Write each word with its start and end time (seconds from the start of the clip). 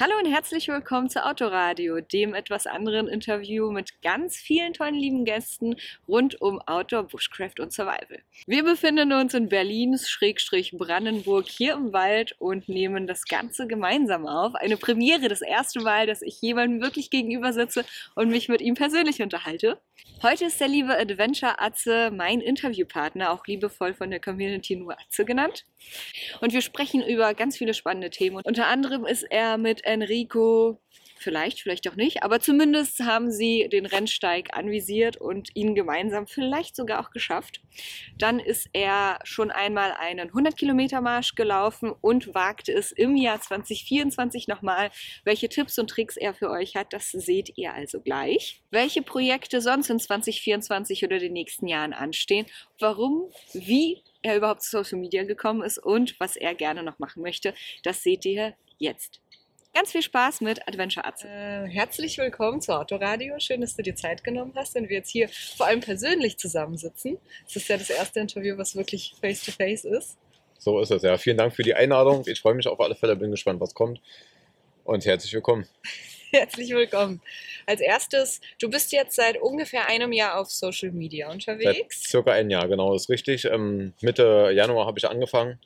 Hallo 0.00 0.12
und 0.16 0.32
herzlich 0.32 0.68
willkommen 0.68 1.10
zu 1.10 1.26
Autoradio, 1.26 2.00
dem 2.00 2.32
etwas 2.32 2.68
anderen 2.68 3.08
Interview 3.08 3.72
mit 3.72 4.00
ganz 4.00 4.36
vielen 4.36 4.72
tollen 4.72 4.94
lieben 4.94 5.24
Gästen 5.24 5.74
rund 6.06 6.40
um 6.40 6.60
Outdoor, 6.60 7.02
Bushcraft 7.02 7.58
und 7.58 7.72
Survival. 7.72 8.22
Wir 8.46 8.62
befinden 8.62 9.12
uns 9.12 9.34
in 9.34 9.48
Berlins 9.48 10.08
Schrägstrich 10.08 10.70
Brandenburg 10.70 11.48
hier 11.48 11.72
im 11.72 11.92
Wald 11.92 12.36
und 12.38 12.68
nehmen 12.68 13.08
das 13.08 13.24
Ganze 13.24 13.66
gemeinsam 13.66 14.28
auf. 14.28 14.54
Eine 14.54 14.76
Premiere, 14.76 15.26
das 15.26 15.42
erste 15.42 15.80
Mal, 15.80 16.06
dass 16.06 16.22
ich 16.22 16.40
jemandem 16.40 16.80
wirklich 16.80 17.10
gegenüber 17.10 17.52
sitze 17.52 17.84
und 18.14 18.28
mich 18.28 18.48
mit 18.48 18.60
ihm 18.60 18.74
persönlich 18.74 19.20
unterhalte. 19.20 19.80
Heute 20.22 20.44
ist 20.44 20.60
der 20.60 20.68
liebe 20.68 20.96
Adventure 20.96 21.60
Atze 21.60 22.12
mein 22.12 22.40
Interviewpartner, 22.40 23.32
auch 23.32 23.46
liebevoll 23.46 23.94
von 23.94 24.10
der 24.10 24.20
Community 24.20 24.76
nur 24.76 24.92
Atze 24.92 25.24
genannt. 25.24 25.64
Und 26.40 26.52
wir 26.52 26.60
sprechen 26.60 27.02
über 27.02 27.34
ganz 27.34 27.56
viele 27.56 27.74
spannende 27.74 28.10
Themen. 28.10 28.40
Unter 28.44 28.66
anderem 28.66 29.04
ist 29.04 29.24
er 29.24 29.58
mit 29.58 29.87
Enrico, 29.88 30.78
vielleicht, 31.16 31.60
vielleicht 31.60 31.88
auch 31.88 31.96
nicht, 31.96 32.22
aber 32.22 32.40
zumindest 32.40 33.00
haben 33.00 33.30
sie 33.30 33.68
den 33.70 33.86
Rennsteig 33.86 34.56
anvisiert 34.56 35.16
und 35.16 35.48
ihn 35.54 35.74
gemeinsam 35.74 36.26
vielleicht 36.26 36.76
sogar 36.76 37.00
auch 37.00 37.10
geschafft. 37.10 37.60
Dann 38.18 38.38
ist 38.38 38.68
er 38.74 39.18
schon 39.24 39.50
einmal 39.50 39.92
einen 39.92 40.30
100-Kilometer-Marsch 40.30 41.34
gelaufen 41.34 41.92
und 42.00 42.34
wagte 42.34 42.72
es 42.72 42.92
im 42.92 43.16
Jahr 43.16 43.40
2024 43.40 44.46
nochmal. 44.46 44.90
Welche 45.24 45.48
Tipps 45.48 45.78
und 45.78 45.88
Tricks 45.88 46.16
er 46.16 46.34
für 46.34 46.50
euch 46.50 46.76
hat, 46.76 46.92
das 46.92 47.10
seht 47.10 47.56
ihr 47.56 47.72
also 47.72 48.00
gleich. 48.00 48.62
Welche 48.70 49.02
Projekte 49.02 49.60
sonst 49.62 49.90
in 49.90 49.98
2024 49.98 51.04
oder 51.04 51.18
den 51.18 51.32
nächsten 51.32 51.66
Jahren 51.66 51.94
anstehen, 51.94 52.46
warum, 52.78 53.30
wie 53.54 54.02
er 54.22 54.36
überhaupt 54.36 54.62
zu 54.62 54.70
Social 54.70 54.98
Media 54.98 55.24
gekommen 55.24 55.62
ist 55.62 55.78
und 55.78 56.18
was 56.20 56.36
er 56.36 56.54
gerne 56.54 56.82
noch 56.82 56.98
machen 56.98 57.22
möchte, 57.22 57.54
das 57.82 58.02
seht 58.02 58.24
ihr 58.26 58.54
jetzt. 58.78 59.20
Ganz 59.78 59.92
viel 59.92 60.02
Spaß 60.02 60.40
mit 60.40 60.66
Adventure 60.66 61.06
Atze. 61.06 61.28
Äh, 61.28 61.68
herzlich 61.68 62.18
willkommen 62.18 62.60
zu 62.60 62.76
Autoradio. 62.76 63.38
Schön, 63.38 63.60
dass 63.60 63.76
du 63.76 63.82
dir 63.84 63.94
Zeit 63.94 64.24
genommen 64.24 64.52
hast 64.56 64.74
und 64.74 64.88
wir 64.88 64.96
jetzt 64.96 65.10
hier 65.10 65.28
vor 65.28 65.66
allem 65.66 65.78
persönlich 65.78 66.36
zusammensitzen. 66.36 67.16
Es 67.46 67.54
ist 67.54 67.68
ja 67.68 67.76
das 67.76 67.88
erste 67.88 68.18
Interview, 68.18 68.58
was 68.58 68.74
wirklich 68.74 69.14
face-to-face 69.20 69.84
-face 69.84 69.96
ist. 69.96 70.18
So 70.58 70.80
ist 70.80 70.90
es, 70.90 71.02
ja. 71.02 71.16
Vielen 71.16 71.36
Dank 71.36 71.54
für 71.54 71.62
die 71.62 71.74
Einladung. 71.74 72.24
Ich 72.26 72.40
freue 72.40 72.54
mich 72.54 72.66
auf 72.66 72.80
alle 72.80 72.96
Fälle, 72.96 73.14
bin 73.14 73.30
gespannt, 73.30 73.60
was 73.60 73.72
kommt. 73.72 74.00
Und 74.82 75.06
herzlich 75.06 75.32
willkommen. 75.32 75.68
Herzlich 76.32 76.70
willkommen. 76.70 77.22
Als 77.64 77.80
erstes, 77.80 78.40
du 78.60 78.68
bist 78.68 78.90
jetzt 78.90 79.14
seit 79.14 79.40
ungefähr 79.40 79.86
einem 79.86 80.10
Jahr 80.12 80.40
auf 80.40 80.50
Social 80.50 80.90
Media 80.90 81.30
unterwegs. 81.30 82.02
Seit 82.02 82.10
circa 82.10 82.32
ein 82.32 82.50
Jahr, 82.50 82.66
genau, 82.66 82.96
ist 82.96 83.08
richtig. 83.10 83.44
Ähm, 83.44 83.92
Mitte 84.00 84.50
Januar 84.52 84.86
habe 84.86 84.98
ich 84.98 85.08
angefangen. 85.08 85.60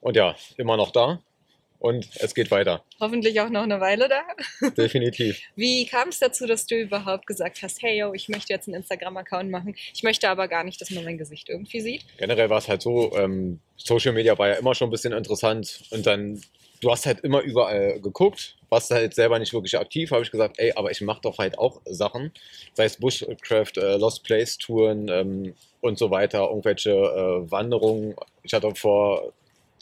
Und 0.00 0.16
ja, 0.16 0.34
immer 0.56 0.76
noch 0.76 0.90
da. 0.90 1.22
Und 1.82 2.08
es 2.20 2.32
geht 2.32 2.52
weiter. 2.52 2.84
Hoffentlich 3.00 3.40
auch 3.40 3.48
noch 3.48 3.64
eine 3.64 3.80
Weile 3.80 4.08
da. 4.08 4.22
Definitiv. 4.76 5.40
Wie 5.56 5.84
kam 5.84 6.10
es 6.10 6.20
dazu, 6.20 6.46
dass 6.46 6.64
du 6.64 6.76
überhaupt 6.76 7.26
gesagt 7.26 7.60
hast, 7.60 7.82
hey 7.82 7.98
yo, 7.98 8.14
ich 8.14 8.28
möchte 8.28 8.52
jetzt 8.52 8.68
einen 8.68 8.76
Instagram-Account 8.76 9.50
machen, 9.50 9.74
ich 9.92 10.04
möchte 10.04 10.28
aber 10.28 10.46
gar 10.46 10.62
nicht, 10.62 10.80
dass 10.80 10.92
man 10.92 11.04
mein 11.04 11.18
Gesicht 11.18 11.48
irgendwie 11.48 11.80
sieht? 11.80 12.04
Generell 12.18 12.50
war 12.50 12.58
es 12.58 12.68
halt 12.68 12.82
so, 12.82 13.16
ähm, 13.16 13.58
Social 13.76 14.12
Media 14.12 14.38
war 14.38 14.50
ja 14.50 14.54
immer 14.54 14.76
schon 14.76 14.90
ein 14.90 14.90
bisschen 14.92 15.12
interessant 15.12 15.82
und 15.90 16.06
dann 16.06 16.40
du 16.80 16.90
hast 16.92 17.04
halt 17.04 17.20
immer 17.20 17.40
überall 17.40 18.00
geguckt, 18.00 18.56
warst 18.68 18.92
halt 18.92 19.14
selber 19.14 19.40
nicht 19.40 19.52
wirklich 19.52 19.76
aktiv, 19.76 20.12
habe 20.12 20.22
ich 20.22 20.30
gesagt, 20.30 20.60
ey, 20.60 20.72
aber 20.76 20.92
ich 20.92 21.00
mache 21.00 21.22
doch 21.22 21.38
halt 21.38 21.58
auch 21.58 21.80
Sachen, 21.84 22.30
sei 22.74 22.84
es 22.84 22.96
Bushcraft, 22.96 23.72
äh, 23.78 23.96
Lost 23.96 24.22
Place 24.22 24.56
Touren 24.56 25.08
ähm, 25.08 25.54
und 25.80 25.98
so 25.98 26.12
weiter, 26.12 26.48
irgendwelche 26.48 26.90
äh, 26.90 27.50
Wanderungen. 27.50 28.14
Ich 28.44 28.52
hatte 28.52 28.72
vor 28.76 29.32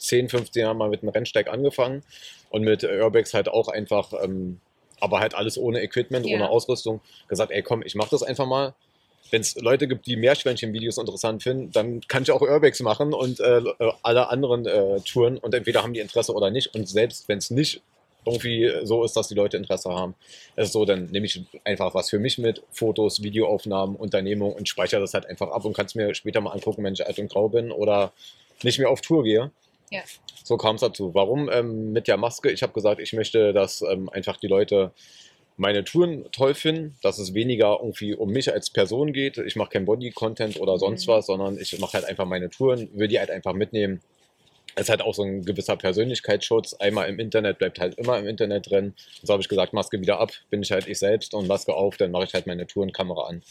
10, 0.01 0.29
15 0.29 0.61
Jahren 0.61 0.77
mal 0.77 0.89
mit 0.89 1.01
einem 1.01 1.09
Rennsteig 1.09 1.47
angefangen 1.47 2.03
und 2.49 2.63
mit 2.63 2.83
Urbex 2.83 3.33
halt 3.33 3.49
auch 3.49 3.67
einfach, 3.67 4.13
ähm, 4.23 4.59
aber 4.99 5.19
halt 5.19 5.35
alles 5.35 5.57
ohne 5.57 5.81
Equipment, 5.81 6.25
ja. 6.25 6.35
ohne 6.35 6.49
Ausrüstung, 6.49 7.01
gesagt, 7.27 7.51
ey, 7.51 7.61
komm, 7.61 7.83
ich 7.83 7.95
mache 7.95 8.11
das 8.11 8.23
einfach 8.23 8.45
mal 8.45 8.73
wenn 9.31 9.41
es 9.41 9.55
Leute 9.55 9.87
gibt, 9.87 10.05
die 10.05 10.17
Meerschweinchen-Videos 10.17 10.97
interessant 10.97 11.41
finden, 11.41 11.71
dann 11.71 12.01
kann 12.01 12.23
ich 12.23 12.31
auch 12.31 12.41
Urbex 12.41 12.81
machen 12.81 13.13
und 13.13 13.39
äh, 13.39 13.59
äh, 13.59 13.91
alle 14.03 14.29
anderen 14.29 14.65
äh, 14.65 14.99
Touren 15.01 15.37
und 15.37 15.55
entweder 15.55 15.83
haben 15.83 15.93
die 15.93 16.01
Interesse 16.01 16.33
oder 16.33 16.51
nicht. 16.51 16.75
Und 16.75 16.87
selbst 16.87 17.27
wenn 17.29 17.37
es 17.37 17.49
nicht 17.49 17.81
irgendwie 18.25 18.71
so 18.83 19.03
ist, 19.03 19.15
dass 19.15 19.29
die 19.29 19.33
Leute 19.33 19.57
Interesse 19.57 19.89
haben, 19.89 20.13
ist 20.55 20.73
so, 20.73 20.85
dann 20.85 21.05
nehme 21.05 21.25
ich 21.25 21.41
einfach 21.63 21.95
was 21.95 22.09
für 22.09 22.19
mich 22.19 22.37
mit, 22.37 22.61
Fotos, 22.71 23.23
Videoaufnahmen, 23.23 23.95
Unternehmung 23.95 24.53
und 24.53 24.69
speichere 24.69 24.99
das 24.99 25.13
halt 25.13 25.25
einfach 25.25 25.49
ab 25.49 25.65
und 25.65 25.73
kann 25.73 25.87
es 25.87 25.95
mir 25.95 26.13
später 26.13 26.41
mal 26.41 26.51
angucken, 26.51 26.83
wenn 26.83 26.93
ich 26.93 27.05
alt 27.05 27.17
und 27.17 27.31
grau 27.31 27.49
bin 27.49 27.71
oder 27.71 28.11
nicht 28.63 28.77
mehr 28.77 28.89
auf 28.89 29.01
Tour 29.01 29.23
gehe. 29.23 29.49
Ja. 29.91 30.01
So 30.43 30.57
kam 30.57 30.75
es 30.75 30.81
dazu. 30.81 31.13
Warum 31.13 31.49
ähm, 31.51 31.91
mit 31.91 32.07
der 32.07 32.17
Maske? 32.17 32.49
Ich 32.49 32.63
habe 32.63 32.73
gesagt, 32.73 32.99
ich 32.99 33.13
möchte, 33.13 33.53
dass 33.53 33.81
ähm, 33.81 34.09
einfach 34.09 34.37
die 34.37 34.47
Leute 34.47 34.91
meine 35.57 35.83
Touren 35.83 36.25
toll 36.31 36.55
finden, 36.55 36.97
dass 37.03 37.19
es 37.19 37.33
weniger 37.33 37.77
irgendwie 37.81 38.15
um 38.15 38.29
mich 38.29 38.51
als 38.51 38.71
Person 38.71 39.13
geht. 39.13 39.37
Ich 39.37 39.55
mache 39.55 39.71
kein 39.71 39.85
Body-Content 39.85 40.59
oder 40.59 40.79
sonst 40.79 41.07
mhm. 41.07 41.11
was, 41.11 41.25
sondern 41.27 41.59
ich 41.59 41.77
mache 41.79 41.93
halt 41.93 42.05
einfach 42.05 42.25
meine 42.25 42.49
Touren, 42.49 42.89
will 42.93 43.07
die 43.07 43.19
halt 43.19 43.29
einfach 43.29 43.53
mitnehmen. 43.53 44.01
Es 44.75 44.89
halt 44.89 45.01
auch 45.01 45.13
so 45.13 45.23
ein 45.23 45.43
gewisser 45.43 45.75
Persönlichkeitsschutz. 45.75 46.73
Einmal 46.75 47.09
im 47.09 47.19
Internet 47.19 47.57
bleibt 47.57 47.79
halt 47.79 47.95
immer 47.95 48.17
im 48.17 48.27
Internet 48.27 48.71
drin. 48.71 48.93
So 49.21 49.33
habe 49.33 49.41
ich 49.41 49.49
gesagt, 49.49 49.73
Maske 49.73 49.99
wieder 49.99 50.19
ab, 50.19 50.31
bin 50.49 50.61
ich 50.61 50.71
halt 50.71 50.87
ich 50.87 50.97
selbst 50.97 51.33
und 51.33 51.47
Maske 51.47 51.73
auf, 51.73 51.97
dann 51.97 52.11
mache 52.11 52.23
ich 52.23 52.33
halt 52.33 52.47
meine 52.47 52.65
Tourenkamera 52.65 53.27
an. 53.27 53.43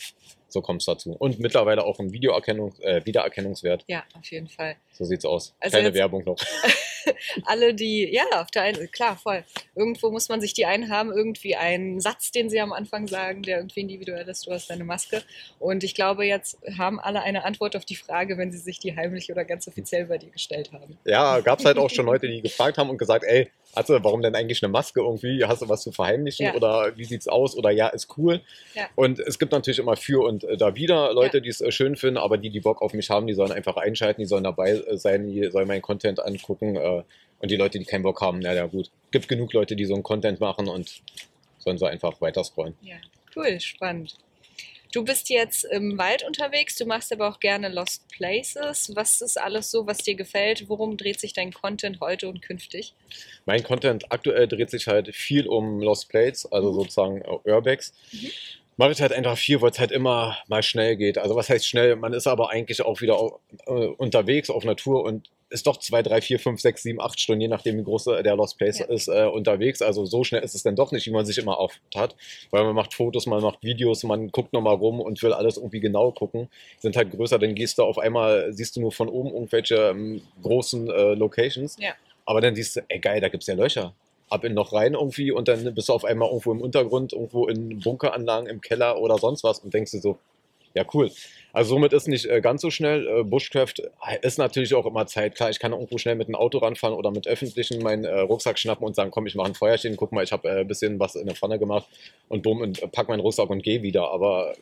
So 0.53 0.61
kommt 0.63 0.83
es 0.83 0.87
dazu. 0.87 1.13
Und 1.13 1.39
mittlerweile 1.39 1.85
auch 1.85 1.99
ein 2.01 2.13
Videoerkennung, 2.13 2.75
äh, 2.81 3.05
Wiedererkennungswert. 3.05 3.85
Ja, 3.87 4.05
auf 4.19 4.31
jeden 4.31 4.49
Fall. 4.49 4.77
So 4.93 5.05
sieht's 5.05 5.25
aus. 5.25 5.55
Also 5.61 5.77
Keine 5.77 5.95
Werbung 5.95 6.25
noch. 6.25 6.37
alle, 7.45 7.75
die, 7.75 8.09
ja, 8.13 8.25
auf 8.41 8.51
der 8.51 8.63
einen, 8.63 8.91
klar, 8.91 9.17
voll. 9.17 9.45
Irgendwo 9.75 10.11
muss 10.11 10.29
man 10.29 10.41
sich 10.41 10.55
die 10.55 10.67
einhaben, 10.67 11.13
irgendwie 11.13 11.57
einen 11.57 12.01
Satz, 12.01 12.31
den 12.31 12.51
sie 12.51 12.61
am 12.61 12.73
Anfang 12.73 13.07
sagen, 13.07 13.43
der 13.43 13.59
irgendwie 13.59 13.81
individuell 13.81 14.29
ist, 14.29 14.47
du 14.47 14.53
hast 14.53 14.71
deine 14.71 14.85
Maske. 14.85 15.23
Und 15.59 15.85
ich 15.85 15.95
glaube, 15.95 16.25
jetzt 16.25 16.59
haben 16.79 17.01
alle 17.01 17.23
eine 17.23 17.45
Antwort 17.45 17.77
auf 17.77 17.85
die 17.85 17.97
Frage, 17.97 18.39
wenn 18.39 18.53
sie 18.53 18.59
sich 18.59 18.79
die 18.79 18.97
heimlich 18.97 19.31
oder 19.31 19.45
ganz 19.45 19.67
offiziell 19.69 20.07
bei 20.07 20.19
dir 20.19 20.31
gestellt 20.31 20.73
haben. 20.73 20.99
Ja, 21.05 21.41
gab 21.41 21.59
es 21.59 21.65
halt 21.65 21.79
auch 21.79 21.91
schon 21.91 22.07
Leute, 22.11 22.29
die 22.29 22.43
gefragt 22.43 22.79
haben 22.79 22.91
und 22.91 22.99
gesagt, 22.99 23.25
ey, 23.25 23.51
also 23.75 24.03
warum 24.03 24.21
denn 24.23 24.35
eigentlich 24.35 24.63
eine 24.63 24.73
Maske 24.73 25.01
irgendwie? 25.01 25.45
Hast 25.45 25.63
du 25.63 25.69
was 25.69 25.83
zu 25.83 25.93
verheimlichen 25.93 26.47
ja. 26.47 26.55
oder 26.55 26.97
wie 26.97 27.05
sieht's 27.05 27.29
aus? 27.29 27.57
Oder 27.57 27.71
ja, 27.71 27.89
ist 27.89 28.17
cool. 28.19 28.41
Ja. 28.75 28.89
Und 28.97 29.21
es 29.21 29.39
gibt 29.39 29.53
natürlich 29.53 29.79
immer 29.79 29.97
für 29.97 30.25
und 30.25 30.45
äh, 30.45 30.57
da 30.57 30.75
wieder 30.75 31.13
Leute, 31.13 31.39
ja. 31.39 31.41
die 31.43 31.49
es 31.49 31.61
äh, 31.61 31.71
schön 31.71 31.97
finden, 31.97 32.17
aber 32.17 32.37
die, 32.37 32.51
die 32.51 32.61
Bock 32.61 32.83
auf 32.83 32.95
mich 32.95 33.11
haben, 33.11 33.27
die 33.27 33.35
sollen 33.35 33.53
einfach 33.53 33.77
einschalten, 33.77 34.21
die 34.21 34.27
sollen 34.27 34.45
dabei 34.45 34.73
äh, 34.73 34.97
sein, 34.97 35.27
die 35.27 35.51
sollen 35.51 35.69
meinen 35.69 35.83
Content 35.83 36.21
angucken. 36.21 36.77
Äh, 36.99 37.05
und 37.41 37.51
die 37.51 37.57
Leute, 37.57 37.79
die 37.79 37.87
keinen 37.87 38.03
Bock 38.03 38.21
haben, 38.21 38.39
na 38.41 38.53
ja 38.53 38.67
gut. 38.67 38.91
Gibt 39.11 39.29
genug 39.29 39.53
Leute, 39.53 39.75
die 39.75 39.87
so 39.87 39.95
einen 39.95 40.03
Content 40.03 40.41
machen 40.41 40.69
und 40.69 41.03
sollen 41.59 41.79
so 41.79 41.87
einfach 41.87 42.21
weiter 42.21 42.45
scrollen. 42.45 42.77
Ja, 42.83 42.97
cool, 43.35 43.59
spannend. 43.61 44.17
Du 44.93 45.05
bist 45.05 45.31
jetzt 45.31 45.65
im 45.65 45.99
Wald 45.99 46.25
unterwegs, 46.27 46.75
du 46.75 46.85
machst 46.85 47.13
aber 47.13 47.29
auch 47.29 47.39
gerne 47.39 47.69
Lost 47.69 48.09
Places. 48.09 48.91
Was 48.97 49.21
ist 49.21 49.41
alles 49.41 49.71
so, 49.71 49.87
was 49.87 49.99
dir 49.99 50.17
gefällt? 50.17 50.69
Worum 50.69 50.97
dreht 50.97 51.21
sich 51.21 51.33
dein 51.33 51.53
Content 51.53 52.01
heute 52.01 52.29
und 52.29 52.43
künftig? 52.43 52.95
Mein 53.47 53.63
Content 53.63 54.11
aktuell 54.11 54.49
dreht 54.49 54.71
sich 54.71 54.89
halt 54.89 55.15
viel 55.15 55.47
um 55.47 55.81
Lost 55.81 56.09
Places, 56.09 56.51
also 56.51 56.73
mhm. 56.73 56.75
sozusagen 56.75 57.23
Urbex. 57.45 57.95
Mhm. 58.13 58.31
Mache 58.79 58.93
ich 58.93 59.01
halt 59.01 59.13
einfach 59.13 59.39
viel, 59.39 59.61
weil 59.61 59.71
es 59.71 59.79
halt 59.79 59.93
immer 59.93 60.39
mal 60.49 60.63
schnell 60.63 60.97
geht. 60.97 61.19
Also 61.19 61.37
was 61.37 61.49
heißt 61.49 61.67
schnell? 61.67 61.95
Man 61.95 62.13
ist 62.13 62.27
aber 62.27 62.51
eigentlich 62.51 62.83
auch 62.83 63.01
wieder 63.01 63.39
äh, 63.67 63.71
unterwegs 63.71 64.51
auf 64.51 64.65
Natur 64.65 65.05
und 65.05 65.31
ist 65.51 65.67
doch 65.67 65.77
zwei, 65.79 66.03
drei, 66.03 66.21
vier, 66.21 66.39
fünf, 66.39 66.61
sechs, 66.61 66.83
sieben, 66.83 67.01
acht 67.01 67.21
Stunden, 67.21 67.41
je 67.41 67.49
nachdem 67.49 67.77
wie 67.77 67.83
groß 67.83 68.05
der 68.05 68.37
Lost 68.37 68.57
Place 68.57 68.79
ja. 68.79 68.87
ist, 68.87 69.09
äh, 69.09 69.25
unterwegs. 69.25 69.83
Also 69.83 70.07
so 70.07 70.25
schnell 70.25 70.43
ist 70.43 70.55
es 70.55 70.63
dann 70.63 70.77
doch 70.77 70.93
nicht, 70.93 71.07
wie 71.07 71.11
man 71.11 71.27
sich 71.27 71.39
immer 71.39 71.59
oft 71.59 71.81
hat. 71.95 72.15
Weil 72.51 72.65
man 72.65 72.75
macht 72.75 72.95
Fotos, 72.95 73.27
man 73.27 73.43
macht 73.43 73.63
Videos, 73.63 74.03
man 74.05 74.31
guckt 74.31 74.53
nochmal 74.53 74.77
rum 74.77 75.01
und 75.01 75.23
will 75.23 75.33
alles 75.33 75.57
irgendwie 75.57 75.81
genau 75.81 76.13
gucken. 76.13 76.49
Sind 76.79 76.97
halt 76.97 77.11
größer, 77.11 77.39
dann 77.39 77.55
gehst 77.55 77.79
du 77.79 77.83
auf 77.83 77.99
einmal, 77.99 78.53
siehst 78.53 78.77
du 78.77 78.81
nur 78.81 78.93
von 78.93 79.09
oben 79.09 79.31
irgendwelche 79.31 79.91
ähm, 79.91 80.23
großen 80.43 80.89
äh, 80.89 81.15
Locations. 81.15 81.77
Ja. 81.81 81.95
Aber 82.25 82.41
dann 82.41 82.55
siehst 82.55 82.77
du, 82.77 82.81
ey 82.89 83.01
geil, 83.01 83.21
da 83.21 83.29
gibt 83.29 83.43
es 83.43 83.49
ja 83.49 83.55
Löcher. 83.55 83.93
Ab 84.29 84.45
in 84.45 84.55
noch 84.55 84.73
rein 84.73 84.95
irgendwie 84.95 85.33
und 85.33 85.49
dann 85.49 85.75
bist 85.75 85.89
du 85.89 85.93
auf 85.93 86.05
einmal 86.05 86.29
irgendwo 86.29 86.53
im 86.53 86.61
Untergrund, 86.61 87.13
irgendwo 87.13 87.49
in 87.49 87.81
Bunkeranlagen, 87.81 88.49
im 88.49 88.61
Keller 88.61 89.01
oder 89.01 89.19
sonst 89.19 89.43
was 89.43 89.59
und 89.59 89.75
denkst 89.75 89.91
du 89.91 89.99
so, 89.99 90.19
ja, 90.75 90.85
cool. 90.95 91.11
Also 91.53 91.71
somit 91.71 91.93
ist 91.93 92.07
nicht 92.07 92.27
äh, 92.27 92.41
ganz 92.41 92.63
so 92.63 92.71
schnell. 92.71 93.07
Äh, 93.07 93.25
Bushcraft 93.25 93.75
ist 94.23 94.39
natürlich 94.39 94.75
auch 94.75 94.87
immer 94.87 95.07
Zeit. 95.07 95.35
Klar, 95.35 95.51
ich 95.51 95.59
kann 95.59 95.73
irgendwo 95.73 95.99
schnell 95.99 96.15
mit 96.15 96.29
einem 96.29 96.37
Auto 96.37 96.59
ranfahren 96.59 96.95
oder 96.95 97.11
mit 97.11 97.27
öffentlichen 97.27 97.83
meinen 97.83 98.05
äh, 98.05 98.21
Rucksack 98.21 98.59
schnappen 98.59 98.87
und 98.87 98.95
sagen, 98.95 99.11
komm, 99.11 99.27
ich 99.27 99.35
mache 99.35 99.49
ein 99.49 99.55
Feuerchen, 99.55 99.97
guck 99.97 100.13
mal, 100.13 100.23
ich 100.23 100.33
habe 100.33 100.49
ein 100.49 100.69
bisschen 100.69 101.01
was 101.01 101.17
in 101.17 101.27
der 101.27 101.35
Pfanne 101.35 101.59
gemacht 101.59 101.89
und 102.29 102.43
bumm, 102.43 102.61
und 102.61 102.93
pack 102.93 103.09
meinen 103.09 103.21
Rucksack 103.21 103.51
und 103.51 103.63
gehe 103.63 103.83
wieder. 103.83 104.11
Aber 104.13 104.55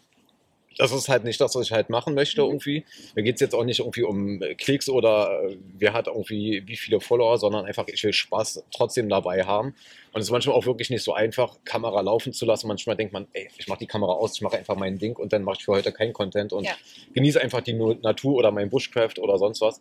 das 0.78 0.92
ist 0.92 1.08
halt 1.08 1.24
nicht 1.24 1.40
das, 1.40 1.54
was 1.54 1.66
ich 1.66 1.72
halt 1.72 1.90
machen 1.90 2.14
möchte 2.14 2.40
mhm. 2.42 2.48
irgendwie. 2.48 2.84
Mir 3.14 3.22
geht 3.22 3.34
es 3.34 3.40
jetzt 3.40 3.54
auch 3.54 3.64
nicht 3.64 3.80
irgendwie 3.80 4.04
um 4.04 4.40
Klicks 4.56 4.88
oder 4.88 5.42
äh, 5.44 5.56
wer 5.76 5.92
hat 5.92 6.06
irgendwie 6.06 6.62
wie 6.66 6.76
viele 6.76 7.00
Follower, 7.00 7.36
sondern 7.36 7.66
einfach, 7.66 7.86
ich 7.88 8.02
will 8.04 8.12
Spaß 8.12 8.64
trotzdem 8.70 9.08
dabei 9.08 9.44
haben. 9.44 9.74
Und 10.12 10.20
es 10.20 10.28
ist 10.28 10.30
manchmal 10.30 10.56
auch 10.56 10.66
wirklich 10.66 10.88
nicht 10.90 11.02
so 11.02 11.12
einfach, 11.12 11.56
Kamera 11.64 12.00
laufen 12.00 12.32
zu 12.32 12.46
lassen. 12.46 12.68
Manchmal 12.68 12.96
denkt 12.96 13.12
man, 13.12 13.26
ey, 13.32 13.48
ich 13.58 13.68
mache 13.68 13.80
die 13.80 13.86
Kamera 13.86 14.12
aus, 14.12 14.36
ich 14.36 14.40
mache 14.40 14.56
einfach 14.56 14.76
mein 14.76 14.98
Ding 14.98 15.16
und 15.16 15.32
dann 15.32 15.42
mache 15.42 15.56
ich 15.58 15.64
für 15.64 15.72
heute 15.72 15.92
keinen 15.92 16.12
Content 16.12 16.52
und 16.52 16.64
ja. 16.64 16.72
genieße 17.12 17.40
einfach 17.40 17.60
die 17.60 17.74
Natur 17.74 18.34
oder 18.36 18.50
mein 18.50 18.70
Bushcraft 18.70 19.18
oder 19.18 19.38
sonst 19.38 19.60
was. 19.60 19.80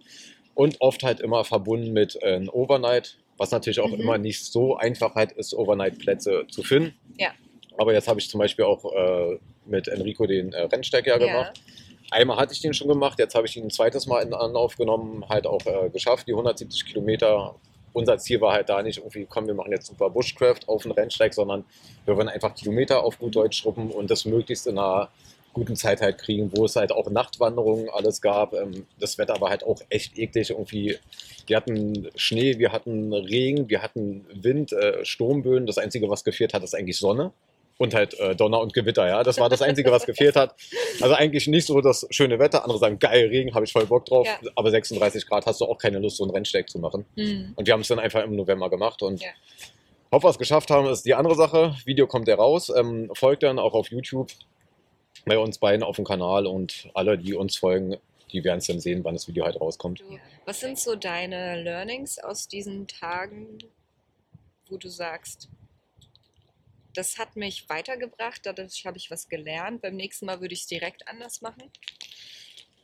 Und 0.56 0.82
oft 0.82 1.04
halt 1.04 1.20
immer 1.20 1.46
verbunden 1.46 1.94
mit 1.94 2.18
äh, 2.22 2.46
Overnight 2.52 3.18
was 3.38 3.52
natürlich 3.52 3.80
auch 3.80 3.90
Mhm. 3.90 4.02
immer 4.02 4.18
nicht 4.18 4.44
so 4.44 4.76
einfach 4.76 5.16
halt 5.16 5.32
ist, 5.34 5.54
Overnight-Plätze 5.54 6.46
zu 6.50 6.64
finden. 6.64 6.96
Ja. 7.18 7.32
Aber 7.78 7.94
jetzt 7.94 8.08
habe 8.08 8.20
ich 8.20 8.30
zum 8.30 8.40
Beispiel 8.40 8.66
auch 8.66 8.84
äh, 8.94 9.38
mit 9.66 9.88
Enrico 9.88 10.26
den 10.26 10.54
äh, 10.54 10.64
Rennsteig 10.64 11.08
ja 11.08 11.18
gemacht. 11.18 11.62
Einmal 12.10 12.38
hatte 12.38 12.54
ich 12.54 12.62
den 12.62 12.74
schon 12.74 12.88
gemacht, 12.88 13.20
jetzt 13.20 13.36
habe 13.36 13.48
ich 13.48 13.58
ihn 13.58 13.66
ein 13.66 13.70
zweites 13.70 14.08
Mal 14.08 14.22
in 14.22 14.34
Anlauf 14.34 14.78
genommen, 14.78 15.28
halt 15.28 15.46
auch 15.46 15.66
äh, 15.66 15.90
geschafft, 15.90 16.28
die 16.28 16.32
170 16.32 16.86
Kilometer. 16.86 17.56
Unser 17.94 18.18
Ziel 18.18 18.40
war 18.42 18.54
halt 18.54 18.70
da 18.70 18.82
nicht 18.82 19.00
irgendwie, 19.00 19.26
komm, 19.30 19.48
wir 19.48 19.54
machen 19.54 19.72
jetzt 19.72 19.88
super 19.88 20.10
Bushcraft 20.10 20.68
auf 20.68 20.84
den 20.84 20.92
Rennsteig, 20.92 21.34
sondern 21.34 21.66
wir 22.06 22.16
wollen 22.16 22.30
einfach 22.30 22.54
Kilometer 22.56 23.04
auf 23.04 23.18
gut 23.20 23.36
Deutsch 23.36 23.60
schruppen 23.60 23.92
und 23.92 24.10
das 24.10 24.26
möglichst 24.26 24.68
in 24.68 24.78
einer 24.78 25.10
guten 25.54 25.76
Zeit 25.76 26.02
halt 26.02 26.20
kriegen, 26.20 26.52
wo 26.56 26.66
es 26.66 26.76
halt 26.76 26.92
auch 26.92 27.10
Nachtwanderungen 27.10 27.90
alles 27.90 28.22
gab. 28.22 28.54
Ähm, 28.54 28.86
das 29.00 29.18
Wetter 29.18 29.42
war 29.42 29.50
halt 29.50 29.64
auch 29.64 29.82
echt 29.90 30.18
eklig 30.18 30.52
irgendwie. 30.52 30.98
Wir 31.48 31.58
hatten 31.58 32.10
Schnee, 32.16 32.60
wir 32.60 32.72
hatten 32.72 33.12
Regen, 33.12 33.68
wir 33.68 33.82
hatten 33.82 34.26
Wind, 34.34 34.72
äh, 34.72 35.04
Sturmböen. 35.04 35.66
Das 35.66 35.80
Einzige, 35.80 36.10
was 36.10 36.24
gefehlt 36.24 36.54
hat, 36.54 36.64
ist 36.64 36.76
eigentlich 36.76 37.00
Sonne. 37.00 37.34
Und 37.78 37.94
halt 37.94 38.20
äh, 38.20 38.36
Donner 38.36 38.60
und 38.60 38.74
Gewitter, 38.74 39.08
ja. 39.08 39.22
Das 39.24 39.38
war 39.40 39.50
das 39.50 39.62
Einzige, 39.62 39.92
was 39.92 40.06
gefehlt 40.06 40.36
hat. 40.36 40.56
Also 41.00 41.14
eigentlich 41.14 41.46
nicht 41.48 41.68
so 41.68 41.80
das 41.80 42.08
schöne 42.10 42.40
Wetter. 42.40 42.64
Andere 42.64 42.80
sagen, 42.80 42.98
geil, 42.98 43.28
Regen, 43.28 43.54
habe 43.54 43.66
ich 43.66 43.72
voll 43.72 43.86
Bock 43.86 44.06
drauf. 44.06 44.26
Ja. 44.26 44.40
Aber 44.56 44.72
36 44.72 45.28
Grad 45.28 45.46
hast 45.46 45.62
du 45.62 45.66
auch 45.66 45.78
keine 45.78 46.00
Lust, 46.00 46.18
so 46.18 46.24
einen 46.24 46.32
Rennsteig 46.34 46.70
zu 46.70 46.80
machen. 46.80 47.06
Mhm. 47.16 47.54
Und 47.56 47.68
wir 47.68 47.74
haben 47.74 47.82
es 47.82 47.88
dann 47.88 48.00
einfach 48.00 48.24
im 48.24 48.36
November 48.36 48.70
gemacht 48.72 49.04
und 49.04 49.22
Ja. 49.22 49.30
wir 50.12 50.30
es 50.30 50.40
geschafft 50.40 50.72
haben, 50.72 50.88
ist 50.88 51.06
die 51.06 51.14
andere 51.14 51.36
Sache. 51.36 51.76
Video 51.86 52.08
kommt 52.08 52.28
ja 52.28 52.36
raus, 52.36 52.72
ähm, 52.76 53.12
folgt 53.14 53.44
dann 53.44 53.60
auch 53.60 53.74
auf 53.74 53.92
YouTube 53.92 54.32
bei 55.26 55.38
uns 55.38 55.60
beiden 55.60 55.84
auf 55.84 55.98
dem 55.98 56.06
Kanal 56.06 56.48
und 56.48 56.90
alle, 56.94 57.18
die 57.18 57.36
uns 57.36 57.58
folgen, 57.58 57.98
die 58.32 58.44
werden 58.44 58.58
es 58.60 58.68
dann 58.68 58.80
sehen, 58.80 59.04
wann 59.04 59.14
das 59.14 59.28
Video 59.28 59.46
halt 59.46 59.60
rauskommt. 59.60 60.04
Was 60.46 60.60
sind 60.62 60.80
so 60.80 60.96
deine 60.96 61.62
Learnings 61.62 62.18
aus 62.20 62.48
diesen 62.48 62.88
Tagen, 62.88 63.60
wo 64.70 64.78
du 64.78 64.90
sagst, 64.90 65.50
das 66.98 67.18
hat 67.18 67.36
mich 67.36 67.70
weitergebracht, 67.70 68.42
dadurch 68.44 68.84
habe 68.86 68.98
ich 68.98 69.12
was 69.12 69.30
gelernt. 69.30 69.82
Beim 69.82 69.96
nächsten 69.96 70.26
Mal 70.26 70.42
würde 70.42 70.54
ich 70.54 70.62
es 70.62 70.68
direkt 70.68 71.08
anders 71.08 71.42
machen. 71.42 71.64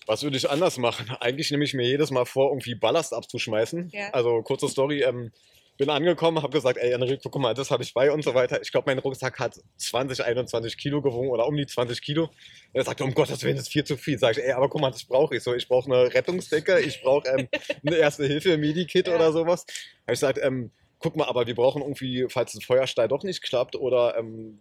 Was 0.05 0.21
würde 0.23 0.37
ich 0.37 0.49
anders 0.49 0.77
machen? 0.77 1.09
Eigentlich 1.19 1.49
nehme 1.51 1.63
ich 1.63 1.73
mir 1.73 1.87
jedes 1.87 2.11
Mal 2.11 2.25
vor, 2.25 2.49
irgendwie 2.51 2.75
Ballast 2.75 3.13
abzuschmeißen. 3.13 3.89
Ja. 3.91 4.09
Also 4.11 4.41
kurze 4.43 4.67
Story, 4.69 5.01
ähm, 5.01 5.31
bin 5.77 5.89
angekommen, 5.89 6.43
habe 6.43 6.51
gesagt, 6.51 6.77
ey 6.77 6.91
Enrico, 6.91 7.29
guck 7.29 7.41
mal, 7.41 7.55
das 7.55 7.71
habe 7.71 7.81
ich 7.81 7.95
bei 7.95 8.11
und 8.11 8.23
so 8.23 8.35
weiter. 8.35 8.61
Ich 8.61 8.71
glaube, 8.71 8.91
mein 8.91 8.99
Rucksack 8.99 9.39
hat 9.39 9.59
20, 9.77 10.23
21 10.23 10.77
Kilo 10.77 11.01
gewogen 11.01 11.29
oder 11.29 11.47
um 11.47 11.55
die 11.57 11.65
20 11.65 11.99
Kilo. 11.99 12.29
Er 12.73 12.83
sagt, 12.83 13.01
um 13.01 13.11
Gottes 13.15 13.41
Willen, 13.43 13.55
das 13.55 13.65
ist 13.65 13.71
viel 13.71 13.83
zu 13.83 13.97
viel. 13.97 14.19
Sag 14.19 14.37
ich, 14.37 14.43
ey, 14.43 14.51
aber 14.51 14.69
guck 14.69 14.81
mal, 14.81 14.91
das 14.91 15.05
brauche 15.05 15.35
ich 15.35 15.41
so. 15.41 15.55
Ich 15.55 15.67
brauche 15.67 15.91
eine 15.91 16.13
Rettungsdecke, 16.13 16.79
ich 16.79 17.01
brauche 17.01 17.27
ähm, 17.27 17.47
eine 17.85 17.95
Erste-Hilfe-Medikit 17.95 19.07
Ja. 19.07 19.15
oder 19.15 19.31
sowas. 19.31 19.65
Habe 20.03 20.13
ich 20.13 20.19
gesagt, 20.19 20.37
ähm, 20.43 20.71
guck 21.03 21.17
mal, 21.17 21.25
aber 21.27 21.45
wir 21.45 21.55
brauchen 21.55 21.81
irgendwie, 21.81 22.25
falls 22.29 22.53
das 22.53 22.63
Feuerstein 22.63 23.09
doch 23.09 23.23
nicht 23.23 23.41
klappt 23.43 23.75
oder 23.75 24.17
ähm, 24.17 24.57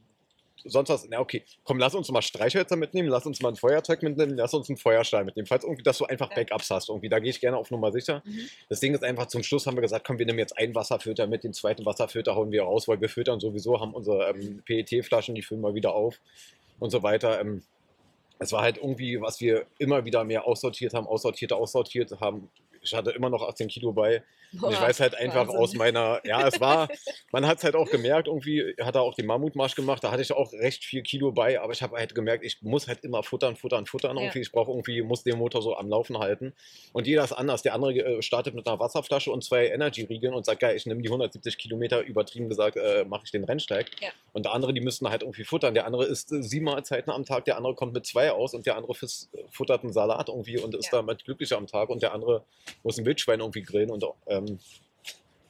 sonst 0.65 0.89
was. 0.89 1.07
Na 1.09 1.21
okay, 1.21 1.45
komm, 1.63 1.79
lass 1.79 1.95
uns 1.95 2.11
mal 2.11 2.21
Streichhölzer 2.21 2.77
mitnehmen, 2.77 3.09
lass 3.09 3.27
uns 3.27 3.41
mal 3.41 3.51
ein 3.51 3.57
Feuerzeug 3.57 4.03
mitnehmen, 4.03 4.37
lass 4.37 4.53
uns 4.53 4.69
einen 4.69 4.77
Feuerstein 4.77 5.25
mitnehmen. 5.25 5.47
Falls 5.47 5.63
irgendwie, 5.63 5.85
dass 5.85 5.99
du 5.99 6.05
einfach. 6.05 6.31
Backups 6.35 6.71
hast. 6.71 6.89
Irgendwie, 6.89 7.09
da 7.09 7.21
gehe 7.21 7.31
ich 7.31 7.41
gerne 7.41 7.57
auf 7.57 7.71
Nummer 7.71 7.93
sicher. 7.93 8.23
Mhm. 8.25 8.49
Das 8.69 8.81
Ding 8.81 8.93
ist 8.93 9.05
einfach, 9.05 9.27
zum 9.27 9.43
Schluss 9.43 9.67
haben 9.67 9.77
wir 9.77 9.83
gesagt, 9.83 10.07
komm, 10.07 10.19
wir 10.19 10.27
nehmen 10.27 10.39
jetzt 10.39 10.59
einen 10.59 10.75
Wasserfilter 10.75 11.27
mit, 11.27 11.45
den 11.45 11.53
zweiten 11.53 11.87
Wasserfilter 11.87 12.35
hauen 12.35 12.51
wir 12.51 12.65
raus, 12.65 12.89
weil 12.89 13.01
wir 13.01 13.09
filtern 13.09 13.39
sowieso, 13.39 13.81
haben 13.81 13.95
unsere 13.95 14.31
ähm, 14.31 14.63
PET-Flaschen, 14.65 15.35
die 15.35 15.43
füllen 15.43 15.61
wir 15.61 15.75
wieder 15.75 15.95
auf 15.95 16.21
und 16.81 16.91
so 16.91 17.03
weiter. 17.03 17.41
Ähm, 17.41 17.63
es 18.39 18.51
war 18.51 18.63
halt 18.63 18.79
irgendwie, 18.79 19.21
was 19.21 19.41
wir 19.41 19.67
immer 19.79 20.05
wieder 20.05 20.25
mehr 20.25 20.47
aussortiert 20.47 20.95
haben, 20.95 21.07
aussortiert, 21.07 21.53
aussortiert 21.53 22.21
haben. 22.21 22.51
Ich 22.83 22.95
hatte 22.95 23.11
immer 23.13 23.31
noch 23.31 23.47
18 23.49 23.69
Kilo 23.69 23.93
bei. 23.93 24.23
Und 24.53 24.71
ich 24.71 24.79
Boah, 24.79 24.83
weiß 24.83 25.01
halt 25.01 25.15
einfach 25.15 25.47
Wahnsinn. 25.47 25.57
aus 25.61 25.75
meiner, 25.75 26.21
ja, 26.25 26.47
es 26.47 26.61
war, 26.61 26.89
man 27.33 27.47
hat 27.47 27.59
es 27.59 27.65
halt 27.65 27.75
auch 27.75 27.89
gemerkt, 27.89 28.29
irgendwie 28.29 28.75
hat 28.83 28.95
er 28.97 29.01
auch 29.01 29.15
den 29.15 29.25
Mammutmarsch 29.25 29.75
gemacht, 29.75 30.05
da 30.05 30.11
hatte 30.11 30.21
ich 30.21 30.31
auch 30.33 30.53
recht 30.53 30.85
viel 30.85 31.03
Kilo 31.03 31.33
bei, 31.33 31.59
aber 31.59 31.73
ich 31.73 31.83
habe 31.83 31.97
halt 31.97 32.15
gemerkt, 32.15 32.45
ich 32.45 32.61
muss 32.61 32.87
halt 32.87 33.03
immer 33.03 33.23
futtern, 33.23 33.57
futtern, 33.57 33.87
futtern 33.87 34.17
Ja. 34.19 34.25
irgendwie. 34.25 34.41
Ich 34.41 34.53
brauche 34.53 34.71
irgendwie, 34.71 35.01
muss 35.01 35.23
den 35.23 35.39
Motor 35.39 35.63
so 35.63 35.77
am 35.77 35.89
Laufen 35.89 36.19
halten. 36.19 36.53
Und 36.93 37.07
jeder 37.07 37.25
ist 37.25 37.33
anders. 37.33 37.63
Der 37.63 37.73
andere 37.75 37.95
äh, 37.95 38.23
startet 38.23 38.55
mit 38.55 38.67
einer 38.67 38.79
Wasserflasche 38.79 39.31
und 39.31 39.43
zwei 39.43 39.69
Energy-Riegeln 39.69 40.35
und 40.35 40.45
sagt, 40.45 40.61
geil, 40.61 40.77
ich 40.77 40.85
nehme 40.85 41.01
die 41.01 41.09
170 41.09 41.57
Kilometer, 41.57 42.03
übertrieben 42.03 42.51
gesagt, 42.51 42.77
äh, 42.77 43.07
mache 43.07 43.23
ich 43.25 43.31
den 43.31 43.45
Rennsteig. 43.45 43.87
Ja. 44.01 44.11
Und 44.33 44.45
der 44.45 44.53
andere, 44.53 44.73
die 44.73 44.81
müssten 44.81 45.09
halt 45.09 45.23
irgendwie 45.23 45.45
futtern. 45.45 45.75
Der 45.75 45.85
andere 45.87 46.07
isst 46.07 46.33
äh, 46.33 46.43
sieben 46.43 46.65
Mahlzeiten 46.65 47.11
am 47.13 47.25
Tag, 47.25 47.45
der 47.45 47.57
andere 47.57 47.75
kommt 47.75 47.93
mit 47.93 48.07
zwei 48.07 48.33
aus 48.33 48.55
und 48.55 48.65
der 48.67 48.77
andere 48.77 48.95
fürs, 48.95 49.29
futtert 49.51 49.83
einen 49.83 49.93
Salat 49.93 50.29
irgendwie 50.29 50.59
und 50.59 50.75
ist 50.75 50.87
Ja. 50.93 50.99
damit 50.99 51.25
glücklicher 51.25 51.57
am 51.59 51.67
Tag 51.67 51.91
und 51.91 52.03
der 52.03 52.13
andere 52.15 52.45
muss 52.83 52.99
ein 52.99 53.05
Wildschwein 53.05 53.41
irgendwie 53.41 53.63
grillen 53.63 53.91
und 53.91 54.05
ähm, 54.27 54.59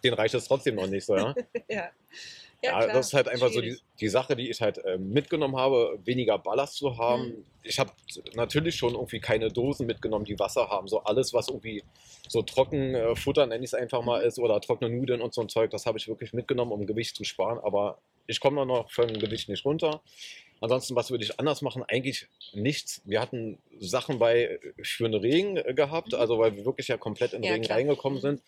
den 0.03 0.15
reicht 0.15 0.35
es 0.35 0.47
trotzdem 0.49 0.75
noch 0.75 0.89
nicht 0.89 1.05
so, 1.07 1.17
ja. 1.17 1.35
ja. 1.69 1.91
Ja, 2.65 2.79
klar, 2.79 2.93
das 2.95 3.09
ist 3.09 3.15
halt 3.15 3.27
einfach 3.27 3.49
so 3.49 3.61
die, 3.61 3.71
schwierig. 3.71 3.85
die 3.99 4.09
Sache, 4.09 4.37
die 4.37 4.49
ich 4.49 4.61
halt 4.61 4.79
äh, 4.79 4.97
mitgenommen 4.97 5.57
habe, 5.57 5.99
weniger 6.05 6.39
Ballast 6.39 6.77
zu 6.77 6.97
haben. 6.97 7.25
Mhm. 7.31 7.45
Ich 7.65 7.81
habe 7.81 7.91
natürlich 8.35 8.77
schon 8.77 8.95
irgendwie 8.95 9.19
keine 9.19 9.49
Dosen 9.51 9.85
mitgenommen, 9.87 10.25
die 10.25 10.39
Wasser 10.39 10.69
haben. 10.69 10.87
So 10.87 11.03
alles, 11.03 11.35
was 11.35 11.49
irgendwie 11.49 11.83
so 12.29 12.43
trocken 12.43 12.95
äh, 12.95 13.17
Futter, 13.17 13.47
nenne 13.47 13.65
ich 13.65 13.71
es 13.71 13.75
einfach 13.75 14.03
mal, 14.03 14.21
Mhm. 14.23 14.29
ist 14.29 14.39
oder 14.39 14.61
trockene 14.61 14.95
Nudeln 14.95 15.21
und 15.21 15.35
so 15.35 15.41
ein 15.41 15.49
Zeug, 15.49 15.71
das 15.73 15.87
habe 15.87 15.99
ich 15.99 16.07
wirklich 16.07 16.33
mitgenommen, 16.35 16.71
um 16.71 16.87
Gewicht 16.87 17.17
zu 17.17 17.25
sparen. 17.25 17.59
Aber 17.59 17.99
ich 18.27 18.41
komme 18.41 18.65
noch 18.67 18.91
von 18.91 19.09
dem 19.09 19.19
Gewicht 19.19 19.49
nicht 19.49 19.65
runter. 19.65 20.03
Ansonsten, 20.61 20.95
was 20.95 21.11
würde 21.11 21.25
ich 21.25 21.41
anders 21.41 21.61
machen? 21.61 21.83
Eigentlich 21.89 22.29
nichts. 22.53 23.03
Wir 23.05 23.21
hatten 23.21 23.59
Sachen 23.81 24.19
bei 24.21 24.45
äh, 24.45 24.59
für 24.85 25.09
den 25.09 25.15
Regen 25.21 25.57
äh, 25.57 25.75
gehabt, 25.75 26.13
Mhm. 26.13 26.19
also 26.19 26.39
weil 26.39 26.55
wir 26.57 26.65
wirklich 26.65 26.89
ja 26.89 26.97
komplett 26.97 27.33
in 27.33 27.43
den 27.43 27.49
Ja, 27.49 27.53
Regen 27.55 27.65
klar. 27.65 27.79
reingekommen 27.79 28.19
Mhm. 28.19 28.23
sind 28.23 28.43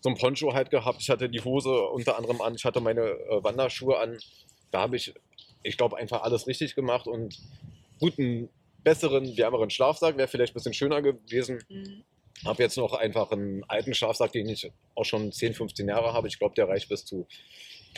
so 0.00 0.08
ein 0.08 0.16
Poncho 0.16 0.52
halt 0.54 0.70
gehabt. 0.70 1.00
Ich 1.02 1.10
hatte 1.10 1.28
die 1.28 1.42
Hose 1.42 1.70
unter 1.88 2.16
anderem 2.16 2.40
an, 2.40 2.54
ich 2.56 2.64
hatte 2.64 2.80
meine 2.80 3.02
äh, 3.02 3.44
Wanderschuhe 3.44 3.98
an. 3.98 4.18
Da 4.72 4.80
habe 4.80 4.96
ich, 4.96 5.12
ich 5.62 5.76
glaube, 5.76 5.96
einfach 5.96 6.22
alles 6.22 6.46
richtig 6.46 6.74
gemacht 6.74 7.06
und 7.06 7.38
guten, 8.00 8.48
besseren, 8.82 9.36
wärmeren 9.36 9.68
Schlafsack 9.70 10.16
wäre 10.16 10.26
vielleicht 10.26 10.52
ein 10.52 10.54
bisschen 10.54 10.72
schöner 10.74 11.02
gewesen. 11.02 11.62
Mhm. 11.68 12.02
Habe 12.46 12.62
jetzt 12.62 12.78
noch 12.78 12.94
einfach 12.94 13.30
einen 13.30 13.62
alten 13.68 13.92
Schlafsack, 13.94 14.32
den 14.32 14.48
ich 14.48 14.72
auch 14.94 15.04
schon 15.04 15.30
10, 15.30 15.52
15 15.54 15.86
Jahre 15.86 16.14
habe. 16.14 16.26
Ich 16.28 16.38
glaube, 16.38 16.54
der 16.54 16.66
reicht 16.68 16.88
bis 16.88 17.04
zu 17.04 17.28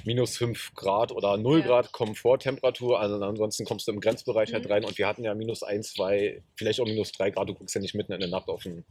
minus 0.05 0.37
5 0.37 0.75
Grad 0.75 1.13
oder 1.13 1.37
0 1.37 1.61
Ja. 1.61 1.67
Grad 1.67 1.93
Komforttemperatur. 1.93 2.99
Also 3.01 3.17
ansonsten 3.17 3.65
kommst 3.65 3.87
du 3.87 3.93
im 3.93 4.01
Grenzbereich 4.01 4.53
halt 4.53 4.65
Mhm. 4.65 4.71
rein. 4.73 4.85
Und 4.85 4.99
wir 4.99 5.07
hatten 5.07 5.25
ja 5.25 5.35
minus 5.35 5.63
1, 5.63 5.93
2, 5.95 6.43
vielleicht 6.57 6.81
auch 6.81 6.87
minus 6.87 7.13
3 7.13 7.31
Grad. 7.31 7.49
Du 7.49 7.55
guckst 7.55 7.75
ja 7.75 7.81
nicht 7.81 7.95
mitten 7.95 8.13
in 8.13 8.21
der 8.21 8.29
Nacht 8.29 8.49
auf 8.49 8.63
den 8.63 8.85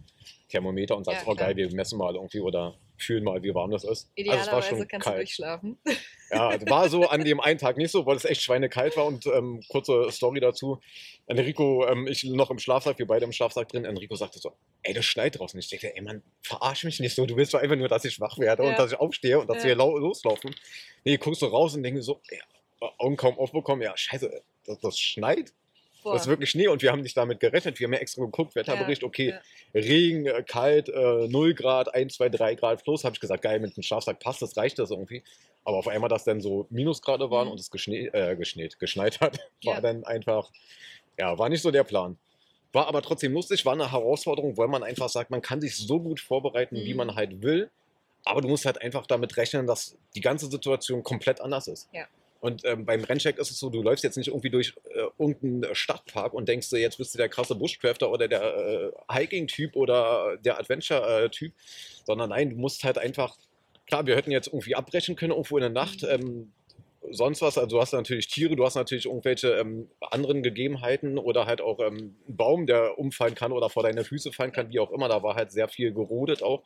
Thermometer 0.50 0.95
und 0.98 1.06
sagst, 1.06 1.25
Ja, 1.25 1.31
oh 1.31 1.36
geil, 1.36 1.56
wir 1.56 1.71
messen 1.74 1.98
mal 1.98 2.13
irgendwie 2.15 2.39
oder 2.42 2.75
fühlen 3.03 3.24
mal, 3.24 3.42
wie 3.44 3.53
warm 3.53 3.71
das 3.71 3.83
ist. 3.83 3.89
Also 3.89 4.07
Idealerweise 4.15 4.68
schon 4.69 4.88
kannst 4.88 5.06
du 5.07 5.09
kalt. 5.12 5.18
durchschlafen. 5.21 5.77
Ja, 6.30 6.48
also 6.50 6.65
war 6.68 6.89
so 6.89 7.07
an 7.07 7.24
dem 7.24 7.39
einen 7.39 7.57
Tag 7.59 7.77
nicht 7.77 7.92
so, 7.92 8.06
weil 8.06 8.15
es 8.18 8.25
echt 8.25 8.42
schweinekalt 8.42 8.95
war. 8.97 9.06
Und 9.06 9.26
ähm, 9.28 9.61
kurze 9.69 10.11
Story 10.11 10.40
dazu. 10.40 10.80
Enrico, 11.28 11.87
ähm, 11.87 12.07
ich 12.07 12.23
noch 12.26 12.52
im 12.52 12.59
Schlafsack, 12.59 12.99
wir 12.99 13.07
beide 13.07 13.26
im 13.26 13.31
Schlafsack 13.31 13.69
drin. 13.69 13.85
Enrico 13.85 14.16
sagte 14.16 14.40
so, 14.40 14.52
ey, 14.83 14.94
das 14.94 15.06
schneit 15.06 15.37
draußen. 15.40 15.59
Ich 15.59 15.69
dachte, 15.69 15.95
ey 15.95 16.02
Mann, 16.02 16.21
verarsch 16.42 16.83
mich 16.83 16.99
nicht 16.99 17.16
so. 17.16 17.26
Du 17.26 17.35
willst 17.37 17.54
doch 17.54 17.59
einfach 17.59 17.76
nur, 17.78 17.87
dass 17.87 18.06
ich 18.06 18.19
wach 18.19 18.37
werde 18.40 18.64
Ja. 18.64 18.69
und 18.69 18.80
dass 18.80 18.92
ich 18.92 18.99
aufstehe 18.99 19.40
und 19.40 19.49
dass 19.49 19.64
Ja. 19.64 19.69
wir 19.69 19.76
lau- 19.76 19.97
loslaufen. 19.97 20.56
Nee, 21.04 21.18
guckst 21.18 21.42
du 21.42 21.45
raus 21.47 21.76
und 21.76 21.83
denkst 21.83 22.02
so, 22.04 22.21
ja, 22.31 22.40
Augen 22.97 23.16
kaum 23.18 23.37
aufbekommen, 23.37 23.83
ja, 23.83 23.95
scheiße, 23.95 24.42
das, 24.66 24.80
das 24.80 24.97
schneit. 24.99 25.54
Boah. 26.04 26.14
Das 26.14 26.24
ist 26.24 26.28
wirklich 26.28 26.50
Schnee 26.50 26.68
und 26.68 26.81
wir 26.81 26.92
haben 26.92 27.02
nicht 27.02 27.16
damit 27.16 27.40
gerechnet. 27.40 27.80
Wir 27.80 27.86
haben 27.88 27.94
ja 27.94 28.00
extra 28.00 28.24
geguckt, 28.24 28.56
Wetterbericht, 28.56 29.04
okay, 29.04 29.30
ja. 29.30 29.42
Regen, 29.80 30.26
äh, 30.26 30.44
kalt, 30.44 30.90
äh, 30.90 31.28
0 31.28 31.54
Grad, 31.54 31.94
1, 31.94 32.16
2, 32.16 32.30
3 32.30 32.56
Grad 32.56 32.84
plus. 32.84 33.04
Habe 33.04 33.14
ich 33.16 33.20
gesagt, 33.20 33.44
geil, 33.44 33.60
mit 33.60 33.76
dem 33.78 33.84
Schlafsack 33.84 34.20
passt, 34.20 34.42
das 34.42 34.58
reicht 34.58 34.80
das 34.80 34.90
irgendwie. 34.92 35.24
Aber 35.64 35.78
auf 35.78 35.88
einmal, 35.88 36.10
dass 36.10 36.24
dann 36.24 36.42
so 36.42 36.66
Minusgrade 36.72 37.30
waren 37.30 37.46
Mhm. 37.48 37.52
und 37.54 37.60
es 37.60 37.70
geschnee, 37.70 38.08
äh, 38.08 38.36
geschneit, 38.36 38.80
geschneit 38.80 39.20
hat, 39.22 39.38
war 39.64 39.76
Ja. 39.76 39.81
dann 39.81 40.04
einfach, 40.04 40.50
ja, 41.20 41.38
war 41.38 41.50
nicht 41.50 41.62
so 41.62 41.70
der 41.72 41.84
Plan. 41.84 42.18
War 42.74 42.88
aber 42.88 43.02
trotzdem 43.02 43.34
lustig, 43.34 43.66
war 43.66 43.74
eine 43.74 43.92
Herausforderung, 43.92 44.58
weil 44.58 44.70
man 44.70 44.81
einfach 44.81 45.10
sagt, 45.10 45.30
man 45.30 45.42
kann 45.42 45.62
sich 45.62 45.76
so 45.76 46.00
gut 46.00 46.20
vorbereiten, 46.20 46.78
wie 46.78 46.92
Mhm. 46.94 46.98
man 46.98 47.16
halt 47.16 47.42
will. 47.42 47.70
Aber 48.24 48.42
du 48.42 48.48
musst 48.48 48.66
halt 48.66 48.81
einfach 48.81 49.06
damit 49.08 49.36
rechnen, 49.38 49.68
dass 49.68 49.98
die 50.16 50.22
ganze 50.22 50.50
Situation 50.50 51.04
komplett 51.04 51.42
anders 51.42 51.68
ist. 51.68 51.90
Ja. 51.92 52.06
Und 52.42 52.66
ähm, 52.66 52.86
beim 52.86 53.04
Renncheck 53.04 53.38
ist 53.38 53.52
es 53.52 53.60
so, 53.60 53.69
du 53.69 53.83
läufst 53.83 54.04
jetzt 54.04 54.18
nicht 54.18 54.30
irgendwie 54.30 54.50
durch 54.50 54.74
äh, 54.90 55.04
irgendeinen 55.19 55.76
Stadtpark 55.76 56.33
und 56.33 56.50
denkst, 56.50 56.71
jetzt 56.71 56.98
bist 56.98 57.14
du 57.14 57.19
der 57.19 57.30
krasse 57.30 57.54
Bushcrafter 57.56 58.12
oder 58.12 58.28
der 58.28 58.42
äh, 58.42 58.92
Hiking-Typ 59.14 59.76
oder 59.76 60.38
der 60.38 60.60
Adventure-Typ, 60.60 61.54
sondern 62.06 62.31
nein, 62.31 62.50
du 62.50 62.56
musst 62.56 62.83
halt 62.83 62.98
einfach, 62.98 63.38
klar, 63.86 64.07
wir 64.07 64.16
hätten 64.16 64.31
jetzt 64.31 64.48
irgendwie 64.48 64.76
abbrechen 64.76 65.16
können 65.16 65.31
irgendwo 65.31 65.57
in 65.57 65.62
der 65.62 65.69
Nacht, 65.69 66.02
Mhm. 66.02 66.10
ähm, 66.10 66.52
sonst 67.12 67.42
was, 67.42 67.57
also 67.57 67.78
du 67.78 67.81
hast 67.81 67.94
natürlich 67.94 68.28
Tiere, 68.28 68.56
du 68.56 68.66
hast 68.66 68.76
natürlich 68.76 69.06
irgendwelche 69.06 69.54
ähm, 69.54 69.90
anderen 70.00 70.44
Gegebenheiten 70.44 71.18
oder 71.18 71.45
halt 71.45 71.62
auch 71.62 71.80
ähm, 71.80 72.16
einen 72.28 72.38
Baum, 72.38 72.66
der 72.68 72.98
umfallen 72.98 73.36
kann 73.36 73.52
oder 73.52 73.69
vor 73.69 73.83
deine 73.83 74.04
Füße 74.04 74.31
fallen 74.31 74.52
kann, 74.52 74.71
wie 74.71 74.80
auch 74.80 74.92
immer, 74.92 75.07
da 75.07 75.21
war 75.24 75.36
halt 75.36 75.52
sehr 75.52 75.68
viel 75.68 75.94
gerodet 75.94 76.44
auch 76.44 76.64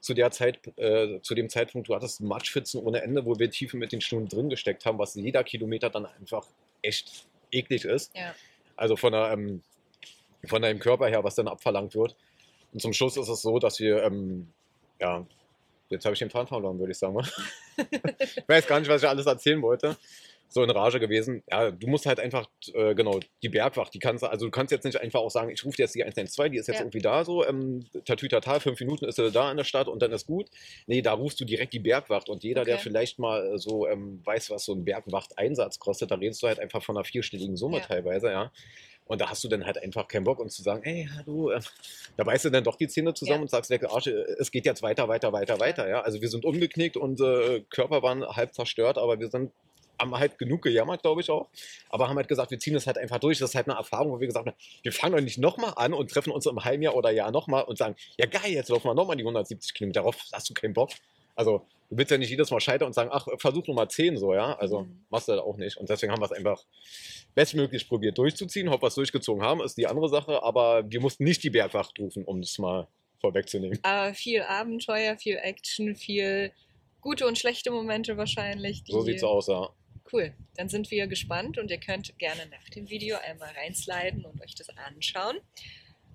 zu 0.00 0.14
der 0.14 0.30
Zeit, 0.30 0.60
äh, 0.76 1.20
zu 1.22 1.34
dem 1.34 1.48
Zeitpunkt, 1.48 1.88
du 1.88 1.94
hattest 1.94 2.20
Matschpfützen 2.20 2.80
ohne 2.80 3.02
Ende, 3.02 3.24
wo 3.24 3.38
wir 3.38 3.50
tiefen 3.50 3.78
mit 3.78 3.92
den 3.92 4.00
Stunden 4.00 4.28
drin 4.28 4.48
gesteckt 4.48 4.84
haben, 4.86 4.98
was 4.98 5.14
jeder 5.14 5.44
Kilometer 5.44 5.90
dann 5.90 6.06
einfach 6.06 6.46
echt 6.82 7.26
eklig 7.50 7.84
ist. 7.84 8.16
Ja. 8.16 8.34
Also 8.76 8.96
von, 8.96 9.12
der, 9.12 9.32
ähm, 9.32 9.62
von 10.46 10.62
deinem 10.62 10.78
Körper 10.78 11.08
her, 11.08 11.24
was 11.24 11.34
dann 11.34 11.48
abverlangt 11.48 11.94
wird. 11.94 12.16
Und 12.72 12.80
zum 12.80 12.92
Schluss 12.92 13.16
ist 13.16 13.28
es 13.28 13.42
so, 13.42 13.58
dass 13.58 13.80
wir, 13.80 14.02
ähm, 14.04 14.48
ja, 15.00 15.26
jetzt 15.88 16.04
habe 16.04 16.12
ich 16.12 16.18
den 16.18 16.30
Faden 16.30 16.48
verloren, 16.48 16.78
würde 16.78 16.92
ich 16.92 16.98
sagen. 16.98 17.18
ich 17.76 18.48
weiß 18.48 18.66
gar 18.66 18.78
nicht, 18.78 18.88
was 18.88 19.02
ich 19.02 19.08
alles 19.08 19.26
erzählen 19.26 19.62
wollte. 19.62 19.96
So 20.50 20.62
in 20.62 20.70
Rage 20.70 20.98
gewesen. 20.98 21.42
Ja, 21.50 21.70
du 21.70 21.86
musst 21.88 22.06
halt 22.06 22.18
einfach, 22.20 22.48
äh, 22.72 22.94
genau, 22.94 23.20
die 23.42 23.48
Bergwacht, 23.50 23.92
die 23.92 23.98
kannst 23.98 24.24
also 24.24 24.46
du 24.46 24.50
kannst 24.50 24.72
jetzt 24.72 24.84
nicht 24.84 24.98
einfach 24.98 25.20
auch 25.20 25.30
sagen, 25.30 25.50
ich 25.50 25.62
rufe 25.64 25.76
jetzt 25.78 25.94
die 25.94 26.02
112, 26.02 26.50
die 26.50 26.56
ist 26.58 26.68
jetzt 26.68 26.76
Ja. 26.78 26.82
irgendwie 26.84 27.00
da 27.00 27.24
so, 27.24 27.44
ähm, 27.46 27.84
tatütata, 28.06 28.58
fünf 28.60 28.80
Minuten 28.80 29.04
ist 29.04 29.16
sie 29.16 29.30
da 29.30 29.50
in 29.50 29.58
der 29.58 29.64
Stadt 29.64 29.88
und 29.88 30.00
dann 30.00 30.10
ist 30.12 30.26
gut. 30.26 30.48
Nee, 30.86 31.02
da 31.02 31.12
rufst 31.12 31.38
du 31.40 31.44
direkt 31.44 31.74
die 31.74 31.78
Bergwacht 31.80 32.28
und 32.30 32.44
jeder, 32.44 32.64
der 32.64 32.76
Okay. 32.76 32.84
vielleicht 32.84 33.18
mal 33.18 33.54
äh, 33.54 33.58
so 33.58 33.86
ähm, 33.86 34.22
weiß, 34.24 34.50
was 34.50 34.64
so 34.64 34.72
ein 34.74 34.84
Bergwacht-Einsatz 34.84 35.78
kostet, 35.78 36.10
da 36.10 36.14
redest 36.14 36.42
du 36.42 36.46
halt 36.46 36.60
einfach 36.60 36.82
von 36.82 36.96
einer 36.96 37.04
vierstelligen 37.04 37.56
Summe 37.56 37.78
Ja. 37.78 37.84
teilweise, 37.84 38.28
ja. 38.30 38.50
Und 39.04 39.20
da 39.22 39.30
hast 39.30 39.42
du 39.44 39.48
dann 39.48 39.64
halt 39.64 39.82
einfach 39.82 40.06
keinen 40.08 40.24
Bock, 40.24 40.38
uns 40.38 40.54
zu 40.54 40.62
sagen, 40.62 40.82
hey, 40.84 41.08
hallo, 41.16 41.50
äh, 41.50 41.60
da 42.16 42.24
beißt 42.24 42.46
du 42.46 42.50
dann 42.50 42.64
doch 42.64 42.76
die 42.76 42.88
Zähne 42.88 43.12
zusammen 43.14 43.38
Ja. 43.38 43.42
und 43.42 43.50
sagst, 43.50 43.72
Arsch, 43.72 44.06
äh, 44.06 44.12
es 44.38 44.50
geht 44.50 44.64
jetzt 44.66 44.82
weiter, 44.82 45.08
weiter, 45.08 45.32
weiter, 45.32 45.58
weiter, 45.60 45.88
ja. 45.88 46.00
Also 46.00 46.20
wir 46.20 46.28
sind 46.28 46.44
umgeknickt 46.44 46.96
und 46.96 47.20
äh, 47.20 47.60
Körper 47.70 48.02
waren 48.02 48.24
halb 48.26 48.54
zerstört, 48.54 48.96
aber 48.98 49.18
wir 49.20 49.28
sind 49.28 49.52
haben 49.98 50.16
halt 50.16 50.38
genug 50.38 50.62
gejammert, 50.62 51.02
glaube 51.02 51.20
ich 51.20 51.30
auch. 51.30 51.48
Aber 51.90 52.08
haben 52.08 52.16
halt 52.16 52.28
gesagt, 52.28 52.50
wir 52.50 52.58
ziehen 52.58 52.74
das 52.74 52.86
halt 52.86 52.98
einfach 52.98 53.18
durch. 53.18 53.38
Das 53.38 53.50
ist 53.50 53.54
halt 53.54 53.68
eine 53.68 53.76
Erfahrung, 53.76 54.12
wo 54.12 54.20
wir 54.20 54.26
gesagt 54.26 54.46
haben, 54.46 54.56
wir 54.82 54.92
fangen 54.92 55.16
doch 55.16 55.22
nicht 55.22 55.38
nochmal 55.38 55.72
an 55.76 55.92
und 55.92 56.10
treffen 56.10 56.30
uns 56.30 56.46
im 56.46 56.64
halben 56.64 56.82
Jahr 56.82 56.94
oder 56.94 57.10
Jahr 57.10 57.30
nochmal 57.30 57.64
und 57.64 57.78
sagen, 57.78 57.96
ja 58.18 58.26
geil, 58.26 58.52
jetzt 58.52 58.68
laufen 58.68 58.86
wir 58.88 58.94
nochmal 58.94 59.16
die 59.16 59.22
170 59.22 59.74
Kilometer. 59.74 60.00
Darauf 60.00 60.16
hast 60.32 60.48
du 60.48 60.54
keinen 60.54 60.74
Bock. 60.74 60.90
Also 61.34 61.62
du 61.90 61.96
willst 61.96 62.10
ja 62.10 62.18
nicht 62.18 62.30
jedes 62.30 62.50
Mal 62.50 62.60
scheitern 62.60 62.86
und 62.88 62.92
sagen, 62.94 63.10
ach, 63.12 63.26
versuch 63.38 63.66
Nummer 63.66 63.88
10 63.88 64.16
so, 64.18 64.34
ja. 64.34 64.56
Also 64.58 64.80
Mhm. 64.82 65.04
machst 65.10 65.28
du 65.28 65.32
halt 65.32 65.42
auch 65.42 65.56
nicht. 65.56 65.76
Und 65.76 65.88
deswegen 65.88 66.12
haben 66.12 66.20
wir 66.20 66.26
es 66.26 66.32
einfach 66.32 66.64
bestmöglich 67.34 67.88
probiert 67.88 68.18
durchzuziehen. 68.18 68.68
Ob 68.68 68.82
wir 68.82 68.88
es 68.88 68.94
durchgezogen 68.94 69.42
haben, 69.42 69.60
ist 69.62 69.76
die 69.76 69.86
andere 69.86 70.08
Sache. 70.08 70.42
Aber 70.42 70.82
wir 70.90 71.00
mussten 71.00 71.24
nicht 71.24 71.42
die 71.42 71.50
Bergwacht 71.50 71.98
rufen, 71.98 72.24
um 72.24 72.40
das 72.40 72.58
mal 72.58 72.88
vorwegzunehmen. 73.20 73.78
Aber 73.82 74.14
viel 74.14 74.42
Abenteuer, 74.42 75.16
viel 75.16 75.36
Action, 75.36 75.94
viel 75.96 76.52
gute 77.00 77.26
und 77.26 77.38
schlechte 77.38 77.70
Momente 77.70 78.16
wahrscheinlich. 78.16 78.82
So 78.86 79.02
sieht's 79.02 79.22
aus, 79.24 79.46
ja. 79.46 79.68
Cool. 80.12 80.32
Dann 80.56 80.68
sind 80.68 80.90
wir 80.90 81.06
gespannt 81.06 81.58
und 81.58 81.70
ihr 81.70 81.78
könnt 81.78 82.18
gerne 82.18 82.46
nach 82.50 82.68
dem 82.70 82.88
Video 82.88 83.16
einmal 83.18 83.50
reinsliden 83.50 84.24
und 84.24 84.40
euch 84.42 84.54
das 84.54 84.68
anschauen. 84.70 85.36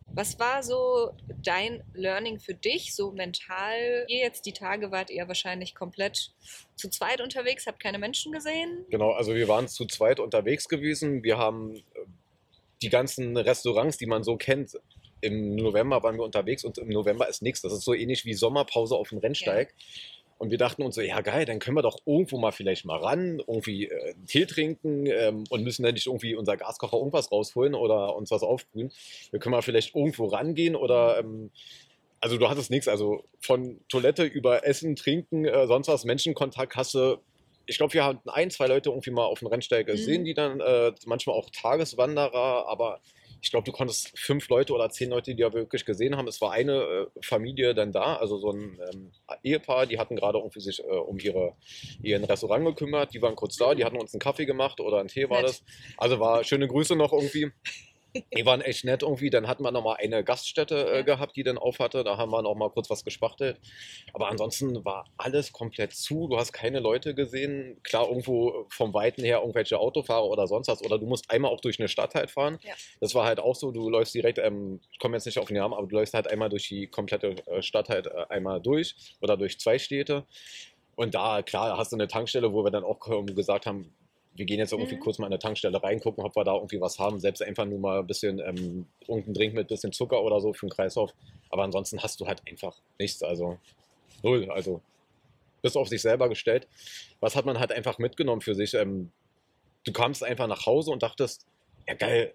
Was 0.08 0.38
war 0.38 0.62
so 0.62 1.12
dein 1.42 1.84
Learning 1.94 2.40
für 2.40 2.54
dich, 2.54 2.94
so 2.94 3.12
mental? 3.12 4.06
Ihr 4.08 4.20
jetzt 4.20 4.46
die 4.46 4.54
Tage 4.54 4.92
wart 4.92 5.10
ihr 5.10 5.28
wahrscheinlich 5.28 5.74
komplett 5.74 6.32
zu 6.76 6.90
zweit 6.90 7.20
unterwegs, 7.20 7.66
habt 7.66 7.82
keine 7.82 7.98
Menschen 7.98 8.32
gesehen. 8.32 8.86
Genau, 8.90 9.12
also 9.12 9.34
wir 9.34 9.48
waren 9.48 9.68
zu 9.68 9.86
zweit 9.86 10.20
unterwegs 10.20 10.68
gewesen. 10.68 11.24
Wir 11.24 11.38
haben 11.38 11.78
äh, 11.78 11.82
die 12.84 12.90
ganzen 12.90 13.38
Restaurants, 13.38 13.98
die 13.98 14.06
man 14.06 14.24
so 14.24 14.38
kennt, 14.38 14.78
im 15.22 15.56
November 15.56 16.04
waren 16.04 16.18
wir 16.18 16.24
unterwegs 16.24 16.64
und 16.64 16.78
im 16.78 16.90
November 16.90 17.28
ist 17.30 17.42
nichts. 17.42 17.62
Das 17.62 17.72
ist 17.72 17.86
so 17.86 17.94
ähnlich 17.94 18.26
wie 18.26 18.34
Sommerpause 18.34 18.96
auf 18.96 19.10
dem 19.10 19.20
Rennsteig. 19.20 19.74
Und 20.44 20.50
wir 20.52 20.58
dachten 20.58 20.84
uns 20.84 20.96
so, 20.96 21.02
ja 21.02 21.22
geil, 21.22 21.46
dann 21.46 21.60
können 21.60 21.78
wir 21.78 21.84
doch 21.84 22.00
irgendwo 22.06 22.38
mal 22.38 22.52
vielleicht 22.52 22.84
mal 22.84 22.98
ran, 22.98 23.40
irgendwie 23.48 23.86
äh, 23.86 24.14
Tee 24.28 24.46
trinken 24.46 25.06
ähm, 25.06 25.46
und 25.50 25.64
müssen 25.64 25.84
dann 25.84 25.94
nicht 25.94 26.08
irgendwie 26.08 26.36
unser 26.36 26.58
Gaskocher 26.58 26.98
irgendwas 26.98 27.32
rausholen 27.32 27.74
oder 27.74 28.14
uns 28.14 28.30
was 28.30 28.44
aufbrühen. 28.44 28.92
Wir 29.32 29.40
können 29.40 29.52
mal 29.52 29.62
vielleicht 29.62 29.96
irgendwo 29.96 30.26
rangehen 30.26 30.76
oder 30.76 31.18
ähm, 31.18 31.50
also 32.20 32.38
du 32.38 32.50
hattest 32.50 32.72
nichts, 32.72 32.90
also 32.90 33.24
von 33.40 33.80
Toilette 33.88 34.26
über 34.26 34.68
Essen, 34.68 34.98
Trinken, 34.98 35.46
äh, 35.46 35.66
sonst 35.66 35.88
was, 35.88 36.04
Menschenkontakt 36.04 36.76
hast 36.76 36.94
du. 36.94 37.20
Ich 37.66 37.78
glaube, 37.78 37.94
wir 37.94 38.04
hatten 38.04 38.28
ein, 38.30 38.52
zwei 38.52 38.68
Leute 38.68 38.90
irgendwie 38.90 39.12
mal 39.12 39.24
auf 39.24 39.40
dem 39.40 39.48
Rennsteig 39.48 39.88
gesehen, 39.88 40.24
Mhm. 40.24 40.26
die 40.26 40.34
dann 40.34 40.60
äh, 40.60 40.92
manchmal 41.06 41.38
auch 41.38 41.50
Tageswanderer, 41.52 42.68
aber 42.68 43.00
ich 43.44 43.52
glaube, 43.52 43.66
du 43.66 43.74
konntest 43.74 44.18
fünf 44.18 44.48
Leute 44.48 44.74
oder 44.74 44.90
zehn 44.90 45.10
Leute, 45.10 45.36
die 45.36 45.42
ja 45.42 45.52
wirklich 45.52 45.84
gesehen 45.84 46.16
haben. 46.16 46.30
Es 46.30 46.40
war 46.40 46.54
eine 46.54 46.82
äh, 46.82 47.08
Familie 47.22 47.76
dann 47.76 47.92
da, 47.92 48.16
also 48.16 48.38
so 48.38 48.52
ein 48.52 48.80
ähm, 48.90 49.12
Ehepaar, 49.44 49.86
die 49.86 50.00
hatten 50.00 50.16
gerade 50.16 50.38
irgendwie 50.38 50.62
sich 50.62 50.80
äh, 50.80 50.84
um 50.84 51.20
ihre, 51.20 51.58
ihren 52.02 52.24
Restaurant 52.24 52.66
gekümmert. 52.66 53.14
Die 53.14 53.22
waren 53.22 53.36
kurz 53.36 53.58
da, 53.58 53.76
die 53.76 53.84
hatten 53.84 53.98
uns 53.98 54.14
einen 54.14 54.22
Kaffee 54.22 54.46
gemacht 54.46 54.80
oder 54.80 55.00
einen 55.00 55.10
Tee 55.10 55.30
war 55.30 55.42
Nett. 55.42 55.50
das. 55.50 55.64
Also 55.98 56.22
war 56.22 56.46
schöne 56.46 56.70
Grüße 56.70 56.96
noch 56.96 57.12
irgendwie. 57.12 57.52
Die 58.14 58.46
waren 58.46 58.62
echt 58.62 58.86
nett 58.86 59.02
irgendwie. 59.02 59.30
Dann 59.30 59.48
hatten 59.48 59.64
wir 59.64 59.72
noch 59.72 59.84
mal 59.84 59.96
eine 59.96 60.24
Gaststätte 60.24 60.92
äh, 60.92 61.04
gehabt, 61.04 61.36
die 61.36 61.44
dann 61.44 61.58
auf 61.58 61.80
hatte. 61.80 62.04
Da 62.04 62.18
haben 62.18 62.32
wir 62.32 62.42
noch 62.42 62.56
mal 62.56 62.70
kurz 62.70 62.90
was 62.90 63.04
gespachtelt. 63.04 63.60
Aber 64.14 64.30
ansonsten 64.30 64.84
war 64.86 65.06
alles 65.18 65.52
komplett 65.52 65.94
zu. 65.94 66.28
Du 66.28 66.38
hast 66.38 66.54
keine 66.54 66.80
Leute 66.80 67.16
gesehen. 67.16 67.80
Klar, 67.84 68.08
irgendwo 68.08 68.66
vom 68.70 68.94
Weiten 68.94 69.24
her 69.24 69.40
irgendwelche 69.40 69.80
Autofahrer 69.80 70.26
oder 70.26 70.48
sonst 70.48 70.68
was. 70.68 70.84
Oder 70.84 71.00
du 71.00 71.06
musst 71.06 71.32
einmal 71.32 71.52
auch 71.52 71.62
durch 71.62 71.80
eine 71.80 71.88
Stadt 71.88 72.16
halt 72.16 72.32
fahren. 72.32 72.60
Ja. 72.64 72.74
Das 73.00 73.16
war 73.16 73.26
halt 73.26 73.40
auch 73.40 73.56
so. 73.56 73.72
Du 73.72 73.90
läufst 73.90 74.14
direkt, 74.14 74.38
ähm, 74.38 74.80
ich 74.92 75.00
komme 75.00 75.18
jetzt 75.18 75.26
nicht 75.26 75.40
auf 75.40 75.48
den 75.48 75.58
Namen, 75.58 75.74
aber 75.74 75.88
du 75.88 75.96
läufst 75.96 76.14
halt 76.14 76.28
einmal 76.28 76.50
durch 76.50 76.68
die 76.68 76.88
komplette 76.88 77.36
äh, 77.48 77.62
Stadt 77.62 77.90
halt 77.90 78.08
äh, 78.08 78.26
einmal 78.30 78.62
durch 78.62 78.96
oder 79.22 79.38
durch 79.38 79.60
zwei 79.60 79.80
Städte. 79.80 80.26
Und 80.96 81.16
da, 81.16 81.42
klar, 81.42 81.78
hast 81.78 81.92
du 81.92 81.96
eine 81.96 82.08
Tankstelle, 82.08 82.54
wo 82.54 82.64
wir 82.64 82.72
dann 82.72 82.84
auch 82.84 83.00
gesagt 83.26 83.66
haben, 83.66 83.94
wir 84.36 84.46
gehen 84.46 84.58
jetzt 84.60 84.72
irgendwie 84.74 84.96
Mhm. 84.96 85.00
kurz 85.00 85.20
mal 85.20 85.28
in 85.28 85.34
eine 85.34 85.40
Tankstelle 85.40 85.82
reingucken, 85.82 86.24
ob 86.24 86.36
wir 86.36 86.44
da 86.44 86.56
irgendwie 86.56 86.82
was 86.82 86.98
haben. 87.00 87.20
Selbst 87.20 87.42
einfach 87.44 87.66
nur 87.66 87.80
mal 87.80 88.00
ein 88.00 88.08
bisschen 88.08 88.40
ähm, 88.40 88.86
irgendeinen 89.08 89.34
Drink 89.34 89.54
mit 89.54 89.68
bisschen 89.68 89.92
Zucker 89.92 90.22
oder 90.24 90.42
so 90.42 90.54
für 90.54 90.66
den 90.66 90.72
Kreislauf. 90.72 91.12
Aber 91.50 91.64
ansonsten 91.64 92.02
hast 92.02 92.20
du 92.20 92.26
halt 92.28 92.42
einfach 92.50 92.76
nichts. 92.98 93.22
Also 93.22 93.58
null. 94.24 94.50
Also 94.50 94.82
bis 95.62 95.76
auf 95.78 95.88
sich 95.88 96.02
selber 96.02 96.30
gestellt. 96.30 96.68
Was 97.20 97.36
hat 97.36 97.46
man 97.46 97.60
halt 97.60 97.72
einfach 97.72 97.98
mitgenommen 98.00 98.42
für 98.42 98.56
sich? 98.56 98.74
Ähm, 98.74 99.12
du 99.86 99.92
kamst 99.94 100.24
einfach 100.24 100.48
nach 100.48 100.66
Hause 100.66 100.92
und 100.92 101.04
dachtest, 101.04 101.46
ja 101.88 101.94
geil, 101.94 102.34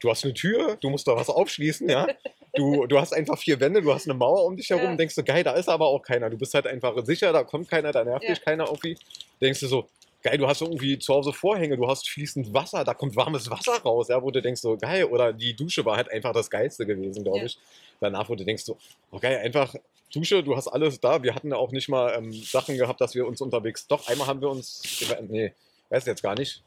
du 0.00 0.10
hast 0.10 0.24
eine 0.24 0.32
Tür, 0.34 0.76
du 0.80 0.90
musst 0.90 1.06
da 1.08 1.16
was 1.16 1.28
aufschließen, 1.28 1.88
ja. 1.88 2.06
Du, 2.54 2.86
du 2.86 2.98
hast 3.00 3.12
einfach 3.12 3.38
vier 3.38 3.60
Wände, 3.60 3.82
du 3.82 3.92
hast 3.92 4.06
eine 4.08 4.14
Mauer 4.16 4.44
um 4.44 4.56
dich 4.56 4.70
herum, 4.70 4.84
Ja. 4.90 4.96
denkst 4.96 5.14
du, 5.14 5.22
geil, 5.24 5.42
da 5.44 5.52
ist 5.52 5.68
aber 5.68 5.86
auch 5.88 6.00
keiner. 6.00 6.30
Du 6.30 6.38
bist 6.38 6.54
halt 6.54 6.66
einfach 6.66 6.94
sicher, 7.04 7.32
da 7.32 7.44
kommt 7.44 7.68
keiner, 7.68 7.92
da 7.92 8.04
nervt 8.04 8.24
Ja. 8.24 8.30
dich 8.34 8.42
keiner 8.42 8.64
irgendwie. 8.66 8.96
Denkst 9.42 9.60
du 9.60 9.66
so, 9.66 9.88
geil, 10.26 10.38
du 10.38 10.46
hast 10.46 10.60
irgendwie 10.60 10.98
zu 10.98 11.14
Hause 11.14 11.32
Vorhänge, 11.32 11.76
du 11.76 11.86
hast 11.88 12.08
fließend 12.08 12.52
Wasser, 12.52 12.84
da 12.84 12.94
kommt 12.94 13.16
warmes 13.16 13.48
Wasser 13.50 13.78
raus, 13.82 14.08
ja, 14.08 14.20
wo 14.22 14.30
du 14.30 14.42
denkst 14.42 14.60
so, 14.60 14.76
geil, 14.76 15.04
oder 15.04 15.32
die 15.32 15.54
Dusche 15.54 15.84
war 15.84 15.96
halt 15.96 16.10
einfach 16.10 16.32
das 16.32 16.50
Geilste 16.50 16.84
gewesen, 16.86 17.22
glaube 17.22 17.38
Ja. 17.38 17.44
ich. 17.44 17.58
Danach, 18.00 18.28
wo 18.28 18.34
du 18.34 18.44
denkst 18.44 18.64
so, 18.64 18.76
oh 19.12 19.18
geil, 19.18 19.38
einfach 19.38 19.74
Dusche, 20.12 20.42
du 20.42 20.56
hast 20.56 20.68
alles 20.68 21.00
da. 21.00 21.22
Wir 21.22 21.34
hatten 21.34 21.48
ja 21.50 21.56
auch 21.56 21.72
nicht 21.72 21.88
mal 21.88 22.14
ähm, 22.16 22.32
Sachen 22.32 22.76
gehabt, 22.76 23.00
dass 23.00 23.14
wir 23.14 23.26
uns 23.26 23.40
unterwegs, 23.40 23.86
doch, 23.86 24.06
einmal 24.08 24.26
haben 24.26 24.40
wir 24.40 24.50
uns, 24.50 24.82
nee, 25.28 25.52
weiß 25.90 26.04
jetzt 26.06 26.22
gar 26.22 26.34
nicht, 26.34 26.62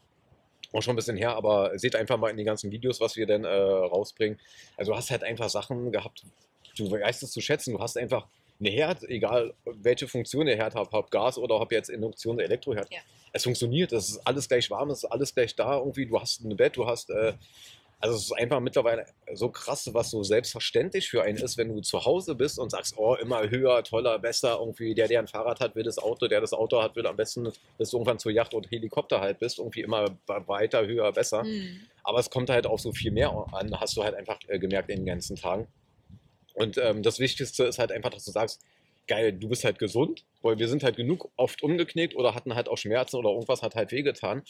auch 0.72 0.82
schon 0.82 0.92
ein 0.94 0.96
bisschen 0.96 1.16
her, 1.16 1.34
aber 1.36 1.78
seht 1.78 1.96
einfach 1.96 2.16
mal 2.16 2.30
in 2.30 2.36
die 2.36 2.44
ganzen 2.44 2.70
Videos, 2.70 3.00
was 3.00 3.16
wir 3.16 3.26
denn 3.26 3.44
äh, 3.44 3.48
rausbringen. 3.48 4.38
Also 4.76 4.92
du 4.92 4.96
hast 4.96 5.10
halt 5.10 5.22
einfach 5.24 5.48
Sachen 5.50 5.90
gehabt, 5.92 6.22
du 6.76 6.90
weißt 6.90 7.22
es 7.22 7.32
zu 7.32 7.40
schätzen, 7.40 7.74
du 7.74 7.80
hast 7.80 7.96
einfach 7.96 8.26
eine 8.60 8.70
Herd, 8.70 9.02
egal 9.08 9.54
welche 9.64 10.06
Funktion 10.06 10.46
der 10.46 10.56
Herd 10.56 10.74
hat, 10.74 10.88
ob 10.92 11.10
Gas 11.10 11.38
oder 11.38 11.60
ob 11.60 11.72
jetzt 11.72 11.88
Induktion 11.88 12.36
oder 12.36 12.44
Elektroherd. 12.44 12.92
Ja. 12.92 13.00
Es 13.32 13.44
funktioniert, 13.44 13.92
es 13.92 14.10
ist 14.10 14.26
alles 14.26 14.48
gleich 14.48 14.70
warm, 14.70 14.90
es 14.90 15.04
ist 15.04 15.10
alles 15.10 15.34
gleich 15.34 15.54
da 15.54 15.78
irgendwie, 15.78 16.06
du 16.06 16.20
hast 16.20 16.40
ein 16.40 16.56
Bett, 16.56 16.76
du 16.76 16.86
hast, 16.86 17.10
äh, 17.10 17.32
also 18.00 18.16
es 18.16 18.24
ist 18.24 18.32
einfach 18.32 18.60
mittlerweile 18.60 19.06
so 19.34 19.50
krass, 19.50 19.88
was 19.92 20.10
so 20.10 20.22
selbstverständlich 20.22 21.08
für 21.08 21.22
einen 21.22 21.38
ist, 21.38 21.58
wenn 21.58 21.68
du 21.68 21.80
zu 21.80 22.04
Hause 22.04 22.34
bist 22.34 22.58
und 22.58 22.70
sagst, 22.70 22.94
oh, 22.96 23.14
immer 23.14 23.48
höher, 23.48 23.84
toller, 23.84 24.18
besser, 24.18 24.58
irgendwie 24.58 24.94
der, 24.94 25.06
der 25.06 25.20
ein 25.20 25.28
Fahrrad 25.28 25.60
hat, 25.60 25.76
will 25.76 25.84
das 25.84 25.98
Auto, 25.98 26.26
der 26.26 26.40
das 26.40 26.52
Auto 26.52 26.82
hat, 26.82 26.96
will 26.96 27.06
am 27.06 27.16
besten, 27.16 27.52
dass 27.78 27.90
du 27.90 27.98
irgendwann 27.98 28.18
zur 28.18 28.32
Yacht 28.32 28.54
und 28.54 28.70
Helikopter 28.70 29.20
halt 29.20 29.38
bist, 29.38 29.58
irgendwie 29.58 29.82
immer 29.82 30.16
weiter, 30.26 30.86
höher, 30.86 31.12
besser. 31.12 31.42
Hm. 31.42 31.82
Aber 32.02 32.18
es 32.18 32.30
kommt 32.30 32.50
halt 32.50 32.66
auch 32.66 32.78
so 32.78 32.92
viel 32.92 33.12
mehr 33.12 33.30
an, 33.52 33.78
hast 33.78 33.96
du 33.96 34.02
halt 34.02 34.14
einfach 34.14 34.38
äh, 34.48 34.58
gemerkt 34.58 34.88
in 34.90 35.00
den 35.00 35.06
ganzen 35.06 35.36
Tagen. 35.36 35.68
Und 36.54 36.78
ähm, 36.78 37.02
das 37.02 37.18
Wichtigste 37.18 37.64
ist 37.64 37.78
halt 37.78 37.92
einfach, 37.92 38.10
dass 38.10 38.24
du 38.24 38.30
sagst, 38.30 38.60
geil, 39.06 39.32
du 39.32 39.48
bist 39.48 39.64
halt 39.64 39.78
gesund, 39.78 40.24
weil 40.42 40.58
wir 40.58 40.68
sind 40.68 40.82
halt 40.84 40.96
genug 40.96 41.30
oft 41.36 41.62
umgeknickt 41.62 42.14
oder 42.14 42.34
hatten 42.34 42.54
halt 42.54 42.68
auch 42.68 42.78
Schmerzen 42.78 43.16
oder 43.16 43.30
irgendwas 43.30 43.62
hat 43.62 43.74
halt 43.74 43.92
wehgetan. 43.92 44.42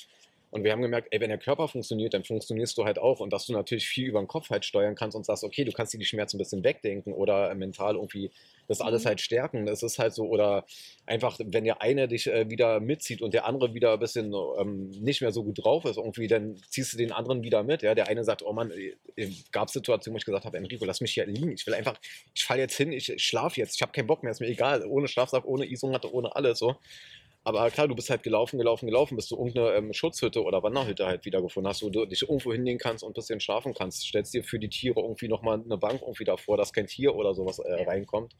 Und 0.50 0.64
wir 0.64 0.72
haben 0.72 0.82
gemerkt, 0.82 1.08
ey, 1.10 1.20
wenn 1.20 1.28
der 1.28 1.38
Körper 1.38 1.68
funktioniert, 1.68 2.12
dann 2.12 2.24
funktionierst 2.24 2.76
du 2.76 2.84
halt 2.84 2.98
auch. 2.98 3.20
Und 3.20 3.32
dass 3.32 3.46
du 3.46 3.52
natürlich 3.52 3.86
viel 3.86 4.08
über 4.08 4.20
den 4.20 4.26
Kopf 4.26 4.50
halt 4.50 4.64
steuern 4.64 4.94
kannst 4.94 5.16
und 5.16 5.24
sagst, 5.24 5.44
okay, 5.44 5.64
du 5.64 5.72
kannst 5.72 5.92
dir 5.94 5.98
die 5.98 6.04
Schmerzen 6.04 6.36
ein 6.36 6.38
bisschen 6.38 6.64
wegdenken 6.64 7.12
oder 7.12 7.50
äh, 7.50 7.54
mental 7.54 7.94
irgendwie 7.94 8.30
das 8.66 8.80
alles 8.80 9.04
Mhm. 9.04 9.08
halt 9.08 9.20
stärken. 9.20 9.66
Das 9.66 9.82
ist 9.82 9.98
halt 9.98 10.14
so, 10.14 10.26
oder 10.26 10.64
einfach, 11.06 11.38
wenn 11.44 11.64
der 11.64 11.82
eine 11.82 12.08
dich 12.08 12.26
äh, 12.26 12.48
wieder 12.50 12.80
mitzieht 12.80 13.22
und 13.22 13.34
der 13.34 13.46
andere 13.46 13.74
wieder 13.74 13.92
ein 13.94 13.98
bisschen 13.98 14.32
ähm, 14.58 14.90
nicht 14.90 15.20
mehr 15.20 15.32
so 15.32 15.44
gut 15.44 15.62
drauf 15.62 15.84
ist, 15.84 15.96
irgendwie, 15.96 16.26
dann 16.26 16.56
ziehst 16.68 16.92
du 16.92 16.96
den 16.96 17.12
anderen 17.12 17.42
wieder 17.42 17.62
mit. 17.62 17.82
Ja? 17.82 17.94
Der 17.94 18.08
eine 18.08 18.24
sagt, 18.24 18.42
oh 18.42 18.52
Mann, 18.52 18.70
äh, 19.16 19.28
gab 19.52 19.70
Situationen, 19.70 20.14
wo 20.14 20.18
ich 20.18 20.24
gesagt 20.24 20.44
habe, 20.44 20.56
Enrico, 20.56 20.84
lass 20.84 21.00
mich 21.00 21.12
hier 21.12 21.26
liegen. 21.26 21.52
Ich 21.52 21.66
will 21.66 21.74
einfach, 21.74 21.98
ich 22.34 22.44
falle 22.44 22.60
jetzt 22.60 22.76
hin, 22.76 22.92
ich 22.92 23.12
schlafe 23.22 23.60
jetzt, 23.60 23.74
ich 23.76 23.82
habe 23.82 23.92
keinen 23.92 24.06
Bock 24.06 24.22
mehr, 24.22 24.32
ist 24.32 24.40
mir 24.40 24.48
egal. 24.48 24.84
Ohne 24.84 25.08
Schlafsack, 25.08 25.44
ohne 25.44 25.70
Isomatte, 25.70 26.12
ohne 26.12 26.34
alles 26.34 26.58
so. 26.58 26.76
Aber 27.42 27.70
klar, 27.70 27.88
du 27.88 27.94
bist 27.94 28.10
halt 28.10 28.22
gelaufen, 28.22 28.58
gelaufen, 28.58 28.86
gelaufen, 28.86 29.16
bis 29.16 29.28
du 29.28 29.36
irgendeine 29.36 29.74
ähm, 29.74 29.92
Schutzhütte 29.94 30.42
oder 30.42 30.62
Wanderhütte 30.62 31.06
halt 31.06 31.24
wiedergefunden 31.24 31.70
hast, 31.70 31.82
wo 31.82 31.88
du 31.88 32.04
dich 32.04 32.22
irgendwo 32.22 32.52
hinlegen 32.52 32.78
kannst 32.78 33.02
und 33.02 33.10
ein 33.10 33.14
bisschen 33.14 33.40
schlafen 33.40 33.72
kannst. 33.72 34.06
Stellst 34.06 34.34
dir 34.34 34.44
für 34.44 34.58
die 34.58 34.68
Tiere 34.68 35.00
irgendwie 35.00 35.28
nochmal 35.28 35.60
eine 35.60 35.78
Bank 35.78 36.02
irgendwie 36.02 36.24
davor, 36.24 36.58
dass 36.58 36.72
kein 36.72 36.86
Tier 36.86 37.14
oder 37.14 37.34
sowas 37.34 37.58
äh, 37.58 37.82
reinkommt. 37.84 38.34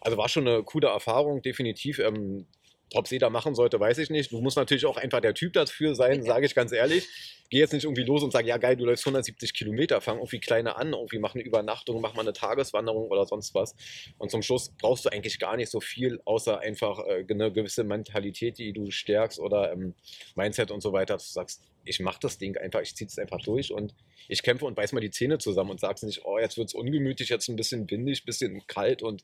Also 0.00 0.18
war 0.18 0.28
schon 0.28 0.48
eine 0.48 0.64
coole 0.64 0.88
Erfahrung, 0.88 1.42
definitiv. 1.42 2.00
Ähm, 2.00 2.46
ob 2.94 3.10
jeder 3.10 3.30
machen 3.30 3.54
sollte, 3.54 3.78
weiß 3.78 3.98
ich 3.98 4.10
nicht. 4.10 4.32
Du 4.32 4.40
musst 4.40 4.56
natürlich 4.56 4.86
auch 4.86 4.96
einfach 4.96 5.20
der 5.20 5.34
Typ 5.34 5.52
dafür 5.52 5.94
sein, 5.94 6.22
sage 6.24 6.46
ich 6.46 6.54
ganz 6.54 6.72
ehrlich. 6.72 7.08
Geh 7.50 7.58
jetzt 7.58 7.72
nicht 7.72 7.84
irgendwie 7.84 8.04
los 8.04 8.22
und 8.22 8.32
sag, 8.32 8.46
ja 8.46 8.56
geil, 8.56 8.76
du 8.76 8.84
läufst 8.84 9.04
170 9.04 9.52
Kilometer, 9.52 10.00
fang 10.00 10.16
irgendwie 10.16 10.40
kleine 10.40 10.76
an, 10.76 10.92
irgendwie 10.92 11.18
mach 11.18 11.34
eine 11.34 11.44
Übernachtung, 11.44 12.00
mach 12.00 12.14
mal 12.14 12.22
eine 12.22 12.32
Tageswanderung 12.32 13.10
oder 13.10 13.26
sonst 13.26 13.54
was. 13.54 13.74
Und 14.18 14.30
zum 14.30 14.42
Schluss 14.42 14.72
brauchst 14.80 15.04
du 15.04 15.10
eigentlich 15.10 15.38
gar 15.38 15.56
nicht 15.56 15.70
so 15.70 15.80
viel, 15.80 16.20
außer 16.24 16.60
einfach 16.60 16.98
äh, 17.00 17.24
eine 17.28 17.52
gewisse 17.52 17.84
Mentalität, 17.84 18.58
die 18.58 18.72
du 18.72 18.90
stärkst 18.90 19.38
oder 19.38 19.72
ähm, 19.72 19.94
Mindset 20.34 20.70
und 20.70 20.80
so 20.82 20.92
weiter, 20.92 21.14
dass 21.14 21.26
du 21.28 21.32
sagst, 21.32 21.62
ich 21.84 22.00
mach 22.00 22.18
das 22.18 22.38
Ding 22.38 22.56
einfach, 22.56 22.80
ich 22.80 22.94
zieh 22.94 23.04
es 23.04 23.18
einfach 23.18 23.40
durch 23.40 23.72
und 23.72 23.94
ich 24.28 24.42
kämpfe 24.42 24.64
und 24.64 24.74
beiß 24.74 24.92
mal 24.92 25.00
die 25.00 25.10
Zähne 25.10 25.38
zusammen 25.38 25.70
und 25.70 25.80
sag's 25.80 26.02
nicht, 26.02 26.24
oh, 26.24 26.38
jetzt 26.38 26.56
wird's 26.56 26.74
ungemütlich, 26.74 27.28
jetzt 27.28 27.48
ein 27.48 27.56
bisschen 27.56 27.90
windig, 27.90 28.24
bisschen 28.24 28.64
kalt 28.66 29.02
und 29.02 29.22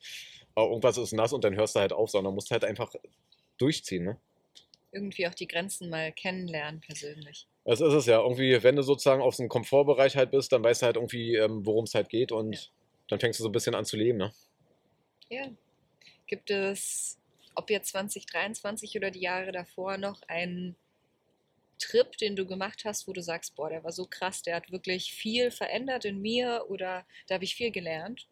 oh, 0.55 0.67
irgendwas 0.69 0.97
ist 0.97 1.13
nass 1.13 1.33
und 1.33 1.43
dann 1.43 1.55
hörst 1.55 1.75
du 1.75 1.79
halt 1.79 1.93
auf, 1.93 2.09
sondern 2.09 2.33
musst 2.33 2.51
halt 2.51 2.65
einfach 2.65 2.93
durchziehen, 3.59 4.03
ne? 4.03 4.17
Irgendwie 4.91 5.27
auch 5.27 5.35
die 5.35 5.47
Grenzen 5.47 5.89
mal 5.89 6.11
kennenlernen 6.11 6.81
persönlich. 6.81 7.47
Das 7.63 7.81
ist 7.81 7.93
es 7.93 8.05
ja. 8.07 8.21
Irgendwie, 8.21 8.63
wenn 8.63 8.75
du 8.75 8.81
sozusagen 8.81 9.21
auf 9.21 9.35
so 9.35 9.43
einem 9.43 9.49
Komfortbereich 9.49 10.15
halt 10.15 10.31
bist, 10.31 10.51
dann 10.51 10.63
weißt 10.63 10.81
du 10.81 10.85
halt 10.87 10.95
irgendwie, 10.95 11.35
ähm, 11.35 11.65
worum 11.65 11.83
es 11.83 11.93
halt 11.93 12.09
geht 12.09 12.31
und 12.31 12.55
ja. 12.55 12.61
dann 13.09 13.19
fängst 13.19 13.39
du 13.39 13.43
so 13.43 13.49
ein 13.49 13.51
bisschen 13.51 13.75
an 13.75 13.85
zu 13.85 13.97
leben, 13.97 14.17
ne? 14.17 14.33
Ja. 15.29 15.47
Gibt 16.25 16.49
es, 16.49 17.19
ob 17.55 17.69
jetzt 17.69 17.89
2023 17.89 18.95
oder 18.97 19.11
die 19.11 19.21
Jahre 19.21 19.51
davor 19.51 19.97
noch 19.97 20.21
einen 20.27 20.75
Trip, 21.79 22.17
den 22.17 22.35
du 22.35 22.45
gemacht 22.45 22.83
hast, 22.85 23.07
wo 23.07 23.13
du 23.13 23.21
sagst, 23.21 23.55
boah, 23.55 23.69
der 23.69 23.83
war 23.83 23.91
so 23.91 24.05
krass, 24.05 24.41
der 24.41 24.55
hat 24.55 24.71
wirklich 24.71 25.13
viel 25.13 25.49
verändert 25.49 26.05
in 26.05 26.21
mir 26.21 26.65
oder 26.67 27.05
da 27.27 27.35
habe 27.35 27.45
ich 27.45 27.55
viel 27.55 27.71
gelernt? 27.71 28.27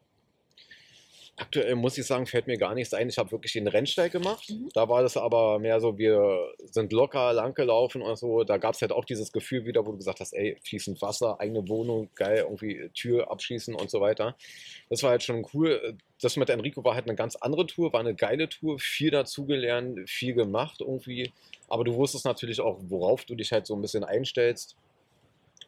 Aktuell 1.39 1.75
muss 1.75 1.95
ich 1.99 2.07
sagen, 2.07 2.25
fällt 2.25 2.47
mir 2.47 2.57
gar 2.57 2.73
nichts 2.73 2.95
ein. 2.95 3.09
Ich 3.09 3.19
habe 3.19 3.31
wirklich 3.31 3.53
den 3.53 3.67
Rennsteig 3.67 4.11
gemacht. 4.11 4.49
Mhm. 4.49 4.69
Da 4.73 4.89
war 4.89 5.03
das 5.03 5.17
aber 5.17 5.59
mehr 5.59 5.79
so, 5.79 5.95
wir 5.99 6.51
sind 6.71 6.91
locker 6.91 7.31
lang 7.31 7.53
gelaufen 7.53 8.01
und 8.01 8.17
so. 8.17 8.43
Da 8.43 8.57
gab 8.57 8.73
es 8.73 8.81
halt 8.81 8.91
auch 8.91 9.05
dieses 9.05 9.31
Gefühl 9.31 9.63
wieder, 9.65 9.85
wo 9.85 9.91
du 9.91 9.97
gesagt 9.97 10.19
hast, 10.19 10.33
ey, 10.33 10.57
fließend 10.63 10.99
Wasser, 10.99 11.39
eigene 11.39 11.67
Wohnung, 11.69 12.09
geil, 12.15 12.39
irgendwie 12.39 12.89
Tür 12.95 13.29
abschließen 13.29 13.75
und 13.75 13.91
so 13.91 14.01
weiter. 14.01 14.35
Das 14.89 15.03
war 15.03 15.11
halt 15.11 15.21
schon 15.21 15.45
cool. 15.53 15.95
Das 16.21 16.37
mit 16.37 16.49
Enrico 16.49 16.83
war 16.83 16.95
halt 16.95 17.05
eine 17.05 17.15
ganz 17.15 17.35
andere 17.35 17.67
Tour, 17.67 17.93
war 17.93 17.99
eine 17.99 18.15
geile 18.15 18.49
Tour, 18.49 18.79
viel 18.79 19.11
dazugelernt, 19.11 20.09
viel 20.09 20.33
gemacht 20.33 20.81
irgendwie. 20.81 21.31
Aber 21.67 21.83
du 21.83 21.93
wusstest 21.93 22.25
natürlich 22.25 22.61
auch, 22.61 22.79
worauf 22.87 23.25
du 23.25 23.35
dich 23.35 23.51
halt 23.51 23.67
so 23.67 23.75
ein 23.75 23.81
bisschen 23.81 24.03
einstellst. 24.03 24.75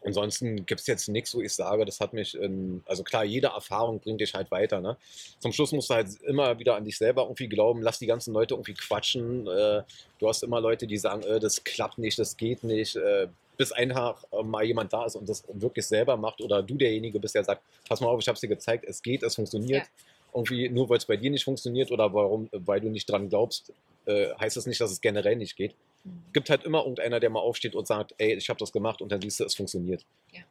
Ansonsten 0.03 0.65
gibt 0.65 0.79
es 0.79 0.87
jetzt 0.87 1.09
nichts, 1.09 1.35
wo 1.35 1.41
ich 1.41 1.53
sage, 1.53 1.83
das 1.83 1.99
hat 1.99 2.13
mich, 2.13 2.35
in, 2.35 2.81
also 2.85 3.03
klar, 3.03 3.25
jede 3.25 3.47
Erfahrung 3.47 3.99
bringt 3.99 4.21
dich 4.21 4.33
halt 4.33 4.49
weiter. 4.49 4.79
Ne? 4.79 4.97
Zum 5.39 5.51
Schluss 5.51 5.73
musst 5.73 5.89
du 5.89 5.95
halt 5.95 6.07
immer 6.21 6.57
wieder 6.57 6.75
an 6.75 6.85
dich 6.85 6.97
selber 6.97 7.23
irgendwie 7.23 7.49
glauben, 7.49 7.81
lass 7.81 7.99
die 7.99 8.05
ganzen 8.05 8.33
Leute 8.33 8.53
irgendwie 8.53 8.75
quatschen. 8.75 9.45
Äh, 9.47 9.83
du 10.19 10.27
hast 10.29 10.43
immer 10.43 10.61
Leute, 10.61 10.87
die 10.87 10.97
sagen, 10.97 11.23
äh, 11.23 11.39
das 11.39 11.63
klappt 11.65 11.97
nicht, 11.97 12.17
das 12.17 12.37
geht 12.37 12.63
nicht. 12.63 12.95
Äh, 12.95 13.27
bis 13.57 13.73
einfach 13.73 14.23
mal 14.45 14.63
jemand 14.63 14.93
da 14.93 15.05
ist 15.05 15.17
und 15.17 15.27
das 15.27 15.43
wirklich 15.51 15.85
selber 15.85 16.15
macht 16.15 16.39
oder 16.39 16.63
du 16.63 16.75
derjenige 16.75 17.19
bist, 17.19 17.35
der 17.35 17.43
sagt, 17.43 17.61
pass 17.89 17.99
mal 17.99 18.07
auf, 18.07 18.21
ich 18.21 18.27
habe 18.29 18.35
es 18.35 18.39
dir 18.39 18.47
gezeigt, 18.47 18.85
es 18.87 19.01
geht, 19.01 19.21
es 19.21 19.35
funktioniert. 19.35 19.83
Ja. 19.83 19.89
Irgendwie 20.33 20.69
nur 20.69 20.87
weil 20.87 20.99
es 20.99 21.03
bei 21.03 21.17
dir 21.17 21.29
nicht 21.29 21.43
funktioniert 21.43 21.91
oder 21.91 22.13
warum, 22.13 22.47
weil 22.53 22.79
du 22.79 22.87
nicht 22.87 23.09
dran 23.09 23.27
glaubst, 23.27 23.73
heißt 24.07 24.55
das 24.55 24.65
nicht, 24.65 24.79
dass 24.79 24.91
es 24.91 25.01
generell 25.01 25.35
nicht 25.35 25.57
geht. 25.57 25.75
Mhm. 26.03 26.23
gibt 26.33 26.49
halt 26.49 26.63
immer 26.63 26.79
irgendeiner, 26.79 27.19
der 27.19 27.29
mal 27.29 27.39
aufsteht 27.39 27.75
und 27.75 27.87
sagt, 27.87 28.13
ey, 28.17 28.33
ich 28.33 28.49
habe 28.49 28.59
das 28.59 28.71
gemacht 28.71 29.01
und 29.01 29.11
dann 29.11 29.21
siehst 29.21 29.39
du, 29.39 29.45
es 29.45 29.55
funktioniert. 29.55 30.05
Ja. 30.31 30.41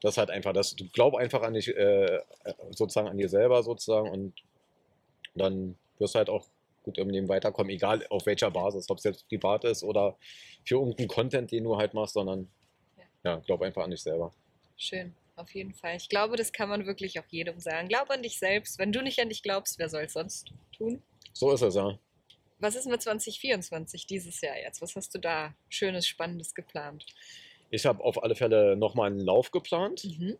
Das 0.00 0.14
ist 0.14 0.18
halt 0.18 0.30
einfach 0.30 0.52
das. 0.52 0.74
Du 0.74 0.88
glaub 0.88 1.14
einfach 1.14 1.42
an 1.42 1.54
dich, 1.54 1.68
äh, 1.68 2.20
sozusagen 2.70 3.08
an 3.08 3.18
dir 3.18 3.28
selber 3.28 3.62
sozusagen 3.62 4.10
und 4.10 4.34
dann 5.34 5.76
wirst 5.98 6.14
du 6.14 6.18
halt 6.18 6.28
auch 6.28 6.46
gut 6.82 6.98
im 6.98 7.10
Leben 7.10 7.28
weiterkommen, 7.28 7.70
egal 7.70 8.04
auf 8.10 8.26
welcher 8.26 8.50
Basis, 8.50 8.90
ob 8.90 8.98
es 8.98 9.04
jetzt 9.04 9.28
privat 9.28 9.64
ist 9.64 9.84
oder 9.84 10.16
für 10.64 10.76
irgendeinen 10.76 11.08
Content, 11.08 11.52
den 11.52 11.64
du 11.64 11.76
halt 11.76 11.94
machst, 11.94 12.14
sondern 12.14 12.48
ja, 12.96 13.04
ja 13.24 13.36
glaub 13.38 13.62
einfach 13.62 13.84
an 13.84 13.90
dich 13.90 14.02
selber. 14.02 14.32
Schön, 14.76 15.14
auf 15.36 15.54
jeden 15.54 15.72
Fall. 15.72 15.96
Ich 15.96 16.08
glaube, 16.08 16.36
das 16.36 16.52
kann 16.52 16.68
man 16.68 16.86
wirklich 16.86 17.20
auch 17.20 17.26
jedem 17.28 17.60
sagen. 17.60 17.88
Glaub 17.88 18.10
an 18.10 18.22
dich 18.22 18.38
selbst. 18.38 18.78
Wenn 18.78 18.90
du 18.90 19.02
nicht 19.02 19.20
an 19.20 19.28
dich 19.28 19.42
glaubst, 19.42 19.78
wer 19.78 19.88
soll 19.88 20.02
es 20.02 20.14
sonst 20.14 20.52
tun? 20.76 21.02
So 21.32 21.52
ist 21.52 21.62
es, 21.62 21.76
ja. 21.76 21.98
Was 22.62 22.76
ist 22.76 22.86
mit 22.86 23.02
2024 23.02 24.06
dieses 24.06 24.40
Jahr 24.40 24.56
jetzt? 24.56 24.80
Was 24.80 24.94
hast 24.94 25.12
du 25.16 25.18
da 25.18 25.52
Schönes, 25.68 26.06
Spannendes 26.06 26.54
geplant? 26.54 27.04
Ich 27.70 27.86
habe 27.86 28.04
auf 28.04 28.22
alle 28.22 28.36
Fälle 28.36 28.76
nochmal 28.76 29.10
einen 29.10 29.18
Lauf 29.18 29.50
geplant. 29.50 30.04
Mhm. 30.04 30.38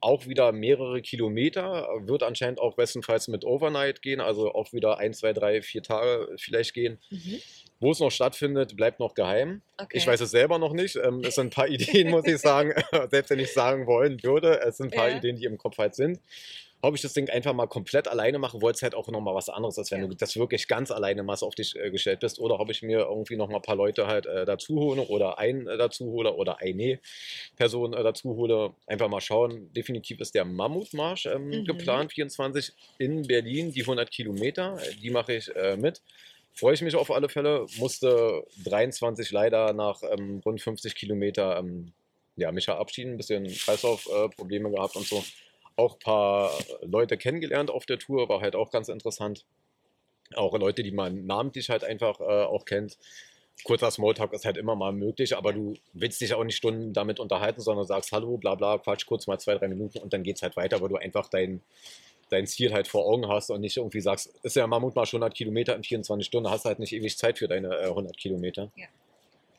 Auch 0.00 0.28
wieder 0.28 0.52
mehrere 0.52 1.02
Kilometer. 1.02 1.88
Wird 2.02 2.22
anscheinend 2.22 2.60
auch 2.60 2.76
bestenfalls 2.76 3.26
mit 3.26 3.44
Overnight 3.44 4.00
gehen, 4.00 4.20
also 4.20 4.54
auch 4.54 4.72
wieder 4.72 4.98
ein, 4.98 5.12
zwei, 5.12 5.32
drei, 5.32 5.60
vier 5.60 5.82
Tage 5.82 6.28
vielleicht 6.36 6.72
gehen. 6.72 7.00
Mhm. 7.10 7.40
Wo 7.80 7.90
es 7.90 7.98
noch 7.98 8.12
stattfindet, 8.12 8.76
bleibt 8.76 9.00
noch 9.00 9.14
geheim. 9.14 9.60
Okay. 9.76 9.98
Ich 9.98 10.06
weiß 10.06 10.20
es 10.20 10.30
selber 10.30 10.60
noch 10.60 10.72
nicht. 10.72 10.94
Ähm, 11.02 11.20
es 11.24 11.34
sind 11.34 11.48
ein 11.48 11.50
paar 11.50 11.68
Ideen, 11.68 12.10
muss 12.10 12.26
ich 12.26 12.38
sagen. 12.38 12.72
Selbst 13.10 13.30
wenn 13.30 13.40
ich 13.40 13.52
sagen 13.52 13.88
wollen 13.88 14.22
würde, 14.22 14.60
es 14.60 14.76
sind 14.76 14.92
ein 14.92 14.96
paar 14.96 15.08
ja. 15.08 15.16
Ideen, 15.16 15.34
die 15.34 15.46
im 15.46 15.58
Kopf 15.58 15.78
halt 15.78 15.96
sind 15.96 16.20
ob 16.82 16.94
ich 16.94 17.02
das 17.02 17.12
Ding 17.12 17.28
einfach 17.28 17.52
mal 17.52 17.66
komplett 17.66 18.08
alleine 18.08 18.38
mache, 18.38 18.60
wollte 18.62 18.76
es 18.76 18.82
halt 18.82 18.94
auch 18.94 19.08
nochmal 19.08 19.34
was 19.34 19.48
anderes, 19.48 19.78
als 19.78 19.90
wenn 19.90 20.02
ja. 20.02 20.06
du 20.06 20.14
das 20.14 20.36
wirklich 20.36 20.66
ganz 20.66 20.90
alleine 20.90 21.22
mal 21.22 21.36
auf 21.40 21.54
dich 21.54 21.76
äh, 21.76 21.90
gestellt 21.90 22.20
bist. 22.20 22.38
Oder 22.38 22.58
ob 22.58 22.70
ich 22.70 22.82
mir 22.82 23.00
irgendwie 23.00 23.36
nochmal 23.36 23.56
ein 23.56 23.62
paar 23.62 23.76
Leute 23.76 24.06
halt 24.06 24.26
äh, 24.26 24.44
dazu 24.44 24.76
hole 24.76 25.02
oder 25.02 25.38
einen 25.38 25.66
äh, 25.66 25.76
dazu 25.76 26.06
hole 26.06 26.34
oder 26.34 26.60
eine 26.60 27.00
Person 27.56 27.92
äh, 27.92 28.02
dazu 28.02 28.34
hole. 28.34 28.74
Einfach 28.86 29.08
mal 29.08 29.20
schauen. 29.20 29.72
Definitiv 29.74 30.20
ist 30.20 30.34
der 30.34 30.44
Mammutmarsch 30.44 31.26
ähm, 31.26 31.48
mhm. 31.48 31.64
geplant, 31.64 32.12
24 32.12 32.72
in 32.98 33.26
Berlin, 33.26 33.72
die 33.72 33.82
100 33.82 34.10
Kilometer. 34.10 34.78
Äh, 34.82 34.94
die 34.96 35.10
mache 35.10 35.34
ich 35.34 35.54
äh, 35.54 35.76
mit. 35.76 36.00
Freue 36.54 36.74
ich 36.74 36.82
mich 36.82 36.96
auf 36.96 37.10
alle 37.10 37.28
Fälle. 37.28 37.66
Musste 37.78 38.44
23 38.64 39.30
leider 39.30 39.72
nach 39.72 40.02
ähm, 40.02 40.40
rund 40.44 40.60
50 40.60 40.94
Kilometer 40.94 41.58
ähm, 41.58 41.92
ja, 42.36 42.50
mich 42.52 42.64
verabschieden. 42.64 43.12
Ein 43.12 43.16
bisschen 43.18 43.46
Kreislaufprobleme 43.46 44.70
gehabt 44.70 44.96
und 44.96 45.06
so 45.06 45.22
auch 45.80 45.94
ein 45.94 45.98
paar 45.98 46.52
Leute 46.82 47.16
kennengelernt 47.16 47.70
auf 47.70 47.86
der 47.86 47.98
Tour, 47.98 48.28
war 48.28 48.40
halt 48.40 48.54
auch 48.54 48.70
ganz 48.70 48.88
interessant. 48.88 49.44
Auch 50.34 50.56
Leute, 50.56 50.82
die 50.82 50.92
man 50.92 51.26
namentlich 51.26 51.70
halt 51.70 51.82
einfach 51.82 52.20
äh, 52.20 52.44
auch 52.44 52.64
kennt. 52.64 52.98
Kurzer 53.64 53.90
Smalltalk 53.90 54.32
ist 54.32 54.44
halt 54.44 54.56
immer 54.56 54.74
mal 54.76 54.92
möglich, 54.92 55.36
aber 55.36 55.52
du 55.52 55.76
willst 55.92 56.20
dich 56.20 56.34
auch 56.34 56.44
nicht 56.44 56.56
Stunden 56.56 56.92
damit 56.92 57.20
unterhalten, 57.20 57.60
sondern 57.60 57.86
sagst 57.86 58.12
Hallo, 58.12 58.36
bla 58.36 58.54
bla, 58.54 58.78
quatsch 58.78 59.06
kurz 59.06 59.26
mal 59.26 59.38
zwei, 59.38 59.56
drei 59.56 59.68
Minuten 59.68 59.98
und 59.98 60.12
dann 60.12 60.22
geht 60.22 60.36
es 60.36 60.42
halt 60.42 60.56
weiter, 60.56 60.80
weil 60.80 60.88
du 60.88 60.96
einfach 60.96 61.28
dein, 61.28 61.60
dein 62.30 62.46
Ziel 62.46 62.72
halt 62.72 62.88
vor 62.88 63.06
Augen 63.06 63.28
hast 63.28 63.50
und 63.50 63.60
nicht 63.60 63.76
irgendwie 63.76 64.00
sagst, 64.00 64.32
ist 64.42 64.56
ja 64.56 64.66
Mammut 64.66 64.94
mal 64.94 65.04
schon 65.04 65.22
100 65.22 65.36
Kilometer 65.36 65.76
in 65.76 65.82
24 65.82 66.26
Stunden, 66.26 66.50
hast 66.50 66.64
halt 66.64 66.78
nicht 66.78 66.92
ewig 66.92 67.18
Zeit 67.18 67.38
für 67.38 67.48
deine 67.48 67.76
äh, 67.76 67.88
100 67.88 68.16
Kilometer. 68.16 68.70
Ja. 68.76 68.86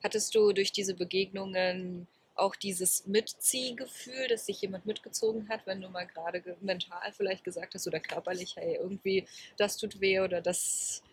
Hattest 0.03 0.33
du 0.33 0.51
durch 0.51 0.71
diese 0.71 0.95
Begegnungen 0.95 2.07
auch 2.35 2.55
dieses 2.55 3.05
Mitziehgefühl, 3.07 4.27
dass 4.27 4.45
sich 4.45 4.61
jemand 4.61 4.85
mitgezogen 4.85 5.49
hat, 5.49 5.61
wenn 5.65 5.81
du 5.81 5.89
mal 5.89 6.05
gerade 6.05 6.41
mental 6.61 7.11
vielleicht 7.15 7.43
gesagt 7.43 7.73
hast 7.73 7.87
oder 7.87 7.99
körperlich, 7.99 8.55
hey, 8.55 8.77
irgendwie 8.79 9.25
das 9.57 9.77
tut 9.77 9.99
weh 9.99 10.19
oder 10.19 10.41
das, 10.41 11.03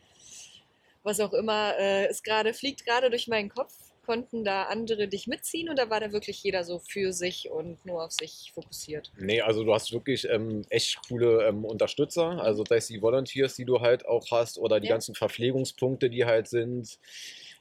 was 1.02 1.20
auch 1.20 1.32
immer, 1.32 1.74
äh, 1.78 2.08
ist 2.10 2.24
gerade, 2.24 2.54
fliegt 2.54 2.84
gerade 2.84 3.10
durch 3.10 3.28
meinen 3.28 3.48
Kopf. 3.48 3.74
Konnten 4.06 4.42
da 4.42 4.62
andere 4.62 5.06
dich 5.06 5.26
mitziehen 5.26 5.68
oder 5.68 5.90
war 5.90 6.00
da 6.00 6.12
wirklich 6.12 6.42
jeder 6.42 6.64
so 6.64 6.78
für 6.78 7.12
sich 7.12 7.50
und 7.50 7.84
nur 7.84 8.02
auf 8.02 8.12
sich 8.12 8.52
fokussiert? 8.54 9.12
Nee, 9.18 9.42
also 9.42 9.64
du 9.64 9.74
hast 9.74 9.92
wirklich 9.92 10.26
ähm, 10.30 10.64
echt 10.70 10.98
coole 11.06 11.46
ähm, 11.46 11.66
Unterstützer, 11.66 12.42
also 12.42 12.64
sei 12.66 12.76
es 12.76 12.86
die 12.86 13.02
Volunteers, 13.02 13.56
die 13.56 13.66
du 13.66 13.80
halt 13.80 14.06
auch 14.06 14.30
hast 14.30 14.56
oder 14.56 14.80
die 14.80 14.88
ja. 14.88 14.94
ganzen 14.94 15.14
Verpflegungspunkte, 15.14 16.08
die 16.08 16.24
halt 16.24 16.48
sind. 16.48 16.98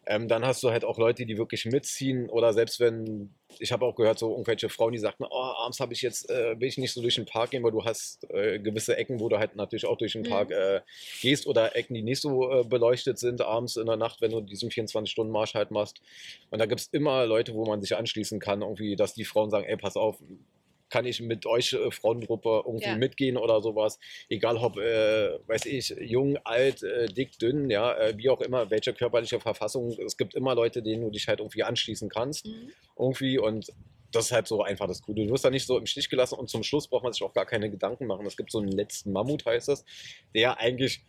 Ähm, 0.10 0.30
dann 0.30 0.46
hast 0.46 0.63
du 0.63 0.72
halt 0.72 0.86
auch 0.86 0.98
Leute, 0.98 1.26
die 1.26 1.38
wirklich 1.38 1.65
mitziehen 1.65 2.30
oder 2.30 2.54
selbst 2.54 2.80
wenn, 2.80 3.34
ich 3.60 3.74
habe 3.74 3.86
auch 3.86 3.96
gehört, 3.96 4.17
so 4.17 4.32
irgendwelche 4.32 4.70
Frauen, 4.70 4.93
die 4.93 5.00
sagten, 5.00 5.26
oh, 5.30 5.34
abends 5.34 5.82
habe 5.82 5.91
ich 5.93 6.02
jetzt, 6.02 6.30
äh, 6.30 6.58
will 6.58 6.67
ich 6.70 6.78
nicht 6.78 6.93
so 6.93 7.02
durch 7.02 7.15
den 7.15 7.26
Park 7.26 7.52
gehen, 7.52 7.63
weil 7.63 7.72
du 7.72 7.84
hast 7.84 8.24
äh, 8.30 8.58
gewisse 8.58 8.96
Ecken, 8.96 9.20
wo 9.20 9.28
du 9.28 9.38
halt 9.38 9.58
natürlich 9.58 9.86
auch 9.86 9.98
durch 9.98 10.13
den 10.13 10.22
mhm. 10.22 10.30
Park 10.30 10.52
äh, 10.52 10.80
gehst 11.22 11.46
oder 11.46 11.76
Ecken, 11.76 11.93
die 11.93 12.04
nicht 12.04 12.22
so 12.22 12.50
äh, 12.50 12.63
beleuchtet 12.63 13.20
sind 13.20 13.41
abends 13.41 13.76
in 13.76 13.86
der 13.86 13.98
Nacht, 13.98 14.22
wenn 14.22 14.32
du 14.32 14.39
diesen 14.39 14.70
24-Stunden-Marsch 14.70 15.56
halt 15.56 15.72
machst. 15.72 16.02
Und 16.52 16.60
da 16.60 16.65
gibt 16.65 16.80
es 16.80 16.88
immer 16.88 17.26
Leute, 17.26 17.54
wo 17.54 17.65
man 17.65 17.82
sich 17.82 17.98
anschließen 17.98 18.39
kann, 18.39 18.62
irgendwie, 18.62 18.96
dass 18.96 19.13
die 19.13 19.26
Frauen 19.26 19.50
sagen, 19.50 19.65
ey, 19.65 19.76
pass 19.76 19.98
auf, 19.98 20.17
kann 20.89 21.06
ich 21.06 21.21
mit 21.21 21.45
euch 21.45 21.73
äh, 21.73 21.91
Frauengruppe 21.91 22.63
irgendwie 22.65 22.86
ja. 22.86 22.95
mitgehen 22.95 23.38
oder 23.38 23.62
sowas. 23.62 24.00
Egal 24.30 24.58
ob, 24.58 24.78
äh, 24.78 25.39
weiß 25.47 25.65
ich, 25.65 25.95
jung, 26.00 26.38
alt, 26.43 26.84
äh, 26.84 27.08
dick, 27.08 27.38
dünn, 27.39 27.69
ja, 27.69 27.93
äh, 27.97 28.17
wie 28.17 28.30
auch 28.30 28.41
immer, 28.41 28.69
welche 28.69 28.93
körperliche 28.93 29.39
Verfassung. 29.39 29.97
Es 30.06 30.17
gibt 30.17 30.36
immer 30.36 30.56
Leute, 30.56 30.82
denen 30.82 31.04
du 31.04 31.10
dich 31.10 31.28
halt 31.28 31.39
irgendwie 31.39 31.63
anschließen 31.63 32.10
kannst. 32.10 32.45
Mhm. 32.45 32.71
Irgendwie 32.97 33.38
und 33.38 33.71
das 34.12 34.28
ist 34.28 34.32
halt 34.32 34.47
so 34.47 34.63
einfach 34.63 34.88
das 34.88 35.02
Gute. 35.02 35.26
Du 35.26 35.34
wirst 35.34 35.45
da 35.45 35.50
nicht 35.50 35.67
so 35.67 35.78
im 35.78 35.86
Stich 35.86 36.10
gelassen 36.10 36.36
und 36.36 36.50
zum 36.50 36.63
Schluss 36.63 36.88
braucht 36.88 37.04
man 37.04 37.13
sich 37.13 37.23
auch 37.23 37.34
gar 37.34 37.45
keine 37.45 37.69
Gedanken 37.69 38.08
machen. 38.08 38.26
Es 38.26 38.38
gibt 38.38 38.52
so 38.52 38.60
einen 38.60 38.71
letzten 38.71 39.12
Mammut, 39.12 39.45
heißt 39.45 39.67
das, 39.67 39.84
der 40.34 40.60
eigentlich 40.60 41.04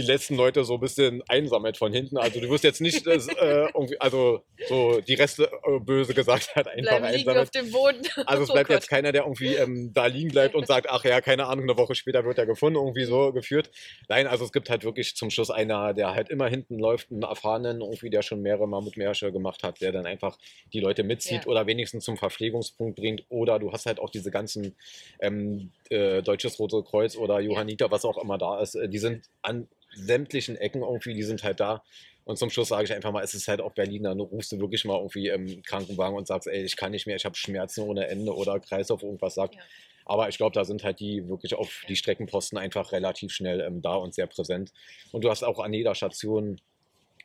die 0.00 0.06
letzten 0.06 0.34
Leute 0.36 0.64
so 0.64 0.74
ein 0.74 0.80
bisschen 0.80 1.22
einsammelt 1.28 1.76
von 1.76 1.92
hinten. 1.92 2.16
Also 2.16 2.40
du 2.40 2.48
wirst 2.48 2.64
jetzt 2.64 2.80
nicht 2.80 3.06
das, 3.06 3.28
äh, 3.28 3.66
irgendwie, 3.74 4.00
also 4.00 4.42
so 4.68 5.00
die 5.00 5.14
Reste 5.14 5.50
äh, 5.66 5.78
böse 5.78 6.14
gesagt 6.14 6.54
hat, 6.56 6.68
einfach 6.68 6.98
Bleiben 6.98 7.16
liegen 7.16 7.36
auf 7.36 7.50
dem 7.50 7.70
Boden. 7.70 8.02
Also 8.26 8.44
es 8.44 8.50
Oh 8.50 8.52
bleibt 8.54 8.68
Gott. 8.68 8.76
jetzt 8.76 8.88
keiner, 8.88 9.12
der 9.12 9.22
irgendwie 9.22 9.54
ähm, 9.54 9.92
da 9.92 10.06
liegen 10.06 10.30
bleibt 10.30 10.54
und 10.54 10.66
sagt, 10.66 10.88
ach 10.88 11.04
ja, 11.04 11.20
keine 11.20 11.46
Ahnung, 11.46 11.64
eine 11.64 11.76
Woche 11.76 11.94
später 11.94 12.24
wird 12.24 12.38
er 12.38 12.46
gefunden, 12.46 12.78
irgendwie 12.78 13.04
so 13.04 13.32
geführt. 13.32 13.70
Nein, 14.08 14.26
also 14.26 14.44
es 14.44 14.52
gibt 14.52 14.70
halt 14.70 14.84
wirklich 14.84 15.16
zum 15.16 15.30
Schluss 15.30 15.50
einer, 15.50 15.94
der 15.94 16.14
halt 16.14 16.28
immer 16.30 16.48
hinten 16.48 16.78
läuft, 16.78 17.10
einen 17.10 17.22
Erfahrenen, 17.22 17.80
irgendwie, 17.80 18.10
der 18.10 18.22
schon 18.22 18.40
mehrere 18.42 18.66
Mammutmärsche 18.68 19.32
gemacht 19.32 19.62
hat, 19.62 19.80
der 19.80 19.92
dann 19.92 20.06
einfach 20.06 20.38
die 20.72 20.80
Leute 20.80 21.02
mitzieht 21.02 21.44
Ja. 21.44 21.46
oder 21.50 21.66
wenigstens 21.66 22.04
zum 22.04 22.16
Verpflegungspunkt 22.16 22.96
bringt. 22.96 23.24
Oder 23.28 23.58
du 23.58 23.72
hast 23.72 23.86
halt 23.86 23.98
auch 24.00 24.10
diese 24.10 24.30
ganzen 24.30 24.76
ähm, 25.20 25.70
äh, 25.90 26.22
Deutsches 26.22 26.58
Rote 26.58 26.82
Kreuz 26.82 27.16
oder 27.16 27.40
Johanniter, 27.40 27.90
was 27.90 28.04
auch 28.04 28.16
immer 28.22 28.38
da 28.38 28.60
ist, 28.60 28.74
äh, 28.74 28.88
die 28.88 28.98
sind 28.98 29.24
an 29.42 29.68
sämtlichen 29.94 30.56
Ecken 30.56 30.82
irgendwie, 30.82 31.14
die 31.14 31.22
sind 31.22 31.42
halt 31.42 31.60
da. 31.60 31.82
Und 32.24 32.36
zum 32.38 32.50
Schluss 32.50 32.68
sage 32.68 32.84
ich 32.84 32.92
einfach 32.92 33.12
mal, 33.12 33.24
es 33.24 33.34
ist 33.34 33.48
halt 33.48 33.60
auch 33.60 33.72
Berlin, 33.72 34.04
dann 34.04 34.20
rufst 34.20 34.52
du 34.52 34.60
wirklich 34.60 34.84
mal 34.84 34.96
irgendwie 34.98 35.28
im 35.28 35.62
Krankenwagen 35.62 36.16
und 36.16 36.26
sagst, 36.26 36.46
ey, 36.48 36.62
ich 36.62 36.76
kann 36.76 36.92
nicht 36.92 37.06
mehr, 37.06 37.16
ich 37.16 37.24
habe 37.24 37.34
Schmerzen 37.34 37.82
ohne 37.82 38.06
Ende 38.06 38.34
oder 38.34 38.60
Kreislauf 38.60 39.02
irgendwas 39.02 39.34
sagt. 39.34 39.56
Ja. 39.56 39.62
Aber 40.04 40.28
ich 40.28 40.36
glaube, 40.36 40.54
da 40.54 40.64
sind 40.64 40.84
halt 40.84 41.00
die 41.00 41.28
wirklich 41.28 41.54
auf 41.54 41.84
die 41.88 41.96
Streckenposten 41.96 42.58
einfach 42.58 42.92
relativ 42.92 43.32
schnell 43.32 43.60
ähm, 43.60 43.80
da 43.82 43.94
und 43.94 44.14
sehr 44.14 44.26
präsent. 44.26 44.72
Und 45.12 45.24
du 45.24 45.30
hast 45.30 45.42
auch 45.42 45.58
an 45.58 45.72
jeder 45.72 45.94
Station 45.94 46.60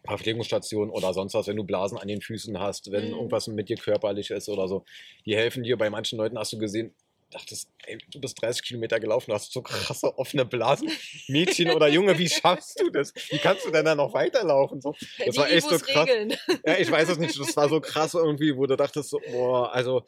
Verpflegungsstation 0.06 0.89
oder 0.91 1.13
sonst 1.13 1.34
was, 1.34 1.47
wenn 1.47 1.56
du 1.56 1.63
Blasen 1.63 1.97
an 1.97 2.08
den 2.08 2.21
Füßen 2.21 2.60
hast, 2.60 2.91
wenn 2.91 3.06
Mhm. 3.08 3.13
irgendwas 3.13 3.47
mit 3.47 3.69
dir 3.69 3.78
körperlich 3.78 4.30
ist 4.30 4.49
oder 4.49 4.67
so. 4.67 4.86
Die 5.25 5.36
helfen 5.36 5.63
dir. 5.63 5.78
Bei 5.78 5.89
manchen 5.89 6.17
Leuten 6.17 6.38
hast 6.38 6.54
du 6.54 6.60
gesehen, 6.60 6.93
dachtest, 7.31 7.69
ey, 7.85 7.97
du 8.09 8.19
bist 8.19 8.41
30 8.41 8.63
Kilometer 8.63 8.99
gelaufen, 8.99 9.31
du 9.31 9.35
hast 9.35 9.51
so 9.51 9.61
krasse 9.61 10.17
offene 10.17 10.45
Blasen. 10.45 10.89
Mädchen 11.27 11.71
oder 11.71 11.88
Junge, 11.88 12.17
wie 12.17 12.29
schaffst 12.29 12.79
du 12.79 12.89
das? 12.89 13.13
Wie 13.29 13.38
kannst 13.38 13.65
du 13.65 13.71
denn 13.71 13.85
da 13.85 13.95
noch 13.95 14.13
weiterlaufen? 14.13 14.81
So, 14.81 14.95
das 15.17 15.29
die 15.33 15.38
war 15.38 15.49
echt 15.49 15.67
so 15.67 15.77
krass. 15.77 16.07
regeln. 16.07 16.38
ja, 16.65 16.77
ich 16.77 16.89
weiß 16.89 17.09
es 17.09 17.17
nicht. 17.17 17.39
Das 17.39 17.55
war 17.57 17.69
so 17.69 17.81
krass 17.81 18.13
irgendwie, 18.13 18.55
wo 18.55 18.65
du 18.65 18.75
dachtest, 18.75 19.09
so, 19.09 19.19
boah, 19.31 19.73
also 19.73 20.05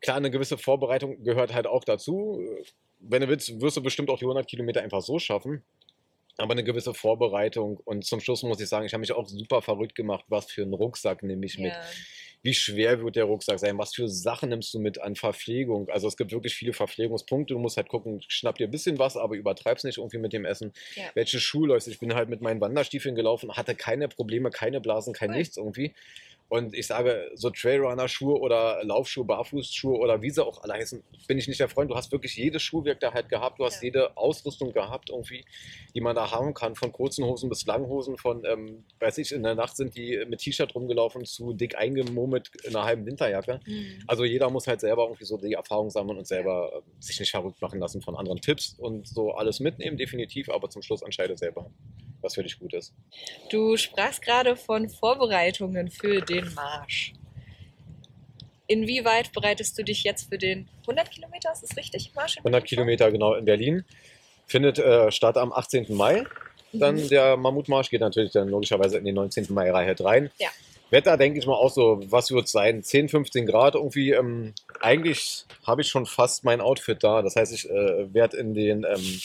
klar, 0.00 0.16
eine 0.16 0.30
gewisse 0.30 0.58
Vorbereitung 0.58 1.22
gehört 1.22 1.52
halt 1.52 1.66
auch 1.66 1.84
dazu. 1.84 2.40
Wenn 3.00 3.22
du 3.22 3.28
willst, 3.28 3.60
wirst 3.60 3.76
du 3.76 3.82
bestimmt 3.82 4.10
auch 4.10 4.18
die 4.18 4.24
100 4.24 4.46
Kilometer 4.46 4.82
einfach 4.82 5.02
so 5.02 5.18
schaffen. 5.18 5.64
Aber 6.36 6.52
eine 6.52 6.64
gewisse 6.64 6.94
Vorbereitung. 6.94 7.78
Und 7.84 8.04
zum 8.04 8.20
Schluss 8.20 8.42
muss 8.42 8.60
ich 8.60 8.68
sagen, 8.68 8.86
ich 8.86 8.92
habe 8.92 9.00
mich 9.00 9.12
auch 9.12 9.28
super 9.28 9.62
verrückt 9.62 9.94
gemacht, 9.94 10.24
was 10.28 10.46
für 10.46 10.62
einen 10.62 10.74
Rucksack 10.74 11.22
nehme 11.22 11.46
ich 11.46 11.58
mit. 11.58 11.72
Wie 12.44 12.52
schwer 12.52 13.02
wird 13.02 13.16
der 13.16 13.24
Rucksack 13.24 13.58
sein? 13.58 13.78
Was 13.78 13.94
für 13.94 14.06
Sachen 14.06 14.50
nimmst 14.50 14.74
du 14.74 14.78
mit 14.78 15.00
an 15.00 15.16
Verpflegung? 15.16 15.88
Also 15.88 16.06
es 16.08 16.16
gibt 16.18 16.30
wirklich 16.30 16.54
viele 16.54 16.74
Verpflegungspunkte. 16.74 17.54
Du 17.54 17.58
musst 17.58 17.78
halt 17.78 17.88
gucken, 17.88 18.20
schnapp 18.28 18.58
dir 18.58 18.68
ein 18.68 18.70
bisschen 18.70 18.98
was, 18.98 19.16
aber 19.16 19.34
übertreib's 19.34 19.82
nicht 19.82 19.96
irgendwie 19.96 20.18
mit 20.18 20.34
dem 20.34 20.44
Essen. 20.44 20.74
Ja. 20.94 21.04
Welche 21.14 21.40
Schuhe 21.40 21.68
läufst? 21.68 21.88
Ich 21.88 22.00
bin 22.00 22.14
halt 22.14 22.28
mit 22.28 22.42
meinen 22.42 22.60
Wanderstiefeln 22.60 23.14
gelaufen, 23.14 23.50
hatte 23.56 23.74
keine 23.74 24.08
Probleme, 24.08 24.50
keine 24.50 24.82
Blasen, 24.82 25.14
kein 25.14 25.30
Cool. 25.30 25.38
nichts 25.38 25.56
irgendwie. 25.56 25.94
Und 26.54 26.72
ich 26.72 26.86
sage, 26.86 27.32
so 27.34 27.50
Trailrunner-Schuhe 27.50 28.38
oder 28.38 28.78
Laufschuhe, 28.84 29.24
Barfußschuhe 29.24 29.98
oder 29.98 30.22
wie 30.22 30.30
sie 30.30 30.44
auch 30.46 30.62
alle 30.62 30.74
heißen, 30.74 31.02
bin 31.26 31.36
ich 31.36 31.48
nicht 31.48 31.58
der 31.58 31.68
Freund. 31.68 31.90
Du 31.90 31.96
hast 31.96 32.12
wirklich 32.12 32.36
jedes 32.36 32.62
Schuhwerk 32.62 33.00
da 33.00 33.12
halt 33.12 33.28
gehabt. 33.28 33.58
Du 33.58 33.64
hast 33.64 33.82
Ja. 33.82 33.86
jede 33.86 34.16
Ausrüstung 34.16 34.72
gehabt 34.72 35.10
irgendwie, 35.10 35.44
die 35.96 36.00
man 36.00 36.14
da 36.14 36.30
haben 36.30 36.54
kann. 36.54 36.76
Von 36.76 36.92
kurzen 36.92 37.24
Hosen 37.24 37.48
bis 37.48 37.66
langen 37.66 37.88
Hosen, 37.88 38.16
von, 38.18 38.44
ähm, 38.44 38.84
weiß 39.00 39.18
ich, 39.18 39.32
in 39.32 39.42
der 39.42 39.56
Nacht 39.56 39.76
sind 39.76 39.96
die 39.96 40.24
mit 40.28 40.42
T-Shirt 40.42 40.72
rumgelaufen 40.76 41.24
zu 41.24 41.54
dick 41.54 41.76
eingemummelt 41.76 42.52
in 42.62 42.76
einer 42.76 42.84
halben 42.84 43.04
Winterjacke. 43.04 43.58
Mhm. 43.66 44.04
Also 44.06 44.22
jeder 44.22 44.48
muss 44.48 44.68
halt 44.68 44.78
selber 44.78 45.06
irgendwie 45.06 45.24
so 45.24 45.36
die 45.36 45.54
Erfahrung 45.54 45.90
sammeln 45.90 46.18
und 46.18 46.26
selber 46.28 46.70
äh, 46.72 47.02
sich 47.02 47.18
nicht 47.18 47.32
verrückt 47.32 47.60
machen 47.62 47.80
lassen 47.80 48.00
von 48.00 48.14
anderen 48.14 48.40
Tipps 48.40 48.76
und 48.78 49.08
so 49.08 49.32
alles 49.32 49.58
mitnehmen, 49.58 49.96
definitiv, 49.96 50.48
aber 50.50 50.70
zum 50.70 50.82
Schluss 50.82 51.02
entscheide 51.02 51.36
selber, 51.36 51.68
was 52.24 52.34
für 52.34 52.42
dich 52.42 52.58
gut 52.58 52.74
ist. 52.74 52.92
Du 53.50 53.76
sprachst 53.76 54.22
gerade 54.22 54.56
von 54.56 54.88
Vorbereitungen 54.88 55.90
für 55.90 56.20
den 56.22 56.52
Marsch. 56.54 57.12
Inwieweit 58.66 59.32
bereitest 59.32 59.78
du 59.78 59.84
dich 59.84 60.04
jetzt 60.04 60.30
für 60.30 60.38
den 60.38 60.68
100 60.82 61.10
Kilometer? 61.10 61.52
Ist 61.52 61.62
das 61.62 61.76
richtig? 61.76 62.12
Marsch 62.14 62.36
in 62.36 62.40
100 62.40 62.62
Berlin 62.62 62.66
Kilometer 62.66 63.12
genau 63.12 63.34
in 63.34 63.44
Berlin. 63.44 63.84
Findet 64.46 64.78
äh, 64.78 65.10
statt 65.10 65.36
am 65.36 65.52
18. 65.52 65.94
Mai. 65.94 66.20
vor? 66.20 66.26
Dann 66.72 66.96
Mhm. 66.96 67.08
der 67.08 67.36
Mammutmarsch 67.36 67.90
geht 67.90 68.00
natürlich 68.00 68.32
dann 68.32 68.48
logischerweise 68.48 68.98
in 68.98 69.04
den 69.04 69.14
19. 69.14 69.46
Mai 69.50 69.70
halt 69.70 70.02
rein. 70.02 70.30
Ja. 70.38 70.48
Wetter 70.90 71.16
denke 71.16 71.38
ich 71.38 71.46
mal 71.46 71.54
auch 71.54 71.70
so, 71.70 72.00
was 72.06 72.30
wird 72.30 72.46
es 72.46 72.52
sein? 72.52 72.82
10, 72.82 73.08
15 73.08 73.46
Grad 73.46 73.74
irgendwie. 73.74 74.12
Ähm, 74.12 74.54
eigentlich 74.80 75.44
habe 75.66 75.82
ich 75.82 75.88
schon 75.88 76.06
fast 76.06 76.44
mein 76.44 76.60
Outfit 76.60 77.02
da. 77.02 77.22
Das 77.22 77.36
heißt, 77.36 77.52
ich 77.52 77.68
äh, 77.68 78.12
werde 78.12 78.36
in 78.38 78.54
den 78.54 78.84
ähm, 78.84 79.20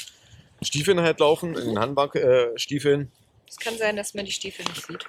Stiefeln 0.62 1.00
halt 1.02 1.19
laufen, 1.19 1.56
in 1.56 1.69
den 1.69 1.80
Handbankstiefeln. 1.80 2.56
Äh, 2.56 2.60
Stiefeln. 2.60 3.12
Es 3.48 3.58
kann 3.58 3.78
sein, 3.78 3.95
dass 3.95 4.13
man 4.13 4.26
die 4.26 4.32
Stiefel 4.32 4.65
nicht 4.65 4.86
sieht. 4.86 5.06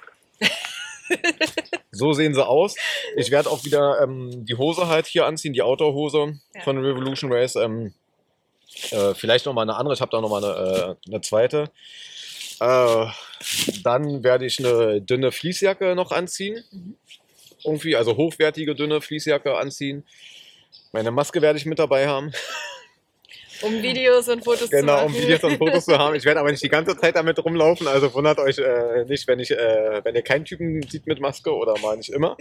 So 1.91 2.13
sehen 2.13 2.33
sie 2.33 2.45
aus. 2.45 2.75
Ich 3.17 3.31
werde 3.31 3.49
auch 3.49 3.65
wieder 3.65 3.99
ähm, 4.01 4.45
die 4.45 4.55
Hose 4.55 4.87
halt 4.87 5.07
hier 5.07 5.25
anziehen, 5.25 5.53
die 5.53 5.61
Outdoor-Hose 5.61 6.39
Ja. 6.55 6.61
von 6.61 6.77
Revolution 6.77 7.31
Race. 7.31 7.55
Ähm, 7.55 7.93
äh, 8.91 9.13
vielleicht 9.13 9.45
nochmal 9.45 9.63
eine 9.63 9.75
andere, 9.75 9.93
ich 9.93 10.01
habe 10.01 10.11
da 10.11 10.21
nochmal 10.21 10.43
eine, 10.43 10.97
äh, 11.05 11.09
eine 11.09 11.21
zweite. 11.21 11.69
Äh, 12.61 13.05
dann 13.83 14.23
werde 14.23 14.45
ich 14.45 14.59
eine 14.59 15.01
dünne 15.01 15.31
Fließjacke 15.31 15.95
noch 15.95 16.11
anziehen. 16.11 16.63
Mhm. 16.71 16.95
Irgendwie, 17.63 17.95
also 17.95 18.15
hochwertige 18.15 18.73
dünne 18.73 19.01
Fließjacke 19.01 19.57
anziehen. 19.57 20.05
Meine 20.93 21.11
Maske 21.11 21.41
werde 21.41 21.59
ich 21.59 21.65
mit 21.65 21.79
dabei 21.79 22.07
haben. 22.07 22.31
Um 23.61 23.81
Videos 23.81 24.27
und 24.29 24.43
Fotos 24.43 24.69
zu 24.69 24.75
Genau, 24.75 24.93
machen. 24.93 25.07
um 25.07 25.13
Videos 25.15 25.43
und 25.43 25.57
Fotos 25.57 25.85
zu 25.85 25.97
haben. 25.97 26.15
Ich 26.15 26.25
werde 26.25 26.39
aber 26.39 26.51
nicht 26.51 26.63
die 26.63 26.69
ganze 26.77 26.97
Zeit 26.97 27.15
damit 27.15 27.43
rumlaufen, 27.43 27.87
also 27.87 28.13
wundert 28.13 28.39
euch 28.39 28.57
äh, 28.57 29.05
nicht, 29.05 29.27
wenn, 29.27 29.39
ich, 29.39 29.51
äh, 29.51 30.01
wenn 30.03 30.15
ihr 30.15 30.21
keinen 30.21 30.45
Typen 30.45 30.81
sieht 30.83 31.07
mit 31.07 31.19
Maske 31.19 31.53
oder 31.53 31.77
mal 31.79 31.97
nicht 31.97 32.09
immer. 32.09 32.37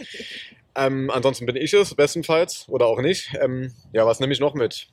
Ähm, 0.77 1.11
ansonsten 1.11 1.47
bin 1.47 1.57
ich 1.57 1.73
es, 1.73 1.95
bestenfalls, 1.95 2.67
oder 2.69 2.87
auch 2.87 3.01
nicht. 3.01 3.31
Ähm, 3.41 3.73
ja, 3.93 4.07
was 4.07 4.21
nehme 4.21 4.33
ich 4.33 4.41
noch 4.41 4.55
mit? 4.55 4.89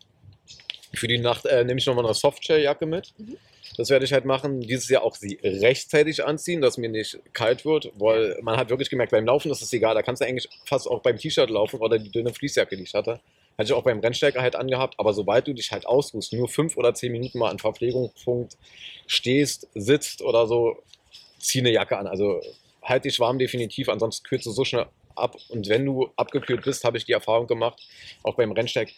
Für 0.94 1.08
die 1.08 1.18
Nacht 1.20 1.46
äh, 1.46 1.64
nehme 1.64 1.80
ich 1.80 1.86
nochmal 1.86 2.06
eine 2.06 2.14
Softshell-Jacke 2.14 2.86
mit. 2.86 3.14
Mhm. 3.18 3.38
Das 3.78 3.90
werde 3.92 4.06
ich 4.06 4.14
halt 4.14 4.26
machen. 4.26 4.62
Dieses 4.62 4.90
Jahr 4.90 5.04
auch 5.04 5.16
sie 5.16 5.40
rechtzeitig 5.44 6.26
anziehen, 6.26 6.62
dass 6.62 6.78
mir 6.78 6.90
nicht 6.90 7.20
kalt 7.34 7.64
wird, 7.64 7.92
weil 7.96 8.38
man 8.42 8.58
hat 8.58 8.70
wirklich 8.70 8.90
gemerkt, 8.90 9.12
beim 9.12 9.26
Laufen 9.26 9.52
ist 9.52 9.62
es 9.62 9.72
egal. 9.72 9.94
Da 9.94 10.02
kannst 10.02 10.22
du 10.22 10.26
eigentlich 10.26 10.50
fast 10.66 10.88
auch 10.88 11.02
beim 11.02 11.18
T-Shirt 11.18 11.50
laufen 11.50 11.80
oder 11.80 12.00
die 12.00 12.12
dünne 12.12 12.34
Fließjacke, 12.34 12.76
die 12.76 12.84
ich 12.84 12.94
hatte. 12.96 13.20
Hatte 13.58 13.72
ich 13.72 13.74
auch 13.74 13.84
beim 13.84 14.00
Rennsteiger 14.00 14.42
halt 14.42 14.56
angehabt, 14.56 14.96
aber 15.00 15.14
sobald 15.14 15.48
du 15.48 15.54
dich 15.54 15.72
halt 15.72 15.88
ausruhst, 15.88 16.34
nur 16.34 16.48
fünf 16.48 16.78
oder 16.78 16.94
zehn 16.94 17.12
Minuten 17.12 17.40
mal 17.40 17.50
an 17.50 17.60
Verpflegungspunkt 17.60 18.58
stehst, 19.08 19.68
sitzt 19.74 20.22
oder 20.22 20.46
so, 20.48 20.78
zieh 21.40 21.60
eine 21.60 21.72
Jacke 21.72 21.98
an. 21.98 22.08
Also 22.08 22.42
halt 22.84 23.06
dich 23.06 23.20
warm 23.20 23.40
definitiv, 23.40 23.90
ansonsten 23.90 24.28
kühlst 24.28 24.46
du 24.46 24.52
so 24.52 24.64
schnell 24.64 24.86
ab. 25.16 25.36
Und 25.50 25.70
wenn 25.70 25.86
du 25.86 26.10
abgekühlt 26.16 26.64
bist, 26.64 26.84
habe 26.84 26.98
ich 26.98 27.06
die 27.06 27.14
Erfahrung 27.14 27.48
gemacht, 27.48 27.82
auch 28.24 28.36
beim 28.36 28.52
Rennsteig, 28.52 28.94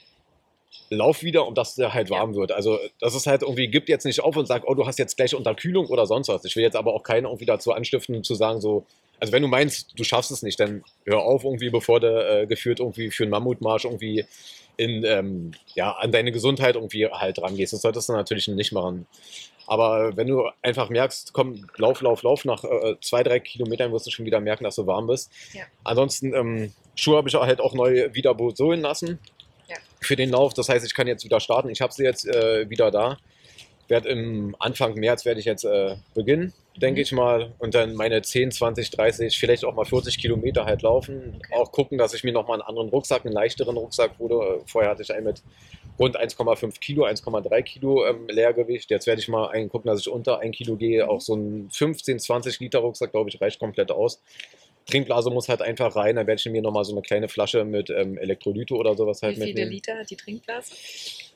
lauf 0.89 1.23
wieder, 1.23 1.45
um 1.47 1.55
dass 1.55 1.75
der 1.75 1.93
halt 1.93 2.09
warm 2.09 2.35
wird. 2.35 2.51
Also 2.51 2.79
das 2.99 3.15
ist 3.15 3.27
halt 3.27 3.41
irgendwie, 3.43 3.67
gibt 3.67 3.89
jetzt 3.89 4.05
nicht 4.05 4.21
auf 4.21 4.35
und 4.35 4.47
sagt, 4.47 4.65
oh, 4.67 4.73
du 4.73 4.85
hast 4.85 4.99
jetzt 4.99 5.17
gleich 5.17 5.35
Unterkühlung 5.35 5.87
oder 5.87 6.05
sonst 6.05 6.27
was. 6.27 6.45
Ich 6.45 6.55
will 6.55 6.63
jetzt 6.63 6.75
aber 6.75 6.93
auch 6.93 7.03
keinen 7.03 7.25
irgendwie 7.25 7.45
dazu 7.45 7.71
anstiften, 7.71 8.23
zu 8.23 8.35
sagen 8.35 8.61
so, 8.61 8.85
also 9.19 9.33
wenn 9.33 9.41
du 9.41 9.47
meinst, 9.47 9.97
du 9.97 10.03
schaffst 10.03 10.31
es 10.31 10.43
nicht, 10.43 10.59
dann 10.59 10.83
hör 11.05 11.19
auf 11.19 11.43
irgendwie, 11.43 11.69
bevor 11.69 11.99
du 11.99 12.07
äh, 12.07 12.45
geführt 12.47 12.79
irgendwie 12.79 13.11
für 13.11 13.23
einen 13.23 13.31
Mammutmarsch 13.31 13.85
irgendwie 13.85 14.25
in, 14.77 15.03
ähm, 15.03 15.51
ja, 15.75 15.91
an 15.91 16.11
deine 16.11 16.31
Gesundheit 16.31 16.75
irgendwie 16.75 17.07
halt 17.07 17.41
rangehst. 17.41 17.73
Das 17.73 17.81
solltest 17.81 18.09
du 18.09 18.13
natürlich 18.13 18.47
nicht 18.47 18.71
machen. 18.71 19.07
Aber 19.67 20.15
wenn 20.17 20.27
du 20.27 20.49
einfach 20.63 20.89
merkst, 20.89 21.33
komm, 21.33 21.67
lauf, 21.77 22.01
lauf, 22.01 22.23
lauf, 22.23 22.43
nach 22.45 22.63
äh, 22.63 22.95
zwei, 23.01 23.21
drei 23.21 23.39
Kilometern 23.39 23.91
wirst 23.91 24.07
du 24.07 24.11
schon 24.11 24.25
wieder 24.25 24.39
merken, 24.39 24.63
dass 24.63 24.75
du 24.75 24.87
warm 24.87 25.07
bist. 25.07 25.31
Ja. 25.53 25.63
Ansonsten, 25.83 26.33
ähm, 26.33 26.73
Schuhe 26.95 27.17
habe 27.17 27.29
ich 27.29 27.35
halt 27.35 27.61
auch 27.61 27.73
neu 27.73 28.09
wieder 28.13 28.35
sohlen 28.55 28.81
lassen 28.81 29.19
Ja. 29.67 29.75
für 30.01 30.15
den 30.15 30.31
Lauf. 30.31 30.53
Das 30.53 30.69
heißt, 30.69 30.85
ich 30.85 30.93
kann 30.95 31.07
jetzt 31.07 31.23
wieder 31.23 31.39
starten. 31.39 31.69
Ich 31.69 31.81
habe 31.81 31.93
sie 31.93 32.03
jetzt 32.03 32.25
äh, 32.25 32.69
wieder 32.69 32.89
da. 32.89 33.17
Werd 33.89 34.05
im 34.05 34.55
Anfang 34.59 34.93
März 34.93 35.25
werde 35.25 35.39
ich 35.39 35.45
jetzt 35.45 35.65
äh, 35.65 35.95
beginnen, 36.13 36.53
denke 36.77 36.99
Mhm. 36.99 37.03
ich 37.03 37.11
mal. 37.11 37.51
Und 37.59 37.73
dann 37.73 37.95
meine 37.95 38.21
10, 38.21 38.51
20, 38.51 38.91
30, 38.91 39.37
vielleicht 39.37 39.65
auch 39.65 39.73
mal 39.73 39.83
40 39.85 40.19
Kilometer 40.19 40.65
halt 40.65 40.83
laufen. 40.83 41.35
Okay. 41.37 41.53
Auch 41.55 41.71
gucken, 41.71 41.97
dass 41.97 42.13
ich 42.13 42.23
mir 42.23 42.31
nochmal 42.31 42.59
einen 42.61 42.67
anderen 42.67 42.89
Rucksack, 42.89 43.25
einen 43.25 43.33
leichteren 43.33 43.75
Rucksack 43.77 44.17
hole. 44.19 44.61
Vorher 44.67 44.91
hatte 44.91 45.01
ich 45.01 45.11
einen 45.13 45.25
mit 45.25 45.41
rund 45.97 46.17
1,5 46.17 46.79
Kilo, 46.79 47.03
1,3 47.05 47.61
Kilo 47.63 48.05
ähm, 48.05 48.27
Leergewicht. 48.29 48.89
Jetzt 48.91 49.07
werde 49.07 49.21
ich 49.21 49.27
mal 49.27 49.49
einen 49.49 49.69
gucken, 49.69 49.89
dass 49.89 49.99
ich 49.99 50.09
unter 50.09 50.39
1 50.39 50.55
Kilo 50.55 50.75
gehe. 50.75 51.03
Mhm. 51.03 51.09
Auch 51.09 51.21
so 51.21 51.35
ein 51.35 51.69
15, 51.71 52.19
20 52.19 52.59
Liter 52.59 52.79
Rucksack, 52.79 53.11
glaube 53.11 53.29
ich, 53.29 53.41
reicht 53.41 53.59
komplett 53.59 53.91
aus. 53.91 54.21
Trinkblase 54.89 55.29
muss 55.29 55.49
halt 55.49 55.61
einfach 55.61 55.95
rein. 55.95 56.15
Dann 56.15 56.27
werde 56.27 56.39
ich 56.39 56.51
mir 56.51 56.61
nochmal 56.61 56.85
so 56.85 56.93
eine 56.93 57.01
kleine 57.01 57.27
Flasche 57.27 57.63
mit 57.65 57.89
ähm, 57.89 58.17
Elektrolyte 58.17 58.73
oder 58.75 58.95
sowas 58.95 59.21
halt 59.21 59.35
Wie 59.35 59.41
viele 59.41 59.47
mitnehmen. 59.47 59.71
Liter 59.71 59.97
hat 59.97 60.09
die 60.09 60.15
Trinkblase? 60.15 60.73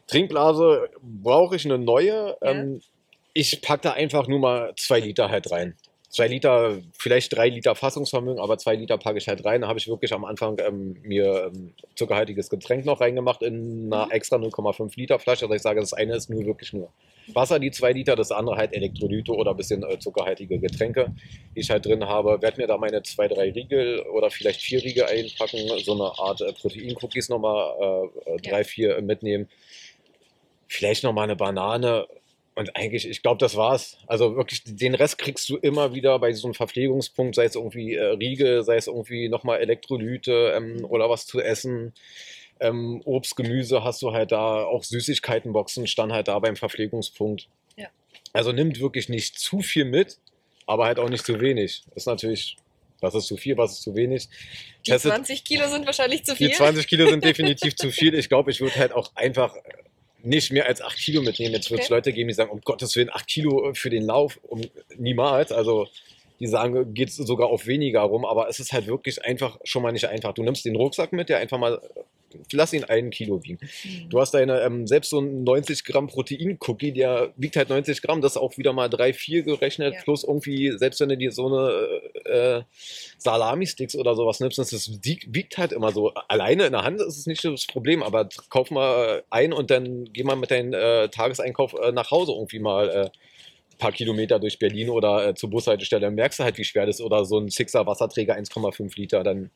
Trinkblase 0.08 0.90
brauche 1.02 1.56
ich 1.56 1.66
eine 1.66 1.78
neue. 1.78 2.38
Ja. 2.42 2.52
Ähm, 2.52 2.82
ich 3.34 3.62
packe 3.62 3.84
da 3.84 3.92
einfach 3.94 4.28
nur 4.28 4.40
mal 4.40 4.74
zwei 4.78 5.00
Liter 5.00 5.30
halt 5.30 5.52
rein. 5.52 5.76
Zwei 6.14 6.28
Liter, 6.28 6.78
vielleicht 6.98 7.36
drei 7.36 7.50
Liter 7.50 7.74
Fassungsvermögen, 7.74 8.40
aber 8.40 8.60
zwei 8.60 8.76
Liter 8.76 9.00
packe 9.00 9.18
ich 9.18 9.28
halt 9.28 9.44
rein. 9.44 9.62
Da 9.62 9.68
habe 9.68 9.80
ich 9.80 9.88
wirklich 9.88 10.14
am 10.14 10.26
Anfang 10.26 10.60
ähm, 10.60 10.96
mir 11.02 11.52
ähm, 11.54 11.74
zuckerhaltiges 11.96 12.52
Getränk 12.52 12.86
noch 12.86 13.02
reingemacht 13.02 13.42
in 13.42 13.92
einer 13.92 14.12
extra 14.12 14.38
0,5 14.38 14.92
Liter 14.96 15.18
Flasche. 15.18 15.46
Also 15.46 15.56
ich 15.56 15.64
sage, 15.64 15.80
das 15.80 15.94
eine 15.94 16.16
ist 16.16 16.30
nur 16.30 16.46
wirklich 16.46 16.72
nur 16.72 16.92
Wasser, 17.34 17.58
die 17.58 17.72
zwei 17.72 17.94
Liter, 17.94 18.16
das 18.16 18.32
andere 18.32 18.58
halt 18.58 18.74
Elektrolyte 18.74 19.32
oder 19.32 19.52
ein 19.52 19.58
bisschen 19.58 19.82
äh, 19.82 19.98
zuckerhaltige 19.98 20.60
Getränke, 20.60 21.14
die 21.56 21.62
ich 21.62 21.72
halt 21.72 21.86
drin 21.86 22.06
habe. 22.06 22.42
Werde 22.42 22.62
mir 22.62 22.68
da 22.68 22.78
meine 22.78 23.02
zwei, 23.02 23.28
drei 23.28 23.52
Riegel 23.52 24.02
oder 24.02 24.30
vielleicht 24.30 24.62
vier 24.62 24.84
Riegel 24.84 25.06
einpacken, 25.06 25.60
so 25.84 25.94
eine 25.94 26.20
Art 26.20 26.42
äh, 26.42 26.54
Protein-Cookies 26.54 27.30
nochmal 27.30 28.12
äh, 28.26 28.34
äh, 28.36 28.38
drei, 28.38 28.64
vier 28.64 29.02
mitnehmen. 29.02 29.50
Vielleicht 30.68 31.04
nochmal 31.04 31.24
eine 31.24 31.36
Banane 31.36 32.06
und 32.56 32.76
eigentlich, 32.76 33.08
ich 33.08 33.22
glaube, 33.22 33.40
das 33.40 33.56
war's. 33.56 33.98
Also 34.08 34.36
wirklich, 34.36 34.64
den 34.64 34.96
Rest 34.96 35.18
kriegst 35.18 35.50
du 35.50 35.58
immer 35.58 35.94
wieder 35.94 36.20
bei 36.20 36.32
so 36.34 36.48
einem 36.48 36.54
Verpflegungspunkt, 36.54 37.36
sei 37.36 37.46
es 37.46 37.56
irgendwie 37.56 37.96
äh, 37.96 38.04
Riegel, 38.04 38.64
sei 38.64 38.76
es 38.76 38.88
irgendwie 38.88 39.28
nochmal 39.28 39.60
Elektrolyte 39.60 40.54
ähm, 40.56 40.86
oder 40.86 41.10
was 41.10 41.26
zu 41.26 41.42
essen. 41.42 41.94
Ähm, 42.60 43.02
Obst, 43.06 43.36
Gemüse 43.36 43.84
hast 43.84 44.02
du 44.02 44.12
halt 44.12 44.32
da, 44.32 44.64
auch 44.64 44.84
Süßigkeitenboxen 44.84 45.88
stand 45.88 46.14
halt 46.14 46.28
da 46.28 46.38
beim 46.40 46.56
Verpflegungspunkt. 46.56 47.48
Ja. 47.76 47.88
Also 48.34 48.52
nimmt 48.52 48.80
wirklich 48.80 49.10
nicht 49.10 49.40
zu 49.40 49.62
viel 49.62 49.86
mit, 49.86 50.20
aber 50.68 50.86
halt 50.86 51.00
auch 51.00 51.10
nicht 51.10 51.26
zu 51.26 51.42
wenig. 51.42 51.84
Ist 51.96 52.06
natürlich, 52.06 52.58
was 53.02 53.16
ist 53.16 53.26
zu 53.26 53.36
viel, 53.36 53.58
was 53.58 53.74
ist 53.74 53.82
zu 53.82 53.96
wenig. 53.96 54.30
Die 54.86 54.92
Testet, 54.92 55.12
20 55.12 55.44
Kilo 55.44 55.68
sind 55.68 55.88
wahrscheinlich 55.88 56.24
zu 56.24 56.36
viel. 56.36 56.50
Die 56.50 56.54
20 56.54 56.88
Kilo 56.88 57.10
sind 57.10 57.24
definitiv 57.26 57.76
zu 57.76 57.92
viel. 57.92 58.14
Ich 58.14 58.30
glaube, 58.30 58.52
ich 58.52 58.62
würde 58.62 58.76
halt 58.76 58.94
auch 58.94 59.12
einfach 59.16 59.56
nicht 60.24 60.52
mehr 60.52 60.66
als 60.66 60.82
8 60.82 60.98
Kilo 60.98 61.22
mitnehmen. 61.22 61.54
Jetzt 61.54 61.70
wird 61.70 61.82
es 61.82 61.88
okay. 61.88 61.96
Leute 61.96 62.14
geben, 62.14 62.30
die 62.30 62.34
sagen, 62.34 62.52
um 62.52 62.62
Gottes 62.62 62.96
Willen, 62.96 63.10
8 63.12 63.28
Kilo 63.28 63.74
für 63.74 63.90
den 63.90 64.04
Lauf, 64.04 64.40
um, 64.44 64.62
niemals. 64.98 65.52
Also 65.52 65.88
die 66.40 66.48
sagen, 66.48 66.94
geht 66.94 67.10
es 67.10 67.16
sogar 67.16 67.50
auf 67.50 67.68
weniger 67.68 68.02
rum, 68.02 68.26
aber 68.26 68.50
es 68.50 68.60
ist 68.60 68.74
halt 68.74 68.88
wirklich 68.88 69.24
einfach 69.24 69.60
schon 69.64 69.84
mal 69.84 69.92
nicht 69.92 70.08
einfach. 70.08 70.34
Du 70.34 70.44
nimmst 70.44 70.66
den 70.66 70.76
Rucksack 70.76 71.14
mit, 71.14 71.30
der 71.30 71.38
einfach 71.38 71.58
mal 71.58 71.82
lass 72.52 72.74
ihn 72.74 72.84
ein 72.84 73.10
Kilo 73.10 73.44
wiegen. 73.44 73.60
Mhm. 73.84 74.10
Du 74.10 74.20
hast 74.20 74.34
deine, 74.34 74.62
ähm, 74.62 74.88
selbst 74.88 75.10
so 75.10 75.20
ein 75.20 75.44
90 75.44 75.84
Gramm 75.84 76.08
Protein-Cookie, 76.08 76.92
der 76.92 77.34
wiegt 77.38 77.56
halt 77.56 77.70
90 77.70 78.02
Gramm, 78.02 78.22
das 78.22 78.34
ist 78.34 78.38
auch 78.38 78.58
wieder 78.58 78.74
mal 78.74 78.90
3, 78.90 79.14
4 79.14 79.44
gerechnet, 79.44 79.94
ja. 79.96 80.02
plus 80.02 80.24
irgendwie, 80.24 80.72
selbst 80.78 81.00
wenn 81.00 81.10
du 81.10 81.18
dir 81.18 81.32
so 81.32 81.48
eine 81.48 82.02
äh, 82.26 82.62
Salami-Sticks 83.18 83.96
oder 83.96 84.16
sowas 84.16 84.40
nimmst, 84.40 84.58
das 84.58 85.00
wiegt 85.04 85.58
halt 85.58 85.72
immer 85.72 85.92
so. 85.92 86.14
Alleine 86.28 86.66
in 86.66 86.74
der 86.74 86.84
Hand 86.84 87.02
ist 87.02 87.18
es 87.18 87.26
nicht 87.26 87.44
das 87.44 87.68
Problem, 87.68 88.04
aber 88.04 88.30
kauf 88.50 88.72
mal 88.72 89.24
ein 89.30 89.54
und 89.54 89.72
dann 89.72 90.06
geh 90.12 90.24
mal 90.24 90.36
mit 90.36 90.52
deinem 90.52 90.74
äh, 90.74 91.10
Tageseinkauf 91.10 91.74
äh, 91.74 91.92
nach 91.92 92.12
Hause 92.12 92.34
irgendwie 92.34 92.60
mal 92.60 92.90
ein 92.90 93.08
äh, 93.08 93.10
paar 93.78 93.92
Kilometer 93.92 94.40
durch 94.40 94.60
Berlin 94.60 94.90
oder 94.90 95.28
äh, 95.28 95.36
zur 95.36 95.50
Bushaltestelle, 95.50 96.02
dann 96.02 96.16
merkst 96.16 96.40
du 96.40 96.44
halt, 96.44 96.58
wie 96.58 96.64
schwer 96.64 96.86
das 96.86 97.00
ist. 97.00 97.06
Oder 97.06 97.26
so 97.26 97.40
ein 97.40 97.50
Sixer 97.50 97.86
Wasserträger 97.86 98.36
1,5 98.38 98.98
Liter, 98.98 99.24
dann 99.24 99.50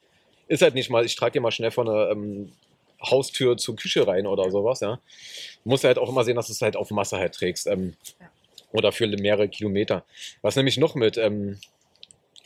ist 0.48 0.62
halt 0.62 0.76
nicht 0.76 0.90
mal, 0.90 1.06
ich 1.06 1.16
trage 1.16 1.34
dir 1.34 1.42
mal 1.42 1.52
schnell 1.52 1.72
von 1.72 1.90
einer 1.90 2.12
ähm, 2.12 2.52
Haustür 3.02 3.58
zur 3.58 3.76
Küche 3.76 4.08
rein 4.08 4.28
oder 4.28 4.50
sowas, 4.52 4.80
ja. 4.80 5.00
Du 5.64 5.70
musst 5.70 5.84
halt 5.84 5.98
auch 5.98 6.10
immer 6.10 6.24
sehen, 6.24 6.36
dass 6.36 6.48
du 6.48 6.54
es 6.54 6.62
halt 6.62 6.76
auf 6.76 6.92
Masse 6.92 7.18
halt 7.18 7.34
trägst. 7.36 7.68
Ähm, 7.68 7.96
ja. 8.20 8.30
Oder 8.72 8.92
für 8.92 9.08
mehrere 9.08 9.48
Kilometer. 9.48 10.04
Was 10.42 10.56
nämlich 10.56 10.78
noch 10.78 10.96
mit, 10.96 11.18
ähm, 11.18 11.58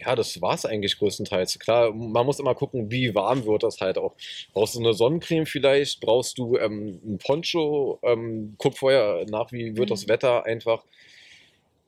ja, 0.05 0.15
das 0.15 0.41
war 0.41 0.53
es 0.53 0.65
eigentlich 0.65 0.97
größtenteils. 0.97 1.59
Klar, 1.59 1.93
man 1.93 2.25
muss 2.25 2.39
immer 2.39 2.55
gucken, 2.55 2.89
wie 2.91 3.13
warm 3.13 3.45
wird 3.45 3.63
das 3.63 3.81
halt 3.81 3.97
auch. 3.97 4.13
Brauchst 4.53 4.75
du 4.75 4.79
eine 4.79 4.93
Sonnencreme 4.93 5.45
vielleicht? 5.45 5.99
Brauchst 6.01 6.37
du 6.37 6.57
ähm, 6.57 6.99
ein 7.05 7.17
Poncho? 7.17 7.99
Ähm, 8.01 8.55
guck 8.57 8.77
vorher 8.77 9.25
nach, 9.29 9.51
wie 9.51 9.75
wird 9.77 9.89
mhm. 9.89 9.93
das 9.93 10.07
Wetter 10.07 10.45
einfach. 10.45 10.83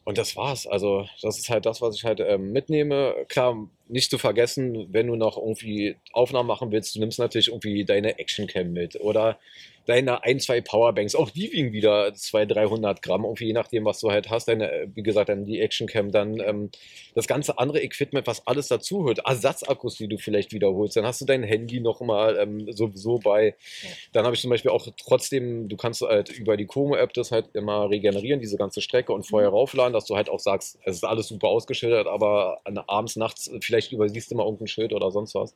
Und 0.05 0.17
das 0.17 0.35
war's. 0.35 0.67
Also, 0.67 1.07
das 1.21 1.39
ist 1.39 1.49
halt 1.49 1.65
das, 1.65 1.81
was 1.81 1.95
ich 1.95 2.03
halt 2.03 2.19
ähm, 2.19 2.51
mitnehme. 2.51 3.15
Klar, 3.29 3.69
nicht 3.87 4.09
zu 4.09 4.17
vergessen, 4.17 4.87
wenn 4.91 5.07
du 5.07 5.15
noch 5.15 5.37
irgendwie 5.37 5.95
Aufnahmen 6.11 6.47
machen 6.47 6.71
willst, 6.71 6.95
du 6.95 6.99
nimmst 6.99 7.19
natürlich 7.19 7.47
irgendwie 7.47 7.85
deine 7.85 8.19
Actioncam 8.19 8.73
mit 8.73 8.99
oder 8.99 9.39
deine 9.85 10.23
ein, 10.23 10.39
zwei 10.39 10.61
Powerbanks. 10.61 11.15
Auch 11.15 11.29
die 11.29 11.51
wiegen 11.51 11.71
wieder 11.71 12.13
200, 12.13 12.57
300 12.57 13.01
Gramm, 13.01 13.23
irgendwie 13.23 13.47
je 13.47 13.53
nachdem, 13.53 13.85
was 13.85 13.99
du 13.99 14.11
halt 14.11 14.29
hast. 14.29 14.47
Deine, 14.47 14.89
wie 14.93 15.03
gesagt, 15.03 15.29
dann 15.29 15.45
die 15.45 15.61
Actioncam, 15.61 16.11
dann 16.11 16.39
ähm, 16.39 16.69
das 17.15 17.27
ganze 17.27 17.57
andere 17.57 17.81
Equipment, 17.81 18.27
was 18.27 18.45
alles 18.47 18.67
dazuhört. 18.67 19.19
Ersatzakkus, 19.25 19.95
die 19.95 20.07
du 20.07 20.17
vielleicht 20.17 20.53
wiederholst. 20.53 20.95
Dann 20.95 21.05
hast 21.05 21.21
du 21.21 21.25
dein 21.25 21.43
Handy 21.43 21.79
nochmal 21.79 22.37
ähm, 22.37 22.71
sowieso 22.71 23.19
bei. 23.19 23.55
Ja. 23.81 23.89
Dann 24.13 24.25
habe 24.25 24.35
ich 24.35 24.41
zum 24.41 24.49
Beispiel 24.49 24.71
auch 24.71 24.87
trotzdem, 24.97 25.67
du 25.69 25.77
kannst 25.77 26.01
halt 26.01 26.29
über 26.29 26.57
die 26.57 26.65
Komo-App 26.65 27.13
das 27.13 27.31
halt 27.31 27.49
immer 27.53 27.89
regenerieren, 27.89 28.39
diese 28.39 28.57
ganze 28.57 28.81
Strecke 28.81 29.13
und 29.13 29.23
vorher 29.23 29.49
mhm. 29.49 29.55
raufladen, 29.55 29.93
dass 29.93 30.05
du 30.05 30.15
halt 30.15 30.29
auch 30.29 30.39
sagst, 30.39 30.79
es 30.83 30.97
ist 30.97 31.03
alles 31.03 31.27
super 31.27 31.47
ausgeschildert, 31.47 32.07
aber 32.07 32.61
abends, 32.87 33.15
nachts 33.15 33.51
vielleicht 33.61 33.91
übersiehst 33.91 34.31
du 34.31 34.35
mal 34.35 34.43
irgendein 34.43 34.67
Schild 34.67 34.93
oder 34.93 35.11
sonst 35.11 35.35
was. 35.35 35.55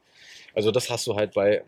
Also 0.54 0.72
das 0.72 0.90
hast 0.90 1.08
du 1.08 1.16
halt 1.16 1.34
bei 1.34 1.64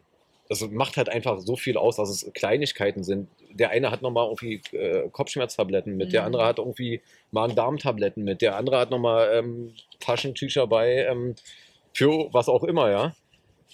das 0.50 0.62
macht 0.68 0.98
halt 0.98 1.10
einfach 1.10 1.40
so 1.40 1.56
viel 1.56 1.78
aus, 1.78 1.98
dass 1.98 2.10
es 2.10 2.34
Kleinigkeiten 2.34 3.04
sind. 3.04 3.30
Der 3.52 3.70
eine 3.70 3.92
hat 3.92 4.02
nochmal 4.02 4.26
irgendwie 4.26 4.62
äh, 4.76 5.08
Kopfschmerztabletten 5.12 5.96
mit, 5.96 6.08
mhm. 6.08 6.12
der 6.12 6.24
andere 6.26 6.46
hat 6.46 6.58
irgendwie 6.58 7.02
Magen-Darm-Tabletten 7.32 8.24
mit, 8.24 8.42
der 8.42 8.58
andere 8.58 8.80
hat 8.80 8.90
nochmal 8.90 9.30
ähm, 9.32 9.76
Taschentücher 10.00 10.66
bei 10.66 11.06
ähm, 11.06 11.36
für 11.94 12.34
was 12.34 12.50
auch 12.50 12.64
immer, 12.64 12.90
ja. 12.90 13.16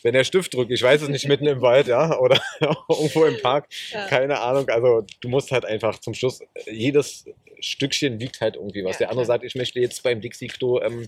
Wenn 0.03 0.13
der 0.13 0.25
Stift 0.25 0.53
drückt, 0.53 0.71
ich 0.71 0.83
weiß 0.83 1.01
es 1.01 1.09
nicht, 1.09 1.27
mitten 1.29 1.47
im 1.47 1.61
Wald, 1.61 1.87
ja, 1.87 2.19
oder 2.19 2.41
irgendwo 2.89 3.23
im 3.23 3.41
Park, 3.41 3.67
ja. 3.91 4.05
keine 4.07 4.41
Ahnung. 4.41 4.67
Also 4.67 5.05
du 5.21 5.29
musst 5.29 5.51
halt 5.53 5.63
einfach 5.63 5.99
zum 5.99 6.13
Schluss, 6.13 6.41
jedes 6.69 7.25
Stückchen 7.61 8.19
wiegt 8.19 8.41
halt 8.41 8.57
irgendwie 8.57 8.83
was. 8.83 8.95
Ja, 8.95 8.99
der 8.99 9.09
andere 9.11 9.25
klar. 9.25 9.37
sagt, 9.37 9.45
ich 9.45 9.55
möchte 9.55 9.79
jetzt 9.79 10.03
beim 10.03 10.19
Dixie-Klo 10.19 10.81
ähm, 10.81 11.07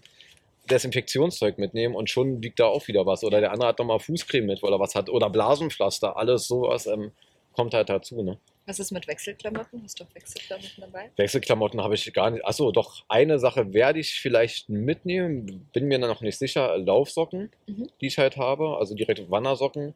Desinfektionszeug 0.68 1.58
mitnehmen 1.58 1.96
und 1.96 2.10
schon 2.10 2.44
wiegt 2.44 2.60
da 2.60 2.66
auch 2.66 2.88
wieder 2.88 3.06
was. 3.06 3.24
Oder 3.24 3.40
der 3.40 3.52
andere 3.52 3.70
hat 3.70 3.80
nochmal 3.80 4.00
Fußcreme 4.00 4.46
mit 4.46 4.64
oder 4.64 4.80
was 4.80 4.96
hat. 4.96 5.10
Oder 5.10 5.30
Blasenpflaster, 5.30 6.18
alles 6.18 6.48
sowas 6.48 6.86
ähm, 6.88 7.12
kommt 7.54 7.74
halt 7.74 7.90
dazu. 7.90 8.22
Ne? 8.22 8.38
Was 8.68 8.80
ist 8.80 8.92
mit 8.92 9.08
Wechselklamotten? 9.08 9.82
Hast 9.84 10.00
du 10.00 10.04
auch 10.04 10.14
Wechselklamotten 10.14 10.82
dabei? 10.82 11.10
Wechselklamotten 11.16 11.82
habe 11.82 11.96
ich 11.96 12.14
gar 12.14 12.30
nicht. 12.30 12.46
Achso, 12.46 12.72
doch 12.72 13.04
eine 13.08 13.40
Sache 13.40 13.74
werde 13.74 14.00
ich 14.00 14.20
vielleicht 14.20 14.70
mitnehmen. 14.70 15.68
Bin 15.74 15.86
mir 15.86 15.98
noch 16.00 16.22
nicht 16.22 16.38
sicher. 16.38 16.78
Laufsocken, 16.78 17.50
mhm. 17.66 17.90
die 18.02 18.08
ich 18.08 18.18
halt 18.18 18.38
habe. 18.38 18.78
Also 18.78 18.94
direkt 18.94 19.32
Wandersocken. 19.32 19.96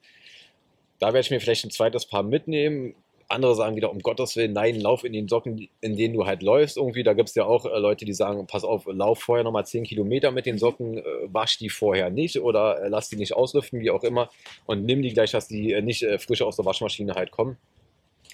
Da 0.99 1.07
werde 1.07 1.19
ich 1.19 1.31
mir 1.31 1.41
vielleicht 1.41 1.65
ein 1.65 1.71
zweites 1.71 2.05
Paar 2.05 2.23
mitnehmen. 2.23 2.95
Andere 3.31 3.55
sagen 3.55 3.75
wieder, 3.75 3.91
um 3.91 3.99
Gottes 3.99 4.35
Willen, 4.35 4.53
nein, 4.53 4.79
lauf 4.79 5.03
in 5.03 5.13
den 5.13 5.27
Socken, 5.27 5.69
in 5.81 5.95
denen 5.95 6.13
du 6.13 6.25
halt 6.25 6.43
läufst 6.43 6.77
irgendwie. 6.77 7.03
Da 7.03 7.13
gibt 7.13 7.29
es 7.29 7.35
ja 7.35 7.45
auch 7.45 7.65
äh, 7.65 7.79
Leute, 7.79 8.05
die 8.05 8.13
sagen, 8.13 8.45
pass 8.47 8.63
auf, 8.63 8.85
lauf 8.87 9.19
vorher 9.19 9.43
nochmal 9.43 9.65
10 9.65 9.83
Kilometer 9.83 10.31
mit 10.31 10.45
den 10.45 10.57
Socken, 10.57 10.97
äh, 10.97 11.03
wasch 11.27 11.57
die 11.57 11.69
vorher 11.69 12.09
nicht 12.09 12.39
oder 12.39 12.83
äh, 12.83 12.89
lass 12.89 13.09
die 13.09 13.15
nicht 13.15 13.33
auslüften, 13.33 13.79
wie 13.79 13.91
auch 13.91 14.03
immer. 14.03 14.29
Und 14.65 14.85
nimm 14.85 15.01
die 15.01 15.13
gleich, 15.13 15.31
dass 15.31 15.47
die 15.47 15.73
äh, 15.73 15.81
nicht 15.81 16.03
äh, 16.03 16.19
frisch 16.19 16.41
aus 16.41 16.55
der 16.55 16.65
Waschmaschine 16.65 17.13
halt 17.13 17.31
kommen. 17.31 17.57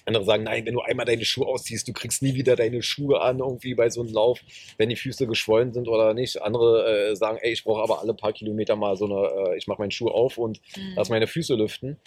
Andere 0.08 0.24
sagen, 0.24 0.44
nein, 0.44 0.64
wenn 0.64 0.74
du 0.74 0.80
einmal 0.80 1.06
deine 1.06 1.24
Schuhe 1.24 1.46
ausziehst, 1.46 1.86
du 1.86 1.92
kriegst 1.92 2.22
nie 2.22 2.34
wieder 2.34 2.56
deine 2.56 2.82
Schuhe 2.82 3.20
an, 3.20 3.40
irgendwie 3.40 3.74
bei 3.74 3.90
so 3.90 4.00
einem 4.00 4.12
Lauf, 4.12 4.40
wenn 4.78 4.88
die 4.88 4.96
Füße 4.96 5.26
geschwollen 5.26 5.72
sind 5.72 5.86
oder 5.86 6.14
nicht. 6.14 6.40
Andere 6.40 7.10
äh, 7.10 7.16
sagen, 7.16 7.38
ey, 7.42 7.52
ich 7.52 7.62
brauche 7.62 7.82
aber 7.82 8.00
alle 8.00 8.14
paar 8.14 8.32
Kilometer 8.32 8.74
mal 8.74 8.96
so 8.96 9.04
eine, 9.04 9.50
äh, 9.50 9.58
ich 9.58 9.66
mache 9.66 9.80
meinen 9.80 9.90
Schuh 9.90 10.08
auf 10.08 10.38
und 10.38 10.60
mhm. 10.76 10.94
lass 10.96 11.10
meine 11.10 11.26
Füße 11.26 11.54
lüften. 11.54 11.98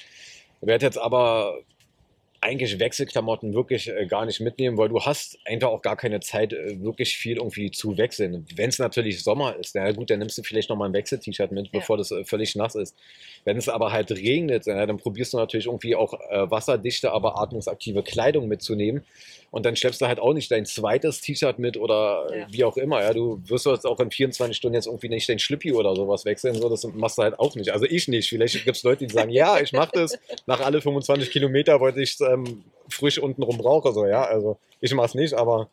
Werde 0.62 0.86
jetzt 0.86 0.98
aber 0.98 1.60
eigentlich 2.42 2.80
Wechselklamotten 2.80 3.54
wirklich 3.54 3.88
äh, 3.88 4.08
gar 4.08 4.26
nicht 4.26 4.40
mitnehmen, 4.40 4.78
weil 4.78 4.90
du 4.90 5.00
hast 5.00 5.38
einfach 5.46 5.70
auch 5.70 5.84
gar 5.84 5.96
keine 5.96 6.20
Zeit, 6.22 6.54
äh, 6.54 6.82
wirklich 6.82 7.16
viel 7.16 7.38
irgendwie 7.38 7.70
zu 7.70 7.98
wechseln. 7.98 8.48
Wenn 8.56 8.70
es 8.70 8.80
natürlich 8.80 9.24
Sommer 9.24 9.56
ist, 9.58 9.76
na 9.76 9.92
gut, 9.92 10.10
dann 10.10 10.20
nimmst 10.20 10.40
du 10.40 10.44
vielleicht 10.44 10.70
nochmal 10.70 10.90
ein 10.90 10.94
Wechsel-T-Shirt 10.94 11.52
mit, 11.52 11.68
ja. 11.68 11.80
bevor 11.80 11.98
das 11.98 12.10
äh, 12.10 12.26
völlig 12.26 12.56
nass 12.56 12.74
ist. 12.74 12.98
Wenn 13.46 13.58
es 13.58 13.70
aber 13.70 13.92
halt 13.92 14.12
regnet, 14.12 14.64
na, 14.66 14.88
dann 14.88 14.98
probierst 14.98 15.34
du 15.34 15.38
natürlich 15.38 15.68
irgendwie 15.68 15.96
auch 15.96 16.14
wasserdichte, 16.14 17.12
aber 17.12 17.40
atmungsaktive 17.40 18.04
Kleidung 18.04 18.48
mitzunehmen. 18.48 19.04
Und 19.52 19.66
dann 19.66 19.76
schleppst 19.76 20.02
du 20.02 20.08
halt 20.08 20.20
auch 20.20 20.34
nicht 20.34 20.50
dein 20.50 20.66
zweites 20.66 21.20
T-Shirt 21.20 21.60
mit 21.60 21.76
oder 21.76 22.26
ja. 22.34 22.48
wie 22.50 22.64
auch 22.64 22.78
immer. 22.78 23.04
Ja, 23.04 23.14
du 23.14 23.42
wirst 23.46 23.66
jetzt 23.66 23.86
auch 23.86 24.00
in 24.00 24.10
24 24.10 24.56
Stunden 24.56 24.76
jetzt 24.76 24.88
irgendwie 24.88 25.10
nicht 25.10 25.28
dein 25.28 25.40
Schlippi 25.40 25.74
oder 25.74 25.94
sowas 25.94 26.24
wechseln. 26.24 26.56
So, 26.56 26.70
das 26.70 26.86
machst 26.86 27.18
du 27.18 27.24
halt 27.24 27.38
auch 27.38 27.54
nicht. 27.56 27.72
Also 27.72 27.86
ich 27.86 28.08
nicht. 28.08 28.30
Vielleicht 28.30 28.64
gibt 28.64 28.78
es 28.78 28.84
Leute, 28.84 29.06
die 29.06 29.14
sagen, 29.14 29.30
ja, 29.30 29.60
ich 29.60 29.74
mache 29.74 29.92
das. 29.94 30.18
Nach 30.46 30.62
alle 30.62 30.82
25 30.82 31.30
Kilometer 31.32 31.82
wollte 31.82 32.02
ich 32.02 32.18
ähm, 32.22 32.64
frisch 32.88 33.20
untenrum 33.20 33.58
brauche. 33.58 33.92
So, 33.92 34.06
ja, 34.08 34.24
also 34.24 34.58
ich 34.80 34.94
mache 34.94 35.08
es 35.08 35.16
nicht, 35.16 35.34
aber 35.34 35.70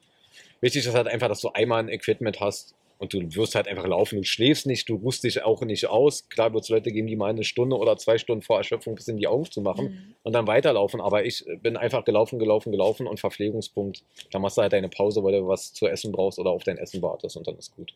wichtig 0.60 0.84
ist 0.84 0.94
halt 0.94 1.06
einfach, 1.06 1.28
dass 1.28 1.40
du 1.40 1.50
einmal 1.54 1.78
ein 1.78 1.88
Equipment 1.88 2.40
hast, 2.40 2.74
und 2.98 3.14
du 3.14 3.34
wirst 3.34 3.54
halt 3.54 3.68
einfach 3.68 3.86
laufen. 3.86 4.16
Du 4.16 4.24
schläfst 4.24 4.66
nicht, 4.66 4.88
du 4.88 4.96
ruhst 4.96 5.24
dich 5.24 5.42
auch 5.42 5.62
nicht 5.62 5.86
aus. 5.86 6.28
Klar 6.28 6.52
wird 6.52 6.64
es 6.64 6.68
Leute 6.68 6.90
geben, 6.90 7.06
die 7.06 7.16
mal 7.16 7.30
eine 7.30 7.44
Stunde 7.44 7.76
oder 7.76 7.96
zwei 7.96 8.18
Stunden 8.18 8.42
vor 8.42 8.58
Erschöpfung 8.58 8.96
bis 8.96 9.08
in 9.08 9.16
die 9.16 9.28
Augen 9.28 9.50
zu 9.50 9.60
machen 9.60 9.84
mhm. 9.86 10.14
und 10.24 10.32
dann 10.32 10.46
weiterlaufen. 10.46 11.00
Aber 11.00 11.24
ich 11.24 11.44
bin 11.62 11.76
einfach 11.76 12.04
gelaufen, 12.04 12.38
gelaufen, 12.38 12.72
gelaufen 12.72 13.06
und 13.06 13.20
Verpflegungspunkt. 13.20 14.02
Da 14.32 14.38
machst 14.38 14.58
du 14.58 14.62
halt 14.62 14.72
deine 14.72 14.88
Pause, 14.88 15.22
weil 15.22 15.32
du 15.32 15.46
was 15.46 15.72
zu 15.72 15.86
essen 15.86 16.12
brauchst 16.12 16.38
oder 16.38 16.50
auf 16.50 16.64
dein 16.64 16.76
Essen 16.76 17.00
wartest 17.00 17.36
und 17.36 17.46
dann 17.46 17.56
ist 17.56 17.74
gut. 17.74 17.94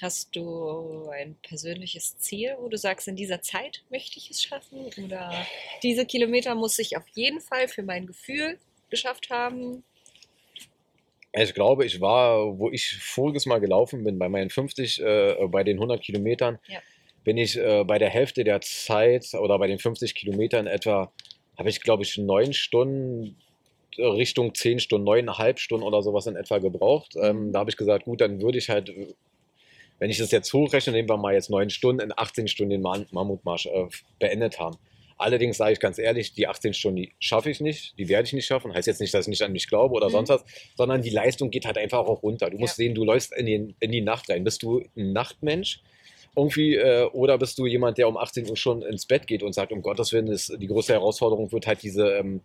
Hast 0.00 0.36
du 0.36 1.08
ein 1.08 1.36
persönliches 1.42 2.18
Ziel, 2.18 2.56
wo 2.60 2.68
du 2.68 2.76
sagst, 2.76 3.08
in 3.08 3.16
dieser 3.16 3.42
Zeit 3.42 3.82
möchte 3.90 4.18
ich 4.18 4.30
es 4.30 4.42
schaffen? 4.42 4.78
Oder 5.04 5.32
diese 5.82 6.06
Kilometer 6.06 6.54
muss 6.54 6.78
ich 6.78 6.96
auf 6.96 7.06
jeden 7.14 7.40
Fall 7.40 7.66
für 7.66 7.82
mein 7.82 8.06
Gefühl 8.06 8.58
geschafft 8.90 9.30
haben? 9.30 9.82
Ich 11.32 11.54
glaube, 11.54 11.84
ich 11.84 12.00
war, 12.00 12.58
wo 12.58 12.70
ich 12.70 12.96
voriges 13.00 13.46
Mal 13.46 13.58
gelaufen 13.60 14.02
bin, 14.04 14.18
bei 14.18 14.28
meinen 14.28 14.50
50, 14.50 15.00
äh, 15.02 15.36
bei 15.48 15.62
den 15.62 15.76
100 15.78 16.00
Kilometern, 16.02 16.58
Ja. 16.68 16.80
bin 17.24 17.36
ich 17.36 17.56
äh, 17.58 17.84
bei 17.84 17.98
der 17.98 18.08
Hälfte 18.08 18.44
der 18.44 18.60
Zeit 18.62 19.34
oder 19.34 19.58
bei 19.58 19.66
den 19.66 19.78
50 19.78 20.14
Kilometern 20.14 20.66
etwa, 20.66 21.12
habe 21.58 21.68
ich 21.68 21.80
glaube 21.82 22.02
ich 22.02 22.16
neun 22.16 22.52
Stunden 22.54 23.36
äh, 23.98 24.04
Richtung 24.06 24.54
10 24.54 24.80
Stunden, 24.80 25.04
neuneinhalb 25.04 25.58
Stunden 25.58 25.84
oder 25.84 26.02
sowas 26.02 26.26
in 26.26 26.36
etwa 26.36 26.58
gebraucht. 26.58 27.14
Ähm, 27.20 27.52
da 27.52 27.60
habe 27.60 27.70
ich 27.70 27.76
gesagt, 27.76 28.04
gut, 28.06 28.20
dann 28.22 28.40
würde 28.40 28.56
ich 28.58 28.70
halt, 28.70 28.88
äh, 28.88 29.14
wenn 29.98 30.10
ich 30.10 30.18
das 30.18 30.30
jetzt 30.30 30.52
hochrechne, 30.52 30.92
nehmen 30.92 31.08
wir 31.08 31.16
mal 31.18 31.34
jetzt 31.34 31.50
neun 31.50 31.68
Stunden, 31.70 32.00
in 32.00 32.12
18 32.16 32.48
Stunden 32.48 32.70
den 32.70 32.82
Mam- 32.82 33.06
Mammutmarsch 33.10 33.66
äh, 33.66 33.86
beendet 34.18 34.58
haben. 34.58 34.78
Allerdings 35.18 35.56
sage 35.56 35.72
ich 35.72 35.80
ganz 35.80 35.98
ehrlich, 35.98 36.32
die 36.32 36.46
18 36.46 36.72
Stunden, 36.74 36.96
die 36.98 37.12
schaffe 37.18 37.50
ich 37.50 37.60
nicht, 37.60 37.98
die 37.98 38.08
werde 38.08 38.26
ich 38.26 38.32
nicht 38.32 38.46
schaffen. 38.46 38.72
Heißt 38.72 38.86
jetzt 38.86 39.00
nicht, 39.00 39.12
dass 39.12 39.26
ich 39.26 39.28
nicht 39.30 39.42
an 39.42 39.52
mich 39.52 39.66
glaube 39.68 39.94
oder 39.94 40.06
Mhm. 40.08 40.12
sonst 40.12 40.28
was, 40.30 40.44
sondern 40.76 41.02
die 41.02 41.10
Leistung 41.10 41.50
geht 41.50 41.66
halt 41.66 41.76
einfach 41.76 41.98
auch 42.06 42.22
runter. 42.22 42.48
Du 42.50 42.58
musst 42.58 42.78
Ja. 42.78 42.84
sehen, 42.84 42.94
du 42.94 43.04
läufst 43.04 43.32
in, 43.36 43.46
den, 43.46 43.74
in 43.80 43.90
die 43.92 44.00
Nacht 44.00 44.30
rein. 44.30 44.44
Bist 44.44 44.62
du 44.62 44.82
ein 44.96 45.12
Nachtmensch? 45.12 45.80
Irgendwie, 46.36 46.76
äh, 46.76 47.04
oder 47.06 47.36
bist 47.36 47.58
du 47.58 47.66
jemand, 47.66 47.98
der 47.98 48.06
um 48.06 48.16
18 48.16 48.48
Uhr 48.48 48.56
schon 48.56 48.82
ins 48.82 49.06
Bett 49.06 49.26
geht 49.26 49.42
und 49.42 49.54
sagt, 49.54 49.72
um 49.72 49.82
Gottes 49.82 50.12
Willen, 50.12 50.28
ist, 50.28 50.52
die 50.56 50.66
große 50.68 50.92
Herausforderung 50.92 51.50
wird 51.50 51.66
halt 51.66 51.82
diese, 51.82 52.10
ähm, 52.12 52.40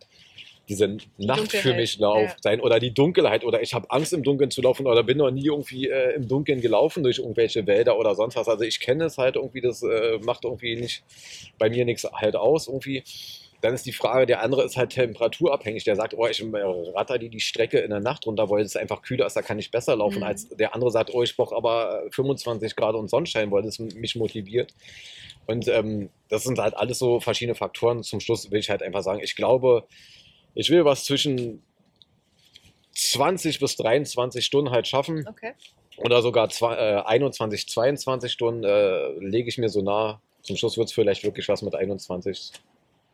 diese 0.68 0.96
Nacht 1.18 1.50
für 1.50 1.56
Dunkelheit, 1.56 1.76
mich 1.76 1.98
lauf 1.98 2.30
ja. 2.30 2.36
sein 2.42 2.60
oder 2.60 2.80
die 2.80 2.92
Dunkelheit 2.92 3.44
oder 3.44 3.62
ich 3.62 3.74
habe 3.74 3.90
Angst 3.90 4.12
im 4.12 4.22
Dunkeln 4.22 4.50
zu 4.50 4.62
laufen 4.62 4.86
oder 4.86 5.02
bin 5.02 5.18
noch 5.18 5.30
nie 5.30 5.46
irgendwie 5.46 5.88
äh, 5.88 6.14
im 6.14 6.26
Dunkeln 6.26 6.60
gelaufen 6.60 7.02
durch 7.02 7.18
irgendwelche 7.18 7.66
Wälder 7.66 7.98
oder 7.98 8.14
sonst 8.14 8.36
was. 8.36 8.48
Also 8.48 8.64
ich 8.64 8.80
kenne 8.80 9.04
es 9.04 9.18
halt 9.18 9.36
irgendwie, 9.36 9.60
das 9.60 9.82
äh, 9.82 10.18
macht 10.22 10.44
irgendwie 10.44 10.76
nicht 10.76 11.04
bei 11.58 11.68
mir 11.68 11.84
nichts 11.84 12.04
halt 12.04 12.36
aus 12.36 12.68
irgendwie. 12.68 13.02
Dann 13.60 13.72
ist 13.72 13.86
die 13.86 13.92
Frage, 13.92 14.26
der 14.26 14.42
andere 14.42 14.62
ist 14.62 14.76
halt 14.76 14.90
temperaturabhängig. 14.90 15.84
Der 15.84 15.96
sagt, 15.96 16.12
oh, 16.12 16.26
ich 16.26 16.42
äh, 16.42 16.46
ratter 16.94 17.18
die 17.18 17.30
die 17.30 17.40
Strecke 17.40 17.78
in 17.78 17.88
der 17.88 18.00
Nacht 18.00 18.26
runter, 18.26 18.50
weil 18.50 18.62
es 18.62 18.76
einfach 18.76 19.00
kühler 19.00 19.24
ist, 19.24 19.36
da 19.36 19.42
kann 19.42 19.58
ich 19.58 19.70
besser 19.70 19.96
laufen. 19.96 20.18
Mhm. 20.18 20.24
Als 20.24 20.48
der 20.50 20.74
andere 20.74 20.90
sagt, 20.90 21.14
oh, 21.14 21.22
ich 21.22 21.34
brauche 21.34 21.56
aber 21.56 22.02
25 22.10 22.76
Grad 22.76 22.94
und 22.94 23.08
Sonnenschein, 23.08 23.50
weil 23.50 23.62
das 23.62 23.78
mich 23.78 24.16
motiviert. 24.16 24.74
Und 25.46 25.66
ähm, 25.68 26.10
das 26.28 26.44
sind 26.44 26.58
halt 26.58 26.76
alles 26.76 26.98
so 26.98 27.20
verschiedene 27.20 27.54
Faktoren. 27.54 28.02
Zum 28.02 28.20
Schluss 28.20 28.50
will 28.50 28.60
ich 28.60 28.68
halt 28.68 28.82
einfach 28.82 29.02
sagen, 29.02 29.20
ich 29.22 29.34
glaube, 29.34 29.84
ich 30.54 30.70
will 30.70 30.84
was 30.84 31.04
zwischen 31.04 31.62
20 32.94 33.58
bis 33.60 33.76
23 33.76 34.44
Stunden 34.44 34.70
halt 34.70 34.86
schaffen 34.86 35.26
Okay. 35.28 35.52
oder 35.98 36.22
sogar 36.22 36.48
zwei, 36.48 36.74
äh, 36.76 37.02
21, 37.04 37.68
22 37.68 38.30
Stunden 38.32 38.64
äh, 38.64 39.08
lege 39.18 39.48
ich 39.48 39.58
mir 39.58 39.68
so 39.68 39.82
nah. 39.82 40.20
Zum 40.42 40.56
Schluss 40.56 40.76
wird 40.76 40.88
es 40.88 40.92
vielleicht 40.94 41.24
wirklich 41.24 41.48
was 41.48 41.62
mit 41.62 41.74
21 41.74 42.52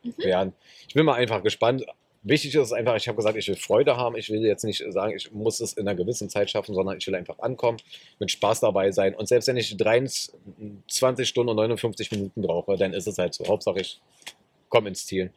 Mhm. 0.03 0.17
werden. 0.17 0.53
Ich 0.87 0.93
bin 0.95 1.05
mal 1.05 1.13
einfach 1.13 1.43
gespannt. 1.43 1.85
Wichtig 2.23 2.53
ist 2.55 2.71
einfach, 2.71 2.95
ich 2.95 3.07
habe 3.07 3.15
gesagt, 3.15 3.35
ich 3.37 3.47
will 3.47 3.55
Freude 3.55 3.97
haben. 3.97 4.15
Ich 4.15 4.29
will 4.29 4.43
jetzt 4.45 4.63
nicht 4.63 4.83
sagen, 4.89 5.15
ich 5.15 5.31
muss 5.31 5.59
es 5.59 5.73
in 5.73 5.87
einer 5.87 5.95
gewissen 5.95 6.29
Zeit 6.29 6.49
schaffen, 6.51 6.75
sondern 6.75 6.97
ich 6.97 7.07
will 7.07 7.15
einfach 7.15 7.39
ankommen, 7.39 7.77
mit 8.19 8.29
Spaß 8.29 8.59
dabei 8.59 8.91
sein. 8.91 9.15
Und 9.15 9.27
selbst 9.27 9.47
wenn 9.47 9.57
ich 9.57 9.75
23 9.77 11.27
Stunden 11.27 11.49
und 11.49 11.55
59 11.55 12.11
Minuten 12.11 12.41
brauche, 12.43 12.77
dann 12.77 12.93
ist 12.93 13.07
es 13.07 13.17
halt 13.17 13.33
so. 13.33 13.47
Hauptsache, 13.47 13.79
ich 13.79 13.99
komme 14.69 14.89
ins 14.89 15.05
Ziel. 15.05 15.31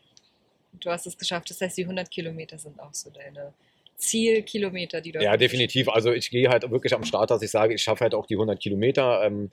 Du 0.81 0.91
hast 0.91 1.07
es 1.07 1.17
geschafft. 1.17 1.51
Das 1.51 1.61
heißt, 1.61 1.77
die 1.77 1.83
100 1.83 2.11
Kilometer 2.11 2.59
sind 2.59 2.79
auch 2.81 2.93
so 2.93 3.11
deine 3.11 3.53
Zielkilometer, 3.97 5.01
die 5.01 5.13
du 5.13 5.23
Ja, 5.23 5.37
definitiv. 5.37 5.89
Also 5.89 6.13
ich 6.13 6.31
gehe 6.31 6.49
halt 6.49 6.69
wirklich 6.71 6.95
am 6.95 7.05
Start, 7.05 7.31
dass 7.31 7.43
ich 7.43 7.51
sage, 7.51 7.75
ich 7.75 7.83
schaffe 7.83 8.05
halt 8.05 8.15
auch 8.15 8.27
die 8.27 8.35
100 8.35 8.61
Kilometer. 8.61 9.23
Ähm, 9.25 9.51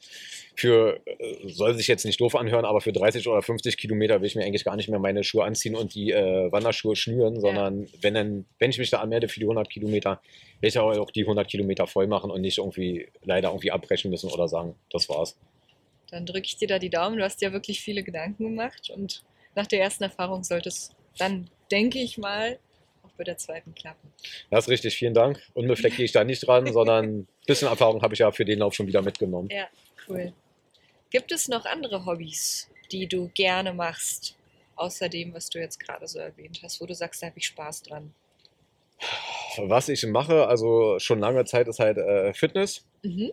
für, 0.56 1.00
äh, 1.06 1.48
soll 1.48 1.76
sich 1.76 1.88
jetzt 1.88 2.06
nicht 2.06 2.20
doof 2.20 2.36
anhören, 2.36 2.66
aber 2.66 2.82
für 2.82 2.92
30 2.92 3.28
oder 3.28 3.42
50 3.42 3.78
Kilometer 3.78 4.20
will 4.20 4.28
ich 4.28 4.36
mir 4.36 4.44
eigentlich 4.44 4.66
gar 4.66 4.76
nicht 4.76 4.90
mehr 4.90 5.00
meine 5.00 5.24
Schuhe 5.24 5.44
anziehen 5.44 5.76
und 5.76 5.94
die 5.94 6.12
äh, 6.12 6.52
Wanderschuhe 6.52 6.96
schnüren, 6.96 7.40
sondern 7.40 7.88
wenn, 8.02 8.14
dann, 8.14 8.46
wenn 8.60 8.72
ich 8.72 8.80
mich 8.80 8.90
da 8.90 9.00
anmelde 9.00 9.28
für 9.30 9.40
die 9.40 9.46
100 9.46 9.70
Kilometer, 9.70 10.22
will 10.60 10.70
ich 10.70 10.78
auch 10.78 11.12
die 11.12 11.22
100 11.22 11.48
Kilometer 11.48 11.88
voll 11.88 12.08
machen 12.08 12.32
und 12.32 12.42
nicht 12.42 12.58
irgendwie 12.58 13.08
leider 13.24 13.50
irgendwie 13.50 13.72
abbrechen 13.72 14.10
müssen 14.12 14.30
oder 14.32 14.48
sagen, 14.48 14.76
das 14.92 15.08
war's. 15.08 15.38
Dann 16.10 16.26
drücke 16.26 16.46
ich 16.46 16.58
dir 16.58 16.68
da 16.68 16.80
die 16.80 16.90
Daumen. 16.90 17.18
Du 17.18 17.24
hast 17.24 17.42
ja 17.42 17.54
wirklich 17.54 17.82
viele 17.82 18.04
Gedanken 18.04 18.44
gemacht 18.44 18.90
und 18.90 19.24
nach 19.56 19.68
der 19.68 19.82
ersten 19.82 20.04
Erfahrung 20.04 20.44
sollte 20.44 20.70
es 20.70 20.92
dann, 21.18 21.50
denke 21.72 22.00
ich 22.00 22.18
mal, 22.18 22.60
auch 23.04 23.12
bei 23.18 23.24
der 23.24 23.38
zweiten 23.38 23.74
klappen. 23.76 24.12
Das 24.50 24.66
ist 24.66 24.70
richtig, 24.70 24.96
vielen 24.96 25.14
Dank. 25.14 25.42
Unbefleckt 25.54 25.98
gehe 25.98 26.06
ich 26.06 26.12
da 26.12 26.24
nicht 26.24 26.46
dran, 26.46 26.72
sondern 26.72 27.06
ein 27.20 27.28
bisschen 27.46 27.68
Erfahrung 27.68 28.02
habe 28.02 28.14
ich 28.14 28.20
ja 28.20 28.32
für 28.32 28.46
den 28.46 28.60
Lauf 28.60 28.74
schon 28.74 28.88
wieder 28.88 29.02
mitgenommen. 29.02 29.50
Ja, 29.52 29.68
cool. 30.08 30.34
Gibt 31.10 31.32
es 31.32 31.48
noch 31.48 31.66
andere 31.66 32.06
Hobbys, 32.06 32.70
die 32.92 33.08
du 33.08 33.30
gerne 33.34 33.74
machst, 33.74 34.38
außer 34.76 35.10
dem, 35.10 35.34
was 35.34 35.50
du 35.50 35.60
jetzt 35.60 35.80
gerade 35.80 36.08
so 36.08 36.20
erwähnt 36.20 36.60
hast, 36.64 36.80
wo 36.82 36.86
du 36.86 36.96
sagst, 36.96 37.22
da 37.22 37.28
habe 37.28 37.38
ich 37.38 37.48
Spaß 37.48 37.84
dran? 37.84 38.14
Was 39.58 39.90
ich 39.90 40.06
mache, 40.06 40.48
also 40.48 41.00
schon 41.00 41.20
lange 41.20 41.44
Zeit, 41.46 41.68
ist 41.68 41.80
halt 41.80 41.98
äh, 41.98 42.34
Fitness. 42.34 42.86
Mhm. 43.04 43.32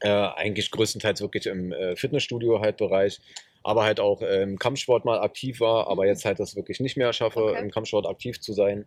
Äh, 0.00 0.08
eigentlich 0.08 0.70
größtenteils 0.70 1.20
wirklich 1.20 1.46
im 1.46 1.72
äh, 1.72 1.96
Fitnessstudio 1.96 2.60
halt 2.60 2.76
Bereich, 2.76 3.20
aber 3.62 3.84
halt 3.84 4.00
auch 4.00 4.22
im 4.22 4.58
Kampfsport 4.58 5.04
mal 5.04 5.20
aktiv 5.20 5.60
war, 5.60 5.88
aber 5.88 6.06
jetzt 6.06 6.24
halt 6.24 6.40
das 6.40 6.56
wirklich 6.56 6.80
nicht 6.80 6.96
mehr 6.96 7.12
schaffe, 7.12 7.42
Okay. 7.42 7.60
im 7.60 7.70
Kampfsport 7.70 8.06
aktiv 8.06 8.40
zu 8.40 8.52
sein. 8.52 8.86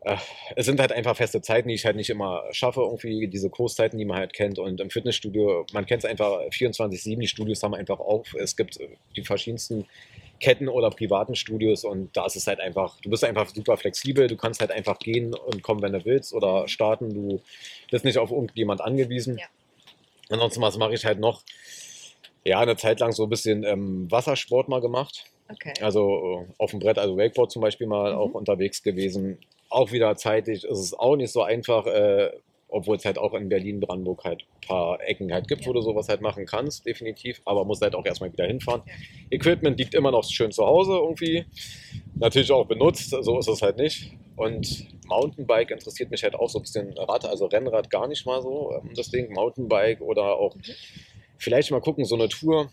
Äh, 0.00 0.16
es 0.56 0.66
sind 0.66 0.80
halt 0.80 0.92
einfach 0.92 1.16
feste 1.16 1.40
Zeiten, 1.42 1.68
die 1.68 1.74
ich 1.74 1.84
halt 1.84 1.96
nicht 1.96 2.10
immer 2.10 2.44
schaffe, 2.52 2.80
irgendwie 2.82 3.26
diese 3.28 3.50
Kurszeiten, 3.50 3.98
die 3.98 4.04
man 4.04 4.18
halt 4.18 4.32
kennt. 4.32 4.58
Und 4.58 4.80
im 4.80 4.90
Fitnessstudio, 4.90 5.66
man 5.72 5.86
kennt 5.86 6.04
es 6.04 6.10
einfach 6.10 6.40
24-7, 6.50 7.18
die 7.18 7.26
Studios 7.26 7.62
haben 7.62 7.74
einfach 7.74 7.98
auf. 7.98 8.34
Es 8.34 8.56
gibt 8.56 8.78
äh, 8.80 8.88
die 9.16 9.24
verschiedensten 9.24 9.86
Ketten 10.40 10.68
oder 10.68 10.90
privaten 10.90 11.34
Studios 11.34 11.82
und 11.82 12.16
da 12.16 12.26
ist 12.26 12.36
es 12.36 12.46
halt 12.46 12.60
einfach, 12.60 13.00
du 13.00 13.10
bist 13.10 13.24
einfach 13.24 13.48
super 13.48 13.76
flexibel, 13.76 14.28
du 14.28 14.36
kannst 14.36 14.60
halt 14.60 14.70
einfach 14.70 15.00
gehen 15.00 15.34
und 15.34 15.64
kommen, 15.64 15.82
wenn 15.82 15.92
du 15.92 16.04
willst 16.04 16.32
oder 16.32 16.68
starten, 16.68 17.12
du 17.12 17.42
bist 17.90 18.04
nicht 18.04 18.18
auf 18.18 18.30
irgendjemand 18.30 18.80
angewiesen. 18.80 19.38
Ja. 19.38 19.46
Ansonsten, 20.30 20.60
was 20.62 20.76
mache 20.78 20.94
ich 20.94 21.04
halt 21.04 21.18
noch? 21.18 21.42
Ja, 22.44 22.60
eine 22.60 22.76
Zeit 22.76 23.00
lang 23.00 23.12
so 23.12 23.24
ein 23.24 23.28
bisschen 23.28 23.64
ähm, 23.64 24.10
Wassersport 24.10 24.68
mal 24.68 24.80
gemacht. 24.80 25.24
Okay. 25.50 25.72
Also 25.82 26.46
äh, 26.48 26.52
auf 26.58 26.70
dem 26.70 26.78
Brett, 26.80 26.98
also 26.98 27.16
Wakeboard 27.16 27.50
zum 27.50 27.62
Beispiel 27.62 27.86
mal 27.86 28.12
Mhm. 28.12 28.18
auch 28.18 28.32
unterwegs 28.34 28.82
gewesen. 28.82 29.38
Auch 29.70 29.92
wieder 29.92 30.16
zeitlich 30.16 30.64
ist 30.64 30.78
es 30.78 30.94
auch 30.94 31.16
nicht 31.16 31.32
so 31.32 31.42
einfach, 31.42 31.86
äh, 31.86 32.30
obwohl 32.68 32.96
es 32.96 33.04
halt 33.06 33.18
auch 33.18 33.32
in 33.34 33.48
Berlin, 33.48 33.80
Brandenburg 33.80 34.24
halt 34.24 34.42
ein 34.42 34.66
paar 34.68 35.00
Ecken 35.02 35.32
halt 35.32 35.48
gibt, 35.48 35.64
wo 35.66 35.70
Ja. 35.70 35.74
du 35.74 35.80
sowas 35.80 36.08
halt 36.08 36.20
machen 36.20 36.44
kannst, 36.46 36.86
definitiv. 36.86 37.40
Aber 37.46 37.64
musst 37.64 37.82
halt 37.82 37.94
auch 37.94 38.04
erstmal 38.04 38.32
wieder 38.32 38.46
hinfahren. 38.46 38.82
Ja. 38.86 38.92
Equipment 39.30 39.78
liegt 39.78 39.94
immer 39.94 40.10
noch 40.10 40.24
schön 40.24 40.52
zu 40.52 40.64
Hause 40.66 40.92
irgendwie. 40.92 41.46
Natürlich 42.14 42.50
auch 42.52 42.66
benutzt, 42.66 43.10
so 43.20 43.38
ist 43.38 43.48
es 43.48 43.62
halt 43.62 43.76
nicht. 43.78 44.12
Und 44.36 44.86
Mountainbike 45.06 45.70
interessiert 45.70 46.10
mich 46.10 46.22
halt 46.22 46.34
auch 46.34 46.48
so 46.48 46.58
ein 46.58 46.62
bisschen 46.62 46.92
Rad, 46.96 47.24
also 47.24 47.46
Rennrad 47.46 47.90
gar 47.90 48.06
nicht 48.06 48.24
mal 48.26 48.40
so. 48.42 48.72
ähm, 48.74 48.90
Das 48.94 49.10
Ding, 49.10 49.32
Mountainbike 49.32 50.00
oder 50.02 50.36
auch 50.36 50.54
Mhm. 50.54 50.62
Vielleicht 51.38 51.70
mal 51.70 51.80
gucken, 51.80 52.04
so 52.04 52.14
eine 52.14 52.28
Tour 52.28 52.70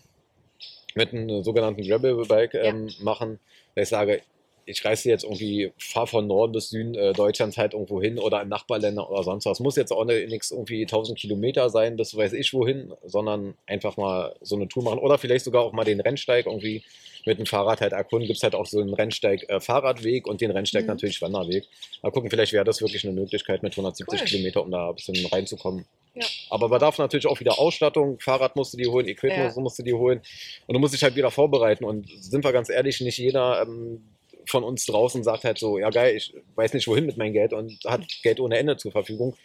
mit 0.94 1.12
einem 1.12 1.42
sogenannten 1.42 1.82
Gravel-Bike 1.86 2.54
ähm, 2.54 2.90
machen. 3.00 3.38
Dass 3.74 3.84
ich 3.84 3.88
sage, 3.90 4.22
ich 4.68 4.84
reise 4.84 5.08
jetzt 5.08 5.22
irgendwie, 5.24 5.72
fahre 5.78 6.06
von 6.08 6.26
Norden 6.26 6.52
bis 6.52 6.70
Süden 6.70 6.94
äh, 6.94 7.12
Deutschlands 7.12 7.56
halt 7.56 7.72
irgendwo 7.74 8.02
hin 8.02 8.18
oder 8.18 8.42
in 8.42 8.48
Nachbarländer 8.48 9.08
oder 9.08 9.22
sonst 9.22 9.46
was. 9.46 9.60
Muss 9.60 9.76
jetzt 9.76 9.92
auch 9.92 10.04
nichts 10.04 10.50
irgendwie 10.50 10.82
1000 10.82 11.18
Kilometer 11.18 11.70
sein, 11.70 11.96
bis 11.96 12.16
weiß 12.16 12.32
ich 12.32 12.52
wohin, 12.52 12.92
sondern 13.04 13.54
einfach 13.66 13.96
mal 13.96 14.34
so 14.40 14.56
eine 14.56 14.66
Tour 14.68 14.82
machen 14.82 14.98
oder 14.98 15.18
vielleicht 15.18 15.44
sogar 15.44 15.62
auch 15.62 15.72
mal 15.72 15.84
den 15.84 16.00
Rennsteig 16.00 16.46
irgendwie 16.46 16.82
mit 17.26 17.38
dem 17.38 17.46
Fahrrad 17.46 17.80
halt 17.80 17.92
erkunden. 17.92 18.26
Gibt 18.26 18.38
es 18.38 18.42
halt 18.42 18.54
auch 18.54 18.66
so 18.66 18.80
einen 18.80 18.94
Rennsteig 18.94 19.48
äh, 19.48 19.60
Fahrradweg 19.60 20.26
und 20.26 20.40
den 20.40 20.50
Rennsteig 20.50 20.82
Mhm. 20.82 20.88
natürlich 20.88 21.20
Wanderweg. 21.22 21.64
Mal 22.02 22.10
gucken, 22.10 22.30
vielleicht 22.30 22.52
wäre 22.52 22.64
das 22.64 22.80
wirklich 22.80 23.04
eine 23.04 23.12
Möglichkeit 23.12 23.62
mit 23.62 23.72
170 23.72 24.20
Cool. 24.20 24.26
Kilometer, 24.26 24.62
um 24.62 24.70
da 24.70 24.88
ein 24.88 24.94
bisschen 24.96 25.26
reinzukommen. 25.26 25.84
Ja. 26.16 26.26
Aber 26.50 26.68
man 26.68 26.80
darf 26.80 26.98
natürlich 26.98 27.26
auch 27.26 27.40
wieder 27.40 27.58
Ausstattung, 27.58 28.18
Fahrrad 28.20 28.56
musst 28.56 28.72
du 28.72 28.78
dir 28.78 28.90
holen, 28.90 29.06
Equipment 29.06 29.54
Ja. 29.54 29.60
musst 29.60 29.78
du 29.78 29.82
dir 29.82 29.98
holen 29.98 30.22
und 30.66 30.72
du 30.74 30.80
musst 30.80 30.94
dich 30.94 31.02
halt 31.02 31.14
wieder 31.14 31.30
vorbereiten. 31.30 31.84
Und 31.84 32.08
sind 32.20 32.42
wir 32.42 32.52
ganz 32.52 32.70
ehrlich, 32.70 33.00
nicht 33.02 33.18
jeder 33.18 33.62
ähm, 33.62 34.02
von 34.46 34.64
uns 34.64 34.86
draußen 34.86 35.22
sagt 35.24 35.44
halt 35.44 35.58
so, 35.58 35.78
ja 35.78 35.90
geil, 35.90 36.16
ich 36.16 36.32
weiß 36.54 36.72
nicht 36.72 36.88
wohin 36.88 37.04
mit 37.06 37.16
meinem 37.18 37.32
Geld 37.34 37.52
und 37.52 37.78
hat 37.86 38.02
Geld 38.22 38.40
ohne 38.40 38.56
Ende 38.58 38.76
zur 38.76 38.92
Verfügung. 38.92 39.36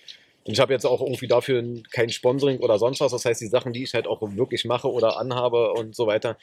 Und 0.43 0.53
ich 0.53 0.59
habe 0.59 0.73
jetzt 0.73 0.85
auch 0.85 1.01
irgendwie 1.01 1.27
dafür 1.27 1.63
kein 1.91 2.09
Sponsoring 2.09 2.59
oder 2.59 2.79
sonst 2.79 2.99
was. 3.01 3.11
Das 3.11 3.25
heißt, 3.25 3.41
die 3.41 3.47
Sachen, 3.47 3.73
die 3.73 3.83
ich 3.83 3.93
halt 3.93 4.07
auch 4.07 4.21
wirklich 4.21 4.65
mache 4.65 4.89
oder 4.91 5.17
anhabe 5.19 5.73
und 5.73 5.95
so 5.95 6.07
weiter, 6.07 6.37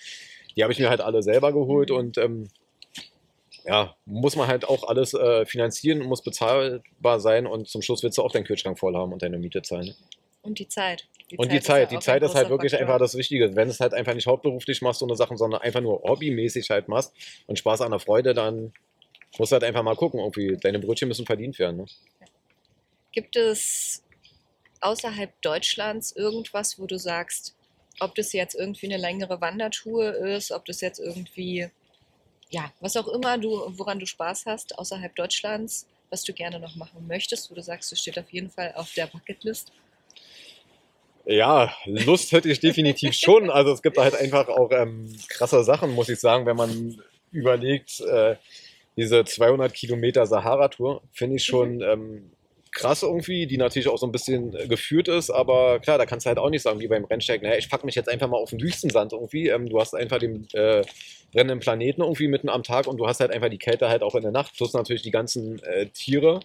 die 0.57 0.63
habe 0.63 0.73
ich 0.73 0.79
mir 0.79 0.91
halt 0.91 1.01
alle 1.01 1.23
selber 1.23 1.53
geholt 1.53 1.91
Mhm. 1.91 1.97
und 1.97 2.19
ähm, 2.19 2.49
ja, 3.69 3.95
muss 4.07 4.35
man 4.35 4.49
halt 4.49 4.67
auch 4.67 4.89
alles 4.89 5.13
äh, 5.13 5.45
finanzieren, 5.45 6.01
muss 6.01 6.23
bezahlbar 6.23 7.21
sein 7.21 7.47
und 7.47 7.69
zum 7.69 7.83
Schluss 7.83 8.03
willst 8.03 8.17
du 8.17 8.23
auch 8.23 8.33
deinen 8.33 8.45
Kühlschrank 8.45 8.79
voll 8.79 8.97
haben 8.97 9.13
und 9.13 9.23
deine 9.23 9.39
Miete 9.39 9.61
zahlen. 9.61 9.95
Und 10.41 10.59
die 10.59 10.69
Zeit. 10.69 11.07
und 11.37 11.53
die 11.53 11.59
ist 11.59 11.67
Zeit, 11.67 11.91
die 11.91 11.99
Zeit 11.99 12.23
ein 12.23 12.29
ist 12.31 12.35
halt 12.35 12.49
wirklich 12.49 12.73
Faktor. 12.73 12.89
einfach 12.89 12.99
das 12.99 13.15
Wichtige. 13.15 13.55
Wenn 13.55 13.69
es 13.69 13.81
halt 13.81 13.93
einfach 13.93 14.15
nicht 14.15 14.27
hauptberuflich 14.27 14.81
machst, 14.81 15.01
so 15.01 15.07
eine 15.07 15.17
Sachen, 15.17 15.37
sondern 15.37 15.61
einfach 15.61 15.83
nur 15.83 16.01
hobbymäßig 16.03 16.71
halt 16.71 16.89
machst 16.89 17.13
und 17.47 17.59
Spaß 17.59 17.83
an 17.83 17.91
der 17.91 18.01
Freude, 18.01 18.33
dann 18.33 18.73
musst 19.37 19.53
du 19.53 19.55
halt 19.55 19.65
einfach 19.65 19.83
mal 19.83 19.97
gucken, 19.97 20.21
irgendwie, 20.21 20.57
deine 20.57 20.79
Brötchen 20.79 21.09
müssen 21.09 21.27
verdient 21.27 21.59
werden. 21.59 21.77
Ne? 21.77 21.87
Gibt 23.13 23.37
es 23.37 24.03
außerhalb 24.81 25.31
Deutschlands 25.43 26.13
irgendwas, 26.17 26.79
wo 26.79 26.87
du 26.87 26.99
sagst, 26.99 27.55
ob 28.01 28.15
das 28.15 28.33
jetzt 28.33 28.55
irgendwie 28.55 28.87
eine 28.87 28.97
längere 28.97 29.43
Wandertour 29.43 30.15
ist, 30.15 30.53
ob 30.53 30.65
das 30.65 30.81
jetzt 30.81 31.01
irgendwie, 31.01 31.69
ja, 32.51 32.73
was 32.81 32.97
auch 32.97 33.09
immer 33.09 33.39
du, 33.39 33.51
woran 33.77 33.99
du 33.99 34.07
Spaß 34.07 34.47
hast, 34.47 34.79
außerhalb 34.79 35.15
Deutschlands, 35.15 35.87
was 36.11 36.25
du 36.25 36.33
gerne 36.33 36.59
noch 36.59 36.77
machen 36.77 37.07
möchtest, 37.07 37.51
wo 37.51 37.55
du 37.55 37.63
sagst, 37.63 37.93
du 37.93 37.97
steht 37.97 38.19
auf 38.19 38.31
jeden 38.33 38.51
Fall 38.51 38.73
auf 38.75 38.93
der 38.95 39.07
Bucketlist? 39.07 39.73
Ja, 41.27 41.75
Lust 41.85 42.33
hätte 42.33 42.51
ich 42.51 42.61
definitiv 42.61 43.15
schon. 43.15 43.51
Also 43.51 43.73
es 43.73 43.83
gibt 43.83 43.99
halt 43.99 44.15
einfach 44.15 44.49
auch 44.49 44.71
ähm, 44.73 45.15
krasse 45.29 45.63
Sachen, 45.63 45.93
muss 45.93 46.09
ich 46.09 46.19
sagen, 46.19 46.47
wenn 46.47 46.57
man 46.57 47.03
überlegt, 47.33 48.01
äh, 48.01 48.37
diese 48.97 49.25
200 49.25 49.73
Kilometer 49.75 50.27
Sahara-Tour 50.27 51.03
finde 51.13 51.37
ich 51.37 51.45
schon 51.45 51.77
mhm. 51.77 51.83
ähm, 51.83 52.31
krass 52.73 53.03
irgendwie, 53.03 53.47
die 53.47 53.57
natürlich 53.57 53.89
auch 53.89 53.99
so 53.99 54.07
ein 54.07 54.13
bisschen 54.13 54.55
äh, 54.55 54.67
geführt 54.67 55.09
ist, 55.09 55.31
aber 55.31 55.81
klar, 55.81 55.99
da 55.99 56.07
kannst 56.07 56.27
du 56.27 56.29
halt 56.29 56.39
auch 56.39 56.51
nicht 56.51 56.63
sagen, 56.63 56.81
wie 56.81 56.89
beim 56.89 57.05
Rennsteig, 57.05 57.43
naja, 57.43 57.57
ich 57.57 57.69
packe 57.69 57.87
mich 57.87 57.95
jetzt 57.95 58.09
einfach 58.09 58.29
mal 58.29 58.37
auf 58.37 58.51
den 58.51 58.61
Wüstensand 58.61 59.13
irgendwie. 59.13 59.49
Ähm, 59.49 59.69
du 59.69 59.81
hast 59.81 59.95
einfach 59.95 60.19
den 60.19 60.47
äh, 60.53 60.83
brennenden 61.33 61.61
Planeten 61.61 62.03
irgendwie 62.03 62.29
mitten 62.29 62.49
am 62.49 62.63
Tag 62.63 62.87
und 62.87 62.99
du 62.99 63.07
hast 63.07 63.21
halt 63.21 63.31
einfach 63.31 63.49
die 63.49 63.59
Kälte 63.59 63.89
halt 63.89 64.03
auch 64.03 64.15
in 64.15 64.23
der 64.23 64.33
Nacht, 64.33 64.55
plus 64.57 64.73
natürlich 64.73 65.03
die 65.03 65.11
ganzen 65.11 65.63
äh, 65.63 65.87
Tiere. 65.87 66.41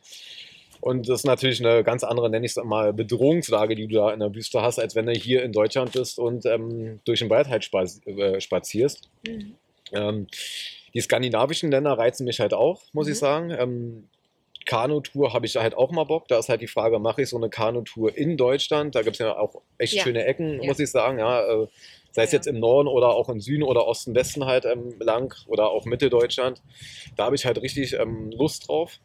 Und 0.81 1.07
das 1.07 1.21
ist 1.21 1.25
natürlich 1.25 1.65
eine 1.65 1.81
ganz 1.81 2.03
andere, 2.03 2.29
nenne 2.29 2.45
ich 2.45 2.57
es 2.57 2.63
mal, 2.63 2.91
Bedrohungslage, 2.91 3.73
die 3.75 3.87
du 3.87 3.95
da 3.95 4.11
in 4.11 4.19
der 4.19 4.35
Wüste 4.35 4.61
hast, 4.61 4.79
als 4.79 4.95
wenn 4.95 5.05
du 5.05 5.13
hier 5.13 5.41
in 5.41 5.53
Deutschland 5.53 5.93
bist 5.93 6.19
und 6.19 6.45
ähm, 6.45 6.99
durch 7.05 7.19
den 7.19 7.29
Wald 7.29 7.47
halt 7.47 7.69
äh, 8.05 8.41
spazierst. 8.41 9.09
Mhm. 9.25 9.55
Ähm, 9.93 10.27
die 10.93 10.99
skandinavischen 10.99 11.71
Länder 11.71 11.93
reizen 11.93 12.25
mich 12.25 12.41
halt 12.41 12.53
auch, 12.53 12.81
muss 12.91 13.07
mhm. 13.07 13.11
ich 13.13 13.17
sagen. 13.17 13.51
Ähm, 13.57 14.09
Kanutour 14.73 15.33
habe 15.33 15.45
ich 15.45 15.55
halt 15.55 15.75
auch 15.75 15.91
mal 15.91 16.05
Bock. 16.05 16.27
Da 16.27 16.39
ist 16.39 16.49
halt 16.49 16.61
die 16.61 16.67
Frage, 16.67 16.97
mache 16.97 17.21
ich 17.21 17.29
so 17.29 17.37
eine 17.37 17.49
Kanutour 17.49 18.17
in 18.17 18.37
Deutschland? 18.37 18.95
Da 18.95 19.03
gibt 19.03 19.17
es 19.17 19.19
ja 19.19 19.37
auch 19.37 19.61
echt 19.77 19.93
ja. 19.93 20.01
schöne 20.01 20.25
Ecken, 20.25 20.61
ja. 20.61 20.67
muss 20.67 20.79
ich 20.79 20.89
sagen. 20.89 21.19
Ja, 21.19 21.41
äh, 21.41 21.67
sei 22.11 22.23
es 22.23 22.31
jetzt 22.31 22.47
im 22.47 22.59
Norden 22.59 22.87
oder 22.87 23.09
auch 23.09 23.29
im 23.29 23.39
Süden 23.39 23.61
oder 23.61 23.85
Osten, 23.85 24.15
Westen 24.15 24.45
halt 24.45 24.65
ähm, 24.65 24.95
lang 24.99 25.35
oder 25.45 25.69
auch 25.69 25.85
Mitteldeutschland. 25.85 26.59
Da 27.15 27.25
habe 27.25 27.35
ich 27.35 27.45
halt 27.45 27.61
richtig 27.61 27.93
ähm, 27.93 28.31
Lust 28.31 28.67
drauf 28.67 28.99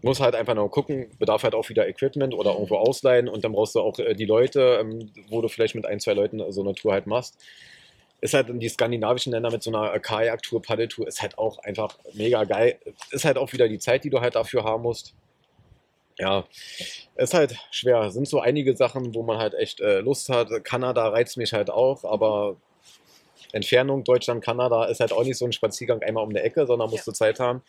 muss 0.00 0.20
halt 0.20 0.34
einfach 0.34 0.54
noch 0.54 0.68
gucken, 0.68 1.06
bedarf 1.18 1.44
halt 1.44 1.54
auch 1.54 1.66
wieder 1.70 1.88
Equipment 1.88 2.34
oder 2.34 2.52
irgendwo 2.52 2.76
ausleihen 2.76 3.26
und 3.26 3.42
dann 3.42 3.52
brauchst 3.52 3.74
du 3.74 3.80
auch 3.80 3.98
äh, 3.98 4.12
die 4.12 4.26
Leute, 4.26 4.78
ähm, 4.78 5.10
wo 5.30 5.40
du 5.40 5.48
vielleicht 5.48 5.74
mit 5.74 5.86
ein, 5.86 5.98
zwei 5.98 6.12
Leuten 6.12 6.42
so 6.52 6.60
eine 6.60 6.74
Tour 6.74 6.92
halt 6.92 7.06
machst. 7.06 7.42
Ist 8.24 8.32
halt 8.32 8.48
in 8.48 8.58
die 8.58 8.70
skandinavischen 8.70 9.32
Länder 9.32 9.50
mit 9.50 9.62
so 9.62 9.70
einer 9.70 9.98
Kajak-Tour, 9.98 10.62
Paddeltour, 10.62 11.06
ist 11.06 11.20
halt 11.20 11.36
auch 11.36 11.58
einfach 11.58 11.98
mega 12.14 12.44
geil. 12.44 12.78
Ist 13.10 13.26
halt 13.26 13.36
auch 13.36 13.52
wieder 13.52 13.68
die 13.68 13.78
Zeit, 13.78 14.02
die 14.02 14.08
du 14.08 14.22
halt 14.22 14.34
dafür 14.34 14.64
haben 14.64 14.82
musst. 14.82 15.12
Ja, 16.18 16.46
ist 17.16 17.34
halt 17.34 17.54
schwer. 17.70 18.10
Sind 18.10 18.26
so 18.26 18.40
einige 18.40 18.74
Sachen, 18.74 19.14
wo 19.14 19.22
man 19.22 19.36
halt 19.36 19.52
echt 19.52 19.82
äh, 19.82 20.00
Lust 20.00 20.30
hat. 20.30 20.48
Kanada 20.64 21.06
reizt 21.08 21.36
mich 21.36 21.52
halt 21.52 21.68
auch, 21.68 22.02
aber 22.04 22.56
Entfernung 23.52 24.04
Deutschland-Kanada 24.04 24.86
ist 24.86 25.00
halt 25.00 25.12
auch 25.12 25.24
nicht 25.24 25.36
so 25.36 25.44
ein 25.44 25.52
Spaziergang 25.52 26.02
einmal 26.02 26.24
um 26.24 26.32
die 26.32 26.40
Ecke, 26.40 26.66
sondern 26.66 26.88
musst 26.88 27.06
ja. 27.06 27.12
du 27.12 27.16
Zeit 27.18 27.40
haben 27.40 27.60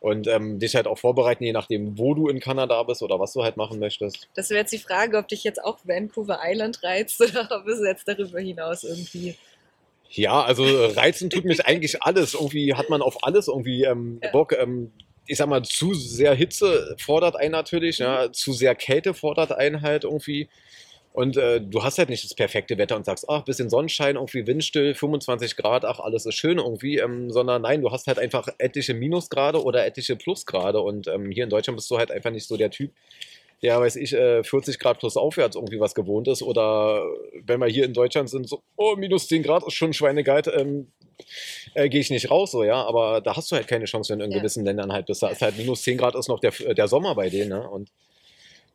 und 0.00 0.26
ähm, 0.26 0.58
dich 0.58 0.74
halt 0.74 0.86
auch 0.86 0.98
vorbereiten, 0.98 1.42
je 1.42 1.52
nachdem, 1.52 1.96
wo 1.96 2.12
du 2.12 2.28
in 2.28 2.38
Kanada 2.38 2.82
bist 2.82 3.02
oder 3.02 3.18
was 3.18 3.32
du 3.32 3.42
halt 3.42 3.56
machen 3.56 3.78
möchtest. 3.78 4.28
Das 4.34 4.50
wäre 4.50 4.60
jetzt 4.60 4.72
die 4.72 4.78
Frage, 4.78 5.16
ob 5.16 5.28
dich 5.28 5.42
jetzt 5.42 5.64
auch 5.64 5.78
Vancouver 5.84 6.40
Island 6.44 6.82
reizt 6.82 7.18
oder 7.22 7.48
ob 7.50 7.66
es 7.66 7.80
jetzt 7.80 8.06
darüber 8.06 8.40
hinaus 8.40 8.84
irgendwie. 8.84 9.36
Ja, 10.12 10.42
also 10.42 10.64
reizen 10.64 11.30
tut 11.30 11.44
mich 11.44 11.64
eigentlich 11.66 12.02
alles. 12.02 12.34
Irgendwie 12.34 12.74
hat 12.74 12.90
man 12.90 13.00
auf 13.00 13.22
alles 13.22 13.48
irgendwie 13.48 13.84
ähm. 13.84 14.20
Bock. 14.32 14.52
Ähm, 14.58 14.92
ich 15.26 15.36
sag 15.36 15.48
mal, 15.48 15.62
zu 15.62 15.94
sehr 15.94 16.34
Hitze 16.34 16.96
fordert 16.98 17.36
einen 17.36 17.52
natürlich, 17.52 18.00
mhm. 18.00 18.04
ja, 18.04 18.32
zu 18.32 18.52
sehr 18.52 18.74
Kälte 18.74 19.14
fordert 19.14 19.52
einen 19.52 19.80
halt 19.80 20.02
irgendwie. 20.02 20.48
Und 21.12 21.36
äh, 21.36 21.60
du 21.60 21.82
hast 21.82 21.98
halt 21.98 22.08
nicht 22.08 22.24
das 22.24 22.34
perfekte 22.34 22.78
Wetter 22.78 22.96
und 22.96 23.04
sagst, 23.04 23.28
ach, 23.28 23.44
bisschen 23.44 23.70
Sonnenschein, 23.70 24.16
irgendwie 24.16 24.46
windstill, 24.46 24.94
25 24.94 25.56
Grad, 25.56 25.84
ach, 25.84 25.98
alles 25.98 26.24
ist 26.26 26.36
schön 26.36 26.58
irgendwie, 26.58 26.98
ähm, 26.98 27.30
sondern 27.30 27.62
nein, 27.62 27.80
du 27.80 27.90
hast 27.90 28.06
halt 28.06 28.18
einfach 28.18 28.48
etliche 28.58 28.94
Minusgrade 28.94 29.62
oder 29.62 29.84
etliche 29.86 30.16
Plusgrade. 30.16 30.80
Und 30.80 31.06
ähm, 31.08 31.30
hier 31.30 31.44
in 31.44 31.50
Deutschland 31.50 31.76
bist 31.76 31.90
du 31.90 31.98
halt 31.98 32.10
einfach 32.10 32.30
nicht 32.30 32.46
so 32.46 32.56
der 32.56 32.70
Typ, 32.70 32.92
der, 33.62 33.80
weiß 33.80 33.96
ich, 33.96 34.12
äh, 34.12 34.42
40 34.42 34.78
Grad 34.78 34.98
plus 34.98 35.16
aufwärts 35.16 35.56
irgendwie 35.56 35.80
was 35.80 35.94
gewohnt 35.94 36.28
ist. 36.28 36.42
Oder 36.42 37.04
wenn 37.44 37.60
wir 37.60 37.68
hier 37.68 37.84
in 37.84 37.92
Deutschland 37.92 38.30
sind, 38.30 38.48
so, 38.48 38.62
oh, 38.76 38.96
minus 38.96 39.28
10 39.28 39.42
Grad 39.42 39.66
ist 39.66 39.74
schon 39.74 39.92
schweinegeil, 39.92 40.42
ähm, 40.54 40.90
äh, 41.74 41.88
gehe 41.88 42.00
ich 42.00 42.10
nicht 42.10 42.30
raus, 42.30 42.52
so, 42.52 42.64
ja. 42.64 42.82
Aber 42.84 43.20
da 43.20 43.36
hast 43.36 43.50
du 43.52 43.56
halt 43.56 43.68
keine 43.68 43.84
Chance, 43.84 44.12
wenn 44.12 44.20
du 44.20 44.24
in 44.24 44.32
ja. 44.32 44.38
gewissen 44.38 44.64
Ländern 44.64 44.92
halt 44.92 45.06
bist. 45.06 45.22
Da 45.22 45.28
ist 45.28 45.42
halt 45.42 45.58
minus 45.58 45.82
10 45.82 45.98
Grad 45.98 46.14
ist 46.14 46.28
noch 46.28 46.40
der, 46.40 46.52
der 46.52 46.88
Sommer 46.88 47.14
bei 47.14 47.28
denen, 47.28 47.50
ne? 47.50 47.68
Und 47.68 47.90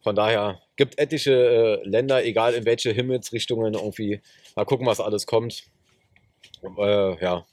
von 0.02 0.16
daher 0.16 0.62
gibt 0.76 1.00
etliche 1.00 1.82
äh, 1.84 1.88
Länder, 1.88 2.24
egal 2.24 2.54
in 2.54 2.66
welche 2.66 2.92
Himmelsrichtungen 2.92 3.74
irgendwie. 3.74 4.22
Mal 4.56 4.66
gucken, 4.66 4.86
was 4.86 5.00
alles 5.00 5.26
kommt. 5.26 5.64
Äh, 6.78 7.24
ja, 7.24 7.44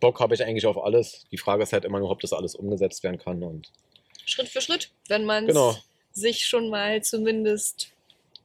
Bock 0.00 0.18
habe 0.18 0.34
ich 0.34 0.42
eigentlich 0.42 0.64
auf 0.64 0.82
alles. 0.82 1.26
Die 1.30 1.36
Frage 1.36 1.62
ist 1.62 1.74
halt 1.74 1.84
immer 1.84 1.98
nur, 1.98 2.10
ob 2.10 2.20
das 2.20 2.32
alles 2.32 2.54
umgesetzt 2.54 3.02
werden 3.02 3.18
kann. 3.18 3.42
Und 3.42 3.70
Schritt 4.24 4.48
für 4.48 4.62
Schritt, 4.62 4.90
wenn 5.08 5.26
man 5.26 5.46
genau. 5.46 5.76
Sich 6.12 6.46
schon 6.46 6.70
mal 6.70 7.02
zumindest 7.02 7.92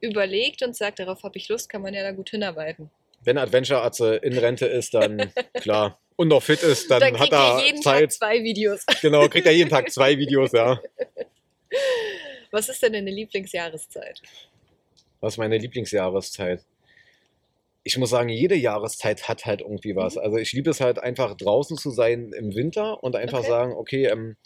überlegt 0.01 0.61
und 0.61 0.75
sagt, 0.75 0.99
darauf 0.99 1.23
habe 1.23 1.37
ich 1.37 1.49
Lust, 1.49 1.69
kann 1.69 1.81
man 1.81 1.93
ja 1.93 2.03
da 2.03 2.11
gut 2.11 2.29
hinarbeiten. 2.29 2.89
Wenn 3.23 3.37
Adventure 3.37 3.81
Atze 3.81 4.15
in 4.15 4.37
Rente 4.37 4.67
ist, 4.67 4.93
dann 4.93 5.31
klar. 5.55 5.99
Und 6.15 6.29
noch 6.29 6.43
fit 6.43 6.63
ist, 6.63 6.89
dann, 6.89 7.01
dann 7.01 7.19
hat 7.19 7.31
er 7.31 7.65
jeden 7.65 7.81
Zeit. 7.81 8.01
Tag 8.01 8.13
zwei 8.13 8.43
Videos. 8.43 8.85
Genau, 9.01 9.27
kriegt 9.27 9.47
er 9.47 9.51
jeden 9.51 9.69
Tag 9.69 9.91
zwei 9.91 10.17
Videos, 10.17 10.51
ja. 10.53 10.79
Was 12.51 12.69
ist 12.69 12.81
denn 12.83 12.93
deine 12.93 13.11
Lieblingsjahreszeit? 13.11 14.21
Was 15.19 15.33
ist 15.33 15.37
meine 15.37 15.57
Lieblingsjahreszeit? 15.57 16.63
Ich 17.83 17.97
muss 17.97 18.11
sagen, 18.11 18.29
jede 18.29 18.55
Jahreszeit 18.55 19.27
hat 19.27 19.45
halt 19.45 19.61
irgendwie 19.61 19.95
was. 19.95 20.15
Mhm. 20.15 20.21
Also 20.21 20.37
ich 20.37 20.53
liebe 20.53 20.69
es 20.69 20.79
halt 20.79 20.99
einfach 20.99 21.35
draußen 21.35 21.77
zu 21.77 21.89
sein 21.89 22.31
im 22.31 22.55
Winter 22.55 23.03
und 23.03 23.15
einfach 23.15 23.39
okay. 23.39 23.49
sagen, 23.49 23.73
okay, 23.73 24.05
ähm, 24.05 24.37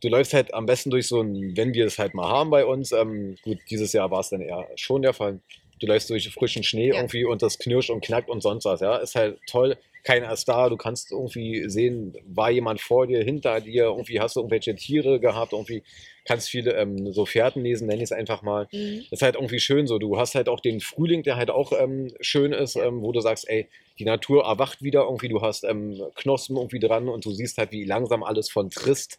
du 0.00 0.08
läufst 0.08 0.34
halt 0.34 0.54
am 0.54 0.66
besten 0.66 0.90
durch 0.90 1.08
so 1.08 1.20
ein, 1.20 1.56
wenn 1.56 1.74
wir 1.74 1.86
es 1.86 1.98
halt 1.98 2.14
mal 2.14 2.28
haben 2.28 2.50
bei 2.50 2.64
uns, 2.64 2.92
ähm, 2.92 3.36
gut, 3.42 3.58
dieses 3.70 3.92
Jahr 3.92 4.10
war 4.10 4.20
es 4.20 4.30
dann 4.30 4.40
eher 4.40 4.68
schon 4.76 5.02
der 5.02 5.12
Fall. 5.12 5.40
Du 5.80 5.86
läufst 5.86 6.10
durch 6.10 6.28
frischen 6.30 6.64
Schnee 6.64 6.88
ja. 6.88 6.96
irgendwie 6.96 7.24
und 7.24 7.42
das 7.42 7.58
knirscht 7.58 7.90
und 7.90 8.04
knackt 8.04 8.28
und 8.28 8.42
sonst 8.42 8.64
was, 8.64 8.80
ja. 8.80 8.96
Ist 8.96 9.14
halt 9.14 9.38
toll. 9.46 9.76
Keiner 10.04 10.32
ist 10.32 10.48
da. 10.48 10.68
Du 10.68 10.76
kannst 10.76 11.12
irgendwie 11.12 11.68
sehen, 11.68 12.16
war 12.26 12.50
jemand 12.50 12.80
vor 12.80 13.06
dir, 13.06 13.22
hinter 13.22 13.60
dir, 13.60 13.84
irgendwie 13.84 14.20
hast 14.20 14.36
du 14.36 14.40
irgendwelche 14.40 14.74
Tiere 14.74 15.20
gehabt, 15.20 15.52
irgendwie 15.52 15.82
kannst 16.24 16.48
viele 16.48 16.74
ähm, 16.74 17.12
so 17.12 17.26
Fährten 17.26 17.62
lesen, 17.62 17.86
nenne 17.86 18.02
ich 18.02 18.10
es 18.10 18.12
einfach 18.12 18.42
mal. 18.42 18.68
Mhm. 18.72 19.04
Das 19.10 19.20
ist 19.20 19.22
halt 19.22 19.36
irgendwie 19.36 19.60
schön 19.60 19.86
so. 19.86 19.98
Du 19.98 20.18
hast 20.18 20.34
halt 20.34 20.48
auch 20.48 20.60
den 20.60 20.80
Frühling, 20.80 21.22
der 21.22 21.36
halt 21.36 21.50
auch 21.50 21.72
ähm, 21.72 22.12
schön 22.20 22.52
ist, 22.52 22.76
ähm, 22.76 23.02
wo 23.02 23.12
du 23.12 23.20
sagst, 23.20 23.48
ey, 23.48 23.68
die 23.98 24.04
Natur 24.04 24.44
erwacht 24.44 24.82
wieder 24.82 25.02
irgendwie, 25.02 25.28
du 25.28 25.42
hast 25.42 25.64
ähm, 25.64 26.00
Knospen 26.14 26.56
irgendwie 26.56 26.80
dran 26.80 27.08
und 27.08 27.24
du 27.24 27.30
siehst 27.30 27.58
halt, 27.58 27.72
wie 27.72 27.84
langsam 27.84 28.22
alles 28.22 28.50
von 28.50 28.70
trist 28.70 29.18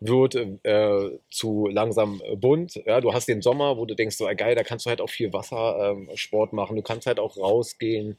wird 0.00 0.34
äh, 0.34 1.18
zu 1.30 1.68
langsam 1.68 2.20
bunt. 2.36 2.74
Ja, 2.84 3.00
du 3.00 3.12
hast 3.12 3.28
den 3.28 3.42
Sommer, 3.42 3.76
wo 3.76 3.86
du 3.86 3.94
denkst, 3.94 4.16
so 4.16 4.26
geil, 4.36 4.54
da 4.54 4.62
kannst 4.62 4.86
du 4.86 4.90
halt 4.90 5.00
auch 5.00 5.10
viel 5.10 5.32
Wassersport 5.32 6.52
ähm, 6.52 6.56
machen, 6.56 6.76
du 6.76 6.82
kannst 6.82 7.06
halt 7.06 7.18
auch 7.18 7.36
rausgehen 7.36 8.16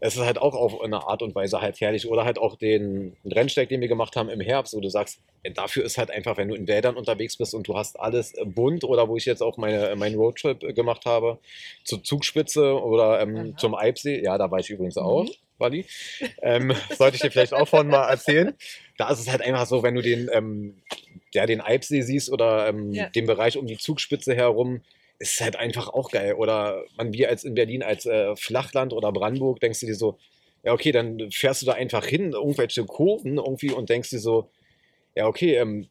es 0.00 0.16
ist 0.16 0.22
halt 0.22 0.38
auch 0.38 0.54
auf 0.54 0.82
eine 0.82 1.06
Art 1.06 1.22
und 1.22 1.34
Weise 1.34 1.62
halt 1.62 1.80
herrlich. 1.80 2.06
Oder 2.06 2.24
halt 2.24 2.38
auch 2.38 2.56
den 2.56 3.16
Rennsteig, 3.24 3.70
den 3.70 3.80
wir 3.80 3.88
gemacht 3.88 4.16
haben 4.16 4.28
im 4.28 4.40
Herbst, 4.40 4.74
wo 4.74 4.80
du 4.80 4.90
sagst, 4.90 5.20
dafür 5.52 5.84
ist 5.84 5.98
halt 5.98 6.10
einfach, 6.10 6.36
wenn 6.36 6.48
du 6.48 6.54
in 6.54 6.66
Wäldern 6.66 6.96
unterwegs 6.96 7.36
bist 7.36 7.54
und 7.54 7.68
du 7.68 7.76
hast 7.76 7.98
alles 8.00 8.32
bunt 8.44 8.84
oder 8.84 9.08
wo 9.08 9.16
ich 9.16 9.26
jetzt 9.26 9.42
auch 9.42 9.56
meine, 9.56 9.94
meinen 9.96 10.16
Roadtrip 10.16 10.74
gemacht 10.74 11.04
habe, 11.04 11.38
zur 11.84 12.02
Zugspitze 12.02 12.80
oder 12.82 13.20
ähm, 13.20 13.56
zum 13.58 13.74
Eibsee, 13.74 14.22
ja, 14.22 14.38
da 14.38 14.50
war 14.50 14.60
ich 14.60 14.70
übrigens 14.70 14.96
auch. 14.96 15.24
Mhm. 15.24 15.30
Wally. 15.58 15.86
Ähm, 16.42 16.72
sollte 16.96 17.16
ich 17.16 17.22
dir 17.22 17.30
vielleicht 17.30 17.54
auch 17.54 17.68
von 17.68 17.86
mal 17.88 18.08
erzählen. 18.08 18.54
Da 18.98 19.10
ist 19.10 19.20
es 19.20 19.30
halt 19.30 19.42
einfach 19.42 19.66
so, 19.66 19.82
wenn 19.82 19.94
du 19.94 20.02
den, 20.02 20.28
ähm, 20.32 20.82
ja, 21.32 21.46
den 21.46 21.60
Eibsee 21.60 22.02
siehst 22.02 22.30
oder 22.30 22.68
ähm, 22.68 22.92
ja. 22.92 23.08
den 23.08 23.26
Bereich 23.26 23.56
um 23.56 23.66
die 23.66 23.78
Zugspitze 23.78 24.34
herum, 24.34 24.82
ist 25.18 25.40
halt 25.40 25.56
einfach 25.56 25.88
auch 25.88 26.10
geil. 26.10 26.34
Oder 26.34 26.84
man, 26.96 27.12
wir 27.12 27.28
als 27.28 27.44
in 27.44 27.54
Berlin 27.54 27.82
als 27.82 28.06
äh, 28.06 28.34
Flachland 28.36 28.92
oder 28.92 29.12
Brandenburg, 29.12 29.60
denkst 29.60 29.80
du 29.80 29.86
dir 29.86 29.94
so, 29.94 30.18
ja, 30.62 30.72
okay, 30.72 30.92
dann 30.92 31.30
fährst 31.30 31.62
du 31.62 31.66
da 31.66 31.72
einfach 31.72 32.06
hin, 32.06 32.32
irgendwelche 32.32 32.84
Kurven 32.84 33.36
irgendwie 33.36 33.70
und 33.70 33.90
denkst 33.90 34.10
dir 34.10 34.18
so, 34.18 34.48
ja, 35.14 35.26
okay, 35.26 35.56
ähm, 35.56 35.88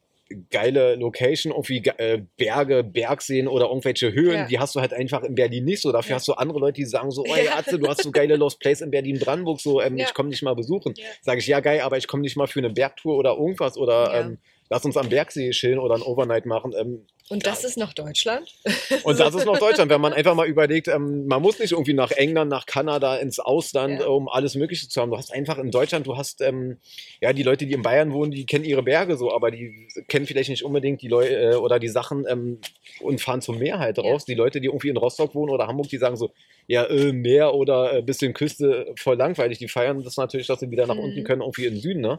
geile 0.50 0.96
Location, 0.96 1.52
irgendwie 1.52 1.82
äh, 1.98 2.22
Berge, 2.36 2.82
Bergseen 2.82 3.46
oder 3.46 3.66
irgendwelche 3.66 4.12
Höhen, 4.12 4.34
ja. 4.34 4.46
die 4.46 4.58
hast 4.58 4.74
du 4.74 4.80
halt 4.80 4.92
einfach 4.92 5.22
in 5.22 5.34
Berlin 5.34 5.64
nicht 5.64 5.82
so. 5.82 5.92
Dafür 5.92 6.10
ja. 6.10 6.16
hast 6.16 6.28
du 6.28 6.32
andere 6.32 6.58
Leute, 6.58 6.74
die 6.74 6.84
sagen 6.84 7.10
so, 7.10 7.22
oh 7.28 7.36
ja, 7.36 7.56
Atze, 7.56 7.78
du 7.78 7.86
hast 7.86 8.02
so 8.02 8.10
geile 8.10 8.36
Lost 8.36 8.58
Place 8.58 8.80
in 8.80 8.90
Berlin-Brandenburg, 8.90 9.60
so, 9.60 9.80
ähm, 9.80 9.96
ich 9.98 10.14
komme 10.14 10.30
nicht 10.30 10.42
mal 10.42 10.54
besuchen. 10.54 10.94
Sage 11.22 11.40
ich, 11.40 11.46
ja 11.46 11.60
geil, 11.60 11.80
aber 11.80 11.98
ich 11.98 12.06
komme 12.06 12.22
nicht 12.22 12.36
mal 12.36 12.46
für 12.46 12.60
eine 12.60 12.70
Bergtour 12.70 13.16
oder 13.16 13.36
irgendwas 13.36 13.76
oder 13.76 14.14
ähm, 14.14 14.38
lass 14.70 14.84
uns 14.84 14.96
am 14.96 15.08
Bergsee 15.08 15.50
chillen 15.50 15.78
oder 15.78 15.94
ein 15.94 16.02
Overnight 16.02 16.46
machen. 16.46 16.74
Ähm, 16.76 17.06
und 17.30 17.46
das 17.46 17.62
ja. 17.62 17.68
ist 17.68 17.78
noch 17.78 17.94
Deutschland? 17.94 18.54
Und 19.04 19.18
das 19.18 19.34
ist 19.34 19.46
noch 19.46 19.58
Deutschland, 19.58 19.90
wenn 19.90 20.00
man 20.00 20.12
einfach 20.12 20.34
mal 20.34 20.46
überlegt, 20.46 20.88
ähm, 20.88 21.26
man 21.26 21.40
muss 21.40 21.58
nicht 21.58 21.72
irgendwie 21.72 21.94
nach 21.94 22.10
England, 22.10 22.50
nach 22.50 22.66
Kanada, 22.66 23.16
ins 23.16 23.38
Ausland, 23.38 24.00
ja. 24.00 24.06
um 24.06 24.28
alles 24.28 24.56
Mögliche 24.56 24.88
zu 24.88 25.00
haben. 25.00 25.10
Du 25.10 25.16
hast 25.16 25.32
einfach 25.32 25.56
in 25.56 25.70
Deutschland, 25.70 26.06
du 26.06 26.18
hast, 26.18 26.42
ähm, 26.42 26.76
ja, 27.22 27.32
die 27.32 27.42
Leute, 27.42 27.64
die 27.64 27.72
in 27.72 27.80
Bayern 27.80 28.12
wohnen, 28.12 28.30
die 28.30 28.44
kennen 28.44 28.66
ihre 28.66 28.82
Berge 28.82 29.16
so, 29.16 29.32
aber 29.32 29.50
die 29.50 29.88
kennen 30.06 30.26
vielleicht 30.26 30.50
nicht 30.50 30.64
unbedingt 30.64 31.00
die 31.00 31.08
Leute 31.08 31.34
äh, 31.34 31.54
oder 31.54 31.78
die 31.78 31.88
Sachen 31.88 32.26
ähm, 32.28 32.58
und 33.00 33.22
fahren 33.22 33.40
zur 33.40 33.56
Mehrheit 33.56 33.98
raus. 33.98 34.24
Ja. 34.26 34.34
Die 34.34 34.38
Leute, 34.38 34.60
die 34.60 34.66
irgendwie 34.66 34.90
in 34.90 34.98
Rostock 34.98 35.34
wohnen 35.34 35.50
oder 35.50 35.66
Hamburg, 35.66 35.88
die 35.88 35.98
sagen 35.98 36.16
so, 36.16 36.30
ja, 36.66 36.84
äh, 36.84 37.12
Meer 37.12 37.54
oder 37.54 37.94
äh, 37.94 38.02
bisschen 38.02 38.34
Küste, 38.34 38.92
voll 38.98 39.16
langweilig. 39.16 39.56
Die 39.58 39.68
feiern 39.68 40.02
das 40.02 40.18
natürlich, 40.18 40.46
dass 40.46 40.60
sie 40.60 40.70
wieder 40.70 40.86
nach 40.86 40.96
mhm. 40.96 41.04
unten 41.04 41.24
können, 41.24 41.40
irgendwie 41.40 41.64
in 41.64 41.74
den 41.74 41.80
Süden, 41.80 42.00
ne? 42.02 42.18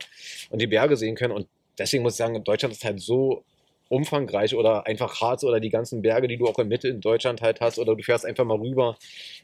Und 0.49 0.61
die 0.61 0.67
Berge 0.67 0.97
sehen 0.97 1.15
können. 1.15 1.33
Und 1.33 1.47
deswegen 1.77 2.03
muss 2.03 2.13
ich 2.13 2.17
sagen, 2.17 2.43
Deutschland 2.43 2.73
ist 2.73 2.83
halt 2.83 3.01
so 3.01 3.43
umfangreich 3.89 4.55
oder 4.55 4.87
einfach 4.87 5.21
Harz 5.21 5.43
oder 5.43 5.59
die 5.59 5.69
ganzen 5.69 6.01
Berge, 6.01 6.27
die 6.27 6.37
du 6.37 6.47
auch 6.47 6.57
in 6.59 6.67
Mitte 6.67 6.87
in 6.87 7.01
Deutschland 7.01 7.41
halt 7.41 7.61
hast 7.61 7.77
oder 7.77 7.95
du 7.95 8.03
fährst 8.03 8.25
einfach 8.25 8.45
mal 8.45 8.57
rüber 8.57 8.97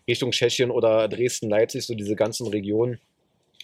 Richtung 0.08 0.32
Tschechien 0.32 0.72
oder 0.72 1.08
Dresden, 1.08 1.50
Leipzig, 1.50 1.86
so 1.86 1.94
diese 1.94 2.16
ganzen 2.16 2.48
Regionen, 2.48 3.00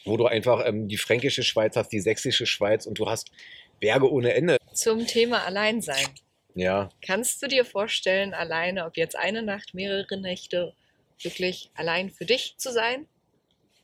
wo 0.06 0.18
du 0.18 0.26
einfach 0.26 0.66
ähm, 0.66 0.88
die 0.88 0.98
fränkische 0.98 1.44
Schweiz 1.44 1.76
hast, 1.76 1.90
die 1.90 2.00
sächsische 2.00 2.46
Schweiz 2.46 2.86
und 2.86 3.00
du 3.00 3.10
hast 3.10 3.32
Berge 3.80 4.12
ohne 4.12 4.34
Ende. 4.34 4.58
Zum 4.74 5.06
Thema 5.06 5.46
Alleinsein. 5.46 6.08
Ja. 6.54 6.90
Kannst 7.06 7.42
du 7.44 7.48
dir 7.48 7.66
vorstellen, 7.66 8.34
alleine, 8.34 8.86
ob 8.86 8.98
jetzt 8.98 9.16
eine 9.16 9.44
Nacht, 9.44 9.74
mehrere 9.74 10.20
Nächte, 10.20 10.74
wirklich 11.22 11.70
allein 11.76 12.10
für 12.10 12.26
dich 12.26 12.56
zu 12.58 12.72
sein? 12.72 13.08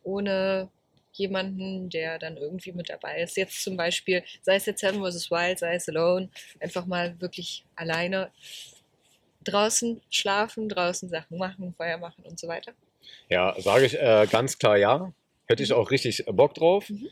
Ohne 0.03 0.69
jemanden, 1.13 1.89
der 1.89 2.19
dann 2.19 2.37
irgendwie 2.37 2.71
mit 2.71 2.89
dabei 2.89 3.21
ist. 3.21 3.37
Jetzt 3.37 3.63
zum 3.63 3.77
Beispiel, 3.77 4.23
sei 4.41 4.55
es 4.55 4.65
jetzt 4.65 4.81
Seven 4.81 5.03
vs. 5.03 5.31
Wild, 5.31 5.59
sei 5.59 5.75
es 5.75 5.87
Alone, 5.89 6.29
einfach 6.59 6.85
mal 6.85 7.19
wirklich 7.19 7.65
alleine 7.75 8.31
draußen 9.43 10.01
schlafen, 10.09 10.69
draußen 10.69 11.09
Sachen 11.09 11.37
machen, 11.37 11.73
Feuer 11.75 11.97
machen 11.97 12.23
und 12.23 12.39
so 12.39 12.47
weiter. 12.47 12.73
Ja, 13.29 13.55
sage 13.59 13.85
ich 13.85 13.99
äh, 13.99 14.27
ganz 14.29 14.57
klar 14.57 14.77
ja. 14.77 15.13
Hätte 15.45 15.63
ich 15.63 15.73
auch 15.73 15.91
richtig 15.91 16.25
Bock 16.27 16.53
drauf. 16.53 16.89
Mhm. 16.89 17.09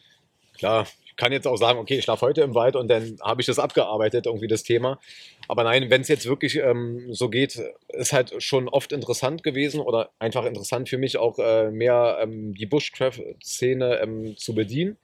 Klar, 0.61 0.85
ich 1.05 1.15
kann 1.15 1.31
jetzt 1.31 1.47
auch 1.47 1.55
sagen, 1.57 1.79
okay, 1.79 1.97
ich 1.97 2.03
schlafe 2.03 2.23
heute 2.23 2.41
im 2.43 2.53
Wald 2.53 2.75
und 2.75 2.87
dann 2.87 3.17
habe 3.19 3.41
ich 3.41 3.47
das 3.47 3.57
abgearbeitet, 3.57 4.27
irgendwie 4.27 4.45
das 4.45 4.61
Thema. 4.61 4.99
Aber 5.47 5.63
nein, 5.63 5.89
wenn 5.89 6.01
es 6.01 6.07
jetzt 6.07 6.27
wirklich 6.27 6.57
ähm, 6.57 7.11
so 7.11 7.29
geht, 7.29 7.59
ist 7.87 8.13
halt 8.13 8.43
schon 8.43 8.69
oft 8.69 8.91
interessant 8.91 9.41
gewesen 9.41 9.81
oder 9.81 10.11
einfach 10.19 10.45
interessant 10.45 10.87
für 10.87 10.99
mich 10.99 11.17
auch 11.17 11.39
äh, 11.39 11.71
mehr 11.71 12.19
ähm, 12.21 12.53
die 12.53 12.67
Bushcraft-Szene 12.67 14.01
ähm, 14.03 14.37
zu 14.37 14.53
bedienen. 14.53 14.97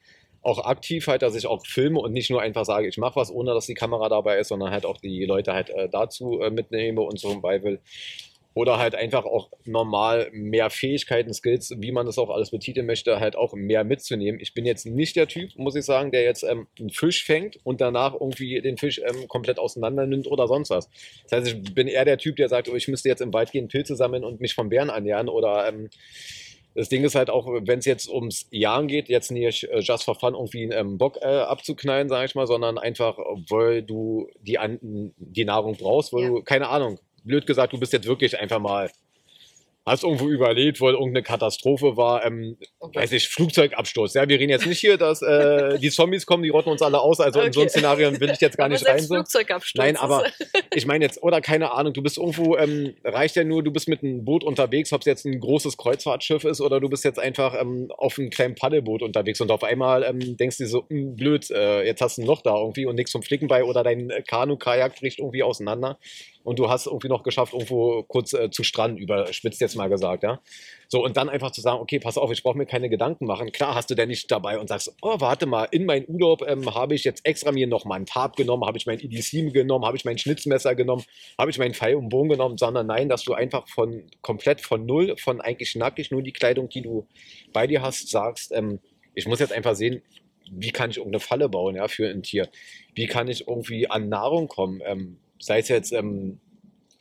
Auch 0.44 0.64
aktiv 0.64 1.08
halt, 1.08 1.24
dass 1.24 1.34
ich 1.34 1.48
auch 1.48 1.66
filme 1.66 2.02
und 2.02 2.14
nicht 2.14 2.30
nur 2.30 2.44
einfach 2.44 2.66
sage, 2.66 2.88
ich 2.88 3.00
mache 3.00 3.16
was, 3.16 3.32
ohne 3.32 3.56
dass 3.56 3.66
die 3.66 3.74
Kamera 3.74 4.10
dabei 4.10 4.38
ist, 4.38 4.50
sondern 4.50 4.70
halt 4.70 4.86
auch 4.86 4.98
die 5.00 5.26
Leute 5.26 5.54
halt 5.54 5.72
äh, 5.72 5.90
dazu 5.90 6.40
äh, 6.40 6.52
mitnehme 6.52 7.02
und 7.02 7.20
so, 7.20 7.42
weil 7.42 7.80
oder 8.58 8.80
halt 8.80 8.96
einfach 8.96 9.26
auch 9.26 9.52
normal 9.66 10.30
mehr 10.32 10.72
Fähigkeiten, 10.72 11.32
Skills, 11.32 11.76
wie 11.78 11.92
man 11.92 12.08
das 12.08 12.18
auch 12.18 12.32
alles 12.32 12.50
betiteln 12.50 12.88
möchte, 12.88 13.20
halt 13.20 13.36
auch 13.36 13.54
mehr 13.54 13.84
mitzunehmen. 13.84 14.42
Ich 14.42 14.56
bin 14.56 14.66
jetzt 14.66 14.88
nicht 14.88 15.16
der 15.16 15.28
Typ, 15.28 15.52
muss 15.58 15.76
ich 15.76 15.86
sagen, 15.86 16.10
der 16.10 16.24
jetzt 16.24 16.42
ähm, 16.42 16.66
einen 16.80 16.90
Fisch 16.90 17.24
fängt 17.24 17.60
und 17.64 17.82
danach 17.82 18.16
irgendwie 18.16 18.60
den 18.62 18.78
Fisch 18.78 19.00
ähm, 19.08 19.28
komplett 19.28 19.60
auseinander 19.60 20.08
nimmt 20.08 20.26
oder 20.26 20.48
sonst 20.48 20.72
was. 20.72 20.90
Das 21.30 21.34
heißt, 21.46 21.48
ich 21.54 21.76
bin 21.76 21.88
eher 21.88 22.04
der 22.04 22.18
Typ, 22.18 22.36
der 22.38 22.50
sagt, 22.50 22.68
oh, 22.68 22.76
ich 22.76 22.88
müsste 22.88 23.10
jetzt 23.10 23.22
im 23.22 23.32
Wald 23.32 23.52
gehen, 23.52 23.68
Pilze 23.68 23.96
sammeln 23.96 24.24
und 24.24 24.42
mich 24.42 24.56
vom 24.56 24.70
Bären 24.70 24.90
ernähren 24.90 25.30
oder 25.30 25.68
ähm, 25.70 25.90
das 26.74 26.90
Ding 26.90 27.04
ist 27.04 27.16
halt 27.16 27.30
auch, 27.32 27.48
wenn 27.48 27.80
es 27.80 27.86
jetzt 27.86 28.08
ums 28.08 28.48
Jagen 28.52 28.88
geht, 28.88 29.08
jetzt 29.10 29.32
nicht 29.32 29.64
äh, 29.66 29.80
just 29.80 30.04
for 30.04 30.14
fun 30.16 30.36
irgendwie 30.36 30.64
einen 30.64 30.72
ähm, 30.72 30.98
Bock 30.98 31.18
äh, 31.22 31.26
abzuknallen, 31.26 32.08
sage 32.08 32.26
ich 32.26 32.36
mal, 32.36 32.46
sondern 32.48 32.78
einfach, 32.78 33.18
weil 33.50 33.82
du 33.82 34.30
die, 34.42 34.60
an, 34.60 34.80
die 35.18 35.46
Nahrung 35.46 35.76
brauchst, 35.76 36.14
weil 36.14 36.24
Ja. 36.24 36.30
du, 36.30 36.42
keine 36.44 36.70
Ahnung, 36.70 37.00
blöd 37.28 37.46
gesagt, 37.46 37.74
du 37.74 37.80
bist 37.80 37.94
jetzt 37.94 38.08
wirklich 38.08 38.40
einfach 38.40 38.60
mal, 38.60 38.90
hast 39.88 40.04
irgendwo 40.04 40.28
überlebt, 40.28 40.82
weil 40.82 40.94
irgendeine 40.94 41.24
Katastrophe 41.24 41.98
war, 41.98 42.26
ähm, 42.26 42.58
Oh 42.80 42.88
Gott. 42.88 42.96
weiß 42.98 43.12
ich, 43.14 43.28
Flugzeugabsturz. 43.30 44.14
Ja, 44.14 44.28
wir 44.28 44.40
reden 44.40 44.50
jetzt 44.50 44.68
nicht 44.68 44.80
hier, 44.80 44.98
dass 44.98 45.22
äh, 45.22 45.78
die 45.80 45.90
Zombies 45.90 46.26
kommen, 46.26 46.44
die 46.44 46.50
rotten 46.50 46.70
uns 46.70 46.82
alle 46.82 47.00
aus, 47.00 47.20
also 47.20 47.42
in 47.42 47.54
so 47.54 47.62
ein 47.62 47.68
Okay. 47.68 47.80
Szenario 47.80 48.20
will 48.20 48.30
ich 48.30 48.40
jetzt 48.42 48.58
gar 48.58 48.70
nicht 48.70 48.86
rein. 48.86 49.00
So. 49.00 49.16
Flugzeugabsturz 49.16 49.84
Nein, 49.84 49.98
aber 49.98 50.26
ich 50.76 50.86
meine 50.86 51.06
jetzt, 51.06 51.24
oder 51.24 51.42
keine 51.42 51.72
Ahnung, 51.72 51.94
du 51.94 52.02
bist 52.02 52.18
irgendwo, 52.18 52.58
ähm, 52.58 52.96
reicht 53.04 53.36
ja 53.36 53.44
nur, 53.44 53.64
du 53.64 53.72
bist 53.72 53.88
mit 53.88 54.04
einem 54.04 54.26
Boot 54.26 54.44
unterwegs, 54.44 54.94
ob 54.94 55.02
es 55.02 55.06
jetzt 55.06 55.26
ein 55.26 55.40
großes 55.40 55.78
Kreuzfahrtschiff 55.78 56.44
ist 56.44 56.62
oder 56.62 56.80
du 56.80 56.90
bist 56.90 57.04
jetzt 57.04 57.20
einfach 57.20 57.60
ähm, 57.60 57.90
auf 57.98 58.20
einem 58.20 58.30
kleinen 58.30 58.56
Paddelboot 58.56 59.02
unterwegs 59.02 59.42
und 59.42 59.52
auf 59.52 59.64
einmal 59.64 60.04
ähm, 60.04 60.38
denkst 60.38 60.58
du 60.58 60.64
dir 60.64 60.70
so, 60.70 60.86
hm, 60.90 61.16
blöd, 61.16 61.50
äh, 61.52 61.84
jetzt 61.84 62.02
hast 62.02 62.18
du 62.18 62.24
ein 62.24 62.26
Loch 62.26 62.42
da 62.42 62.58
irgendwie 62.60 62.86
und 62.86 62.96
nichts 62.96 63.12
zum 63.12 63.24
Flicken 63.24 63.48
bei 63.48 63.64
oder 63.64 63.84
dein 63.84 64.10
äh, 64.10 64.22
Kanu, 64.22 64.58
Kajak 64.58 64.96
bricht 65.00 65.20
irgendwie 65.20 65.44
auseinander 65.44 65.98
und 66.44 66.60
du 66.60 66.70
hast 66.70 66.88
irgendwie 66.88 67.10
noch 67.10 67.24
geschafft, 67.24 67.54
irgendwo 67.54 68.04
kurz 68.04 68.34
äh, 68.34 68.50
zu 68.50 68.64
stranden, 68.64 68.98
überspitzt 68.98 69.62
jetzt 69.62 69.76
mal 69.78 69.90
gesagt, 69.90 70.24
ja. 70.24 70.42
So, 70.90 71.04
und 71.04 71.18
dann 71.18 71.28
einfach 71.28 71.52
zu 71.52 71.62
sagen, 71.62 71.80
okay, 71.82 72.00
pass 72.00 72.18
auf, 72.18 72.32
ich 72.32 72.44
brauche 72.44 72.58
mir 72.58 72.66
keine 72.66 72.90
Gedanken 72.90 73.26
machen. 73.26 73.52
Klar 73.52 73.76
hast 73.76 73.90
du 73.90 73.96
denn 73.96 74.08
nicht 74.08 74.32
dabei 74.32 74.58
und 74.58 74.68
sagst, 74.70 74.96
oh, 75.02 75.20
warte 75.20 75.46
mal, 75.46 75.66
in 75.66 75.86
meinen 75.86 76.06
Urlaub 76.08 76.44
ähm, 76.48 76.74
habe 76.74 76.96
ich 76.96 77.04
jetzt 77.04 77.26
extra 77.26 77.52
mir 77.52 77.68
noch 77.68 77.86
mal 77.86 77.96
einen 77.96 78.06
Tab 78.06 78.36
genommen, 78.36 78.66
habe 78.66 78.78
ich 78.78 78.86
mein 78.86 79.00
EDC 79.00 79.54
genommen, 79.54 79.86
habe 79.86 79.98
ich 79.98 80.06
mein 80.06 80.18
Schnitzmesser 80.18 80.76
genommen, 80.76 81.04
habe 81.38 81.52
ich 81.52 81.58
meinen 81.58 81.74
Pfeil 81.74 81.96
und 81.96 82.10
Bogen 82.10 82.30
genommen, 82.30 82.58
sondern 82.58 82.88
nein, 82.88 83.10
dass 83.10 83.24
du 83.24 83.34
einfach 83.34 83.68
von 83.68 84.04
komplett 84.22 84.62
von 84.62 84.86
null, 84.86 85.16
von 85.18 85.42
eigentlich 85.42 85.76
nackig 85.76 86.12
nur 86.12 86.22
die 86.22 86.34
Kleidung, 86.34 86.70
die 86.70 86.82
du 86.82 87.08
bei 87.54 87.68
dir 87.68 87.82
hast, 87.82 88.10
sagst, 88.10 88.52
ähm, 88.54 88.80
ich 89.14 89.28
muss 89.28 89.40
jetzt 89.40 89.54
einfach 89.54 89.76
sehen, 89.76 90.02
wie 90.52 90.72
kann 90.72 90.90
ich 90.90 90.98
irgendeine 90.98 91.20
Falle 91.20 91.50
bauen, 91.50 91.76
ja, 91.76 91.88
für 91.88 92.08
ein 92.10 92.24
Tier? 92.24 92.50
Wie 92.96 93.08
kann 93.08 93.28
ich 93.28 93.48
irgendwie 93.48 93.90
an 93.90 94.10
Nahrung 94.10 94.48
kommen? 94.48 94.82
Ähm, 94.86 95.18
sei 95.40 95.60
es 95.60 95.68
jetzt, 95.68 95.92
ähm, 95.92 96.40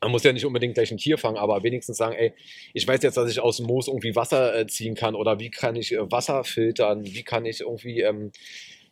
man 0.00 0.10
muss 0.10 0.24
ja 0.24 0.32
nicht 0.32 0.44
unbedingt 0.44 0.74
gleich 0.74 0.90
ein 0.90 0.98
Tier 0.98 1.18
fangen, 1.18 1.36
aber 1.36 1.62
wenigstens 1.62 1.96
sagen, 1.96 2.14
ey, 2.16 2.32
ich 2.74 2.86
weiß 2.86 3.02
jetzt, 3.02 3.16
dass 3.16 3.30
ich 3.30 3.40
aus 3.40 3.56
dem 3.56 3.66
Moos 3.66 3.88
irgendwie 3.88 4.14
Wasser 4.14 4.54
äh, 4.56 4.66
ziehen 4.66 4.94
kann 4.94 5.14
oder 5.14 5.38
wie 5.40 5.50
kann 5.50 5.76
ich 5.76 5.92
äh, 5.92 6.10
Wasser 6.10 6.44
filtern, 6.44 7.04
wie 7.04 7.22
kann 7.22 7.46
ich 7.46 7.60
irgendwie 7.60 8.02
ähm, 8.02 8.30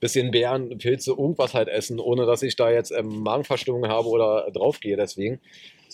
bisschen 0.01 0.31
Beeren, 0.31 0.77
Pilze, 0.77 1.13
irgendwas 1.13 1.55
halt 1.55 1.69
essen, 1.69 1.99
ohne 1.99 2.27
dass 2.27 2.43
ich 2.43 2.57
da 2.57 2.71
jetzt 2.71 2.91
ähm, 2.91 3.23
Magenverstimmung 3.23 3.89
habe 3.89 4.09
oder 4.09 4.51
draufgehe. 4.53 4.97
Deswegen 4.97 5.41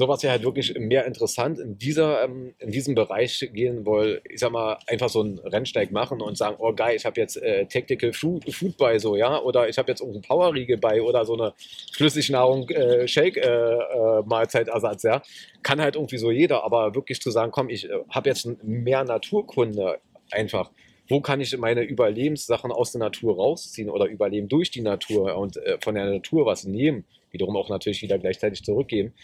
sowas 0.01 0.22
wäre 0.22 0.32
halt 0.32 0.44
wirklich 0.44 0.74
mehr 0.78 1.05
interessant 1.05 1.59
in 1.59 1.76
dieser 1.76 2.24
ähm, 2.24 2.55
in 2.59 2.70
diesem 2.70 2.94
Bereich 2.94 3.51
gehen, 3.53 3.84
weil 3.84 4.22
ich 4.24 4.40
sag 4.40 4.51
mal 4.51 4.78
einfach 4.86 5.11
so 5.11 5.20
einen 5.20 5.38
Rennsteig 5.40 5.92
machen 5.92 6.22
und 6.22 6.38
sagen, 6.38 6.57
oh 6.59 6.72
geil, 6.72 6.96
ich 6.96 7.05
habe 7.05 7.20
jetzt 7.20 7.36
äh, 7.36 7.66
Tactical 7.66 8.14
Food, 8.14 8.51
Food 8.51 8.78
bei 8.78 8.98
so, 8.98 9.14
ja, 9.14 9.38
oder 9.38 9.68
ich 9.68 9.76
habe 9.76 9.92
jetzt 9.92 10.01
irgendeinen 10.01 10.22
Powerriegel 10.22 10.78
bei 10.78 11.03
oder 11.03 11.26
so 11.26 11.34
eine 11.34 11.53
Flüssignahrung 11.92 12.66
äh, 12.70 13.07
Shake 13.07 13.36
äh, 13.36 13.46
äh, 13.46 14.22
Mahlzeitersatz, 14.24 15.03
ja, 15.03 15.20
kann 15.62 15.82
halt 15.82 15.96
irgendwie 15.96 16.16
so 16.16 16.30
jeder, 16.30 16.64
aber 16.64 16.94
wirklich 16.94 17.20
zu 17.20 17.30
sagen, 17.30 17.53
komm, 17.53 17.68
ich 17.68 17.84
äh, 17.84 17.98
habe 18.09 18.30
jetzt 18.30 18.48
mehr 18.62 19.05
Naturkunde 19.05 19.98
einfach. 20.30 20.70
Wo 21.09 21.20
kann 21.20 21.42
ich 21.42 21.55
meine 21.59 21.82
Überlebenssachen 21.82 22.72
aus 22.72 22.92
der 22.92 23.01
Natur 23.01 23.36
rausziehen 23.36 23.90
oder 23.90 24.07
überleben 24.07 24.48
durch 24.48 24.70
die 24.70 24.80
Natur 24.80 25.36
und 25.36 25.59
äh, 25.59 25.76
von 25.82 25.94
der 25.94 26.07
Natur 26.07 26.46
was 26.46 26.64
nehmen? 26.64 27.05
Wiederum 27.31 27.57
auch 27.57 27.68
natürlich 27.68 28.03
wieder 28.03 28.18
gleichzeitig 28.18 28.64
zurückgeben. 28.64 29.14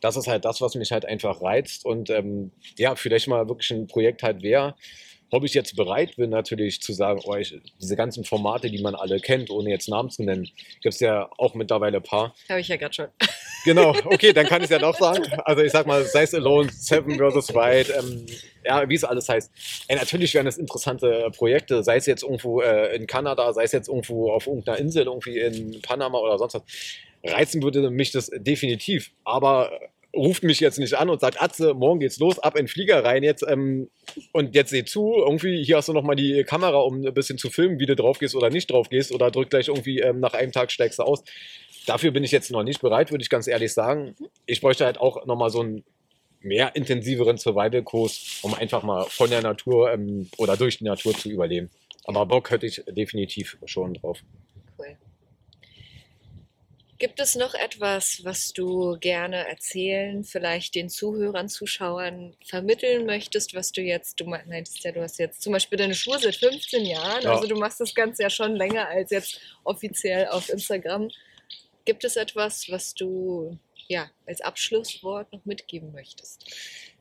Das 0.00 0.16
ist 0.16 0.26
halt 0.26 0.44
das, 0.44 0.60
was 0.60 0.74
mich 0.74 0.92
halt 0.92 1.04
einfach 1.04 1.42
reizt 1.42 1.84
und 1.84 2.10
ähm, 2.10 2.52
ja, 2.78 2.94
vielleicht 2.96 3.28
mal 3.28 3.48
wirklich 3.48 3.70
ein 3.70 3.86
Projekt 3.86 4.22
halt 4.22 4.42
wäre, 4.42 4.74
ob 5.30 5.44
ich 5.44 5.54
jetzt 5.54 5.76
bereit 5.76 6.16
bin, 6.16 6.30
natürlich 6.30 6.80
zu 6.80 6.92
sagen, 6.92 7.20
oh, 7.24 7.34
ich, 7.34 7.58
diese 7.80 7.96
ganzen 7.96 8.24
Formate, 8.24 8.70
die 8.70 8.82
man 8.82 8.94
alle 8.94 9.18
kennt, 9.18 9.50
ohne 9.50 9.70
jetzt 9.70 9.88
Namen 9.88 10.10
zu 10.10 10.22
nennen, 10.22 10.48
gibt 10.82 10.94
es 10.94 11.00
ja 11.00 11.28
auch 11.36 11.54
mittlerweile 11.54 11.98
ein 11.98 12.02
paar. 12.02 12.34
Habe 12.48 12.60
ich 12.60 12.68
ja 12.68 12.76
gerade 12.76 12.94
schon. 12.94 13.06
Genau, 13.64 13.96
okay, 14.04 14.32
dann 14.32 14.46
kann 14.46 14.60
ich 14.60 14.66
es 14.66 14.70
ja 14.70 14.78
doch 14.78 14.96
sagen. 14.96 15.24
Also 15.44 15.60
ich 15.60 15.72
sag 15.72 15.88
mal, 15.88 16.04
sei 16.04 16.22
es 16.22 16.32
Alone, 16.32 16.70
Seven 16.70 17.18
vs. 17.18 17.52
Wild, 17.52 17.92
ähm, 17.98 18.24
ja, 18.64 18.88
wie 18.88 18.94
es 18.94 19.02
alles 19.02 19.28
heißt. 19.28 19.50
Ey, 19.88 19.96
natürlich 19.96 20.32
wären 20.34 20.46
es 20.46 20.56
interessante 20.56 21.28
Projekte, 21.36 21.82
sei 21.82 21.96
es 21.96 22.06
jetzt 22.06 22.22
irgendwo 22.22 22.60
äh, 22.60 22.94
in 22.94 23.08
Kanada, 23.08 23.52
sei 23.52 23.64
es 23.64 23.72
jetzt 23.72 23.88
irgendwo 23.88 24.30
auf 24.30 24.46
irgendeiner 24.46 24.78
Insel, 24.78 25.06
irgendwie 25.06 25.40
in 25.40 25.82
Panama 25.82 26.18
oder 26.18 26.38
sonst 26.38 26.54
was. 26.54 26.62
Reizen 27.26 27.62
würde 27.62 27.90
mich 27.90 28.12
das 28.12 28.30
definitiv, 28.34 29.12
aber 29.24 29.70
ruft 30.16 30.42
mich 30.42 30.60
jetzt 30.60 30.78
nicht 30.78 30.94
an 30.94 31.10
und 31.10 31.20
sagt, 31.20 31.40
Atze, 31.42 31.74
morgen 31.74 32.00
geht's 32.00 32.18
los, 32.18 32.38
ab 32.38 32.56
in 32.56 32.64
den 32.64 32.68
Flieger 32.68 33.04
rein 33.04 33.22
jetzt 33.22 33.44
ähm, 33.46 33.90
und 34.32 34.54
jetzt 34.54 34.70
seh 34.70 34.84
zu, 34.84 35.14
irgendwie, 35.16 35.62
hier 35.62 35.76
hast 35.76 35.88
du 35.88 35.92
nochmal 35.92 36.16
die 36.16 36.42
Kamera, 36.44 36.78
um 36.78 37.04
ein 37.04 37.14
bisschen 37.14 37.38
zu 37.38 37.50
filmen, 37.50 37.78
wie 37.78 37.86
du 37.86 37.94
drauf 37.94 38.18
gehst 38.18 38.34
oder 38.34 38.50
nicht 38.50 38.70
drauf 38.70 38.88
gehst 38.88 39.12
oder 39.12 39.30
drück 39.30 39.50
gleich 39.50 39.68
irgendwie 39.68 40.00
ähm, 40.00 40.20
nach 40.20 40.34
einem 40.34 40.52
Tag 40.52 40.72
steigst 40.72 40.98
du 40.98 41.02
aus. 41.02 41.22
Dafür 41.86 42.10
bin 42.10 42.24
ich 42.24 42.32
jetzt 42.32 42.50
noch 42.50 42.64
nicht 42.64 42.80
bereit, 42.80 43.10
würde 43.10 43.22
ich 43.22 43.30
ganz 43.30 43.46
ehrlich 43.46 43.72
sagen. 43.72 44.16
Ich 44.46 44.60
bräuchte 44.60 44.84
halt 44.84 44.98
auch 44.98 45.24
nochmal 45.26 45.50
so 45.50 45.60
einen 45.60 45.84
mehr 46.40 46.74
intensiveren 46.74 47.36
Survival-Kurs, 47.36 48.40
um 48.42 48.54
einfach 48.54 48.82
mal 48.82 49.04
von 49.04 49.30
der 49.30 49.42
Natur 49.42 49.92
ähm, 49.92 50.28
oder 50.38 50.56
durch 50.56 50.78
die 50.78 50.84
Natur 50.84 51.14
zu 51.14 51.30
überleben. 51.30 51.70
Aber 52.04 52.24
Bock 52.26 52.50
hätte 52.50 52.66
ich 52.66 52.82
definitiv 52.88 53.58
schon 53.66 53.94
drauf. 53.94 54.22
Gibt 56.98 57.20
es 57.20 57.34
noch 57.34 57.54
etwas, 57.54 58.20
was 58.24 58.52
du 58.52 58.96
gerne 59.00 59.46
erzählen, 59.48 60.24
vielleicht 60.24 60.74
den 60.74 60.88
Zuhörern, 60.88 61.48
Zuschauern 61.48 62.34
vermitteln 62.44 63.04
möchtest, 63.06 63.54
was 63.54 63.72
du 63.72 63.82
jetzt, 63.82 64.18
du 64.20 64.24
meintest 64.24 64.82
ja, 64.84 64.92
du 64.92 65.02
hast 65.02 65.18
jetzt 65.18 65.42
zum 65.42 65.52
Beispiel 65.52 65.76
deine 65.78 65.94
Schuhe 65.94 66.18
seit 66.18 66.36
15 66.36 66.84
Jahren, 66.86 67.22
Ja. 67.22 67.34
also 67.34 67.46
du 67.46 67.56
machst 67.56 67.80
das 67.80 67.94
Ganze 67.94 68.22
ja 68.22 68.30
schon 68.30 68.56
länger 68.56 68.88
als 68.88 69.10
jetzt 69.10 69.40
offiziell 69.64 70.28
auf 70.28 70.48
Instagram. 70.48 71.10
Gibt 71.84 72.04
es 72.04 72.16
etwas, 72.16 72.66
was 72.70 72.94
du 72.94 73.58
ja 73.88 74.10
als 74.26 74.40
Abschlusswort 74.40 75.32
noch 75.32 75.44
mitgeben 75.44 75.92
möchtest? 75.92 76.44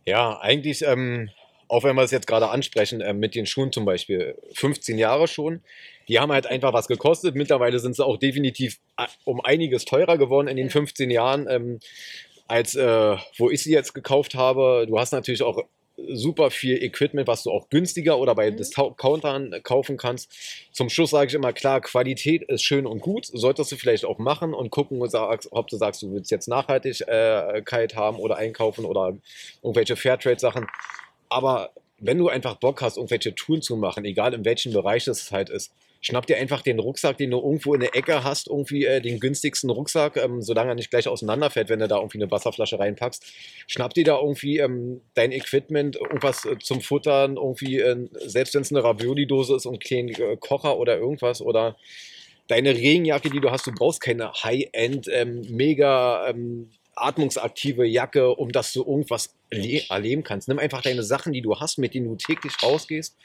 Ja, 0.05 0.39
eigentlich, 0.39 0.81
ähm, 0.83 1.29
auch 1.67 1.83
wenn 1.83 1.95
wir 1.95 2.03
es 2.03 2.11
jetzt 2.11 2.27
gerade 2.27 2.49
ansprechen, 2.49 3.01
ähm, 3.01 3.19
mit 3.19 3.35
den 3.35 3.45
Schuhen 3.45 3.71
zum 3.71 3.85
Beispiel, 3.85 4.35
15 4.53 4.97
Jahre 4.97 5.27
schon. 5.27 5.61
Die 6.07 6.19
haben 6.19 6.31
halt 6.31 6.47
einfach 6.47 6.73
was 6.73 6.87
gekostet. 6.87 7.35
Mittlerweile 7.35 7.79
sind 7.79 7.95
sie 7.95 8.05
auch 8.05 8.17
definitiv 8.17 8.79
äh, 8.97 9.05
um 9.23 9.41
einiges 9.41 9.85
teurer 9.85 10.17
geworden 10.17 10.47
in 10.47 10.57
den 10.57 10.67
Ja. 10.67 10.71
15 10.71 11.09
Jahren, 11.11 11.47
ähm, 11.49 11.79
als 12.47 12.75
äh, 12.75 13.15
wo 13.37 13.49
ich 13.49 13.63
sie 13.63 13.71
jetzt 13.71 13.93
gekauft 13.93 14.35
habe. 14.35 14.85
Du 14.87 14.99
hast 14.99 15.11
natürlich 15.11 15.41
auch 15.41 15.63
super 16.09 16.51
viel 16.51 16.83
Equipment, 16.83 17.27
was 17.27 17.43
du 17.43 17.51
auch 17.51 17.69
günstiger 17.69 18.19
oder 18.19 18.35
bei 18.35 18.51
Mhm. 18.51 18.57
Discountern 18.57 19.55
kaufen 19.63 19.97
kannst. 19.97 20.29
Zum 20.71 20.89
Schluss 20.89 21.11
sage 21.11 21.29
ich 21.29 21.33
immer, 21.33 21.53
klar, 21.53 21.79
Qualität 21.81 22.43
ist 22.43 22.63
schön 22.63 22.85
und 22.85 22.99
gut, 22.99 23.25
solltest 23.31 23.71
du 23.71 23.77
vielleicht 23.77 24.05
auch 24.05 24.17
machen 24.17 24.53
und 24.53 24.71
gucken, 24.71 25.01
ob 25.01 25.67
du 25.67 25.77
sagst, 25.77 26.01
du 26.01 26.11
willst 26.11 26.31
jetzt 26.31 26.47
Nachhaltigkeit 26.47 27.95
haben 27.95 28.17
oder 28.17 28.35
einkaufen 28.37 28.85
oder 28.85 29.17
irgendwelche 29.63 29.95
Fairtrade-Sachen. 29.95 30.67
Aber 31.29 31.71
wenn 31.99 32.17
du 32.17 32.29
einfach 32.29 32.55
Bock 32.55 32.81
hast, 32.81 32.97
irgendwelche 32.97 33.33
Touren 33.35 33.61
zu 33.61 33.77
machen, 33.77 34.05
egal 34.05 34.33
in 34.33 34.45
welchem 34.45 34.73
Bereich 34.73 35.05
das 35.05 35.31
halt 35.31 35.49
ist, 35.49 35.71
schnapp 36.01 36.27
dir 36.27 36.37
einfach 36.37 36.61
den 36.61 36.79
Rucksack, 36.79 37.17
den 37.17 37.31
du 37.31 37.37
irgendwo 37.37 37.73
in 37.73 37.79
der 37.79 37.95
Ecke 37.95 38.23
hast, 38.23 38.47
irgendwie 38.47 38.85
äh, 38.85 39.01
den 39.01 39.19
günstigsten 39.19 39.69
Rucksack, 39.69 40.17
ähm, 40.17 40.41
solange 40.41 40.71
er 40.71 40.75
nicht 40.75 40.91
gleich 40.91 41.07
auseinanderfällt, 41.07 41.69
wenn 41.69 41.79
du 41.79 41.87
da 41.87 41.97
irgendwie 41.97 42.21
eine 42.21 42.29
Wasserflasche 42.29 42.77
reinpackst. 42.77 43.25
Schnapp 43.67 43.93
dir 43.93 44.03
da 44.03 44.19
irgendwie 44.19 44.59
ähm, 44.59 45.01
dein 45.15 45.31
Equipment, 45.31 45.95
irgendwas 45.95 46.45
äh, 46.45 46.59
zum 46.59 46.81
Futtern, 46.81 47.37
irgendwie, 47.37 47.79
äh, 47.79 48.07
selbst 48.25 48.53
wenn 48.53 48.61
es 48.61 48.71
eine 48.71 48.83
Ravioli-Dose 48.83 49.55
ist 49.55 49.65
und 49.65 49.73
einen 49.73 49.79
kleinen 49.79 50.09
äh, 50.09 50.37
Kocher 50.37 50.77
oder 50.77 50.97
irgendwas 50.97 51.41
oder 51.41 51.75
deine 52.47 52.75
Regenjacke, 52.75 53.31
die 53.31 53.39
du 53.39 53.49
hast, 53.49 53.65
du 53.65 53.71
brauchst 53.71 54.01
keine 54.01 54.31
High-End, 54.31 55.07
ähm, 55.11 55.41
mega 55.49 56.29
ähm, 56.29 56.69
atmungsaktive 56.95 57.85
Jacke, 57.85 58.29
um 58.29 58.51
dass 58.51 58.73
du 58.73 58.81
irgendwas 58.81 59.35
erle- 59.51 59.89
erleben 59.89 60.23
kannst. 60.23 60.47
Nimm 60.47 60.59
einfach 60.59 60.81
deine 60.81 61.03
Sachen, 61.03 61.33
die 61.33 61.41
du 61.41 61.59
hast, 61.59 61.77
mit 61.77 61.93
denen 61.93 62.07
du 62.07 62.15
täglich 62.15 62.53
rausgehst 62.61 63.15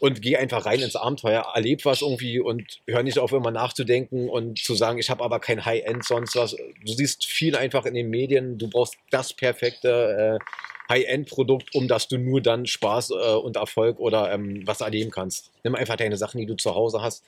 und 0.00 0.20
geh 0.22 0.36
einfach 0.36 0.66
rein 0.66 0.80
ins 0.80 0.96
Abenteuer, 0.96 1.52
erleb 1.54 1.84
was 1.84 2.02
irgendwie 2.02 2.40
und 2.40 2.80
hör 2.86 3.02
nicht 3.02 3.18
auf, 3.18 3.32
immer 3.32 3.50
nachzudenken 3.50 4.28
und 4.28 4.58
zu 4.58 4.74
sagen, 4.74 4.98
ich 4.98 5.10
habe 5.10 5.24
aber 5.24 5.40
kein 5.40 5.64
High-End, 5.64 6.04
sonst 6.04 6.36
was. 6.36 6.52
Du 6.52 6.92
siehst 6.92 7.26
viel 7.26 7.56
einfach 7.56 7.86
in 7.86 7.94
den 7.94 8.10
Medien, 8.10 8.58
du 8.58 8.68
brauchst 8.68 8.96
das 9.10 9.32
perfekte 9.32 10.38
äh, 10.40 10.44
High-End-Produkt, 10.92 11.74
um 11.74 11.88
dass 11.88 12.08
du 12.08 12.18
nur 12.18 12.40
dann 12.40 12.66
Spaß 12.66 13.10
äh, 13.10 13.34
und 13.34 13.56
Erfolg 13.56 13.98
oder 14.00 14.32
ähm, 14.32 14.62
was 14.66 14.80
erleben 14.80 15.10
kannst. 15.10 15.50
Nimm 15.62 15.74
einfach 15.74 15.96
deine 15.96 16.16
Sachen, 16.16 16.40
die 16.40 16.46
du 16.46 16.56
zu 16.56 16.74
Hause 16.74 17.00
hast 17.00 17.24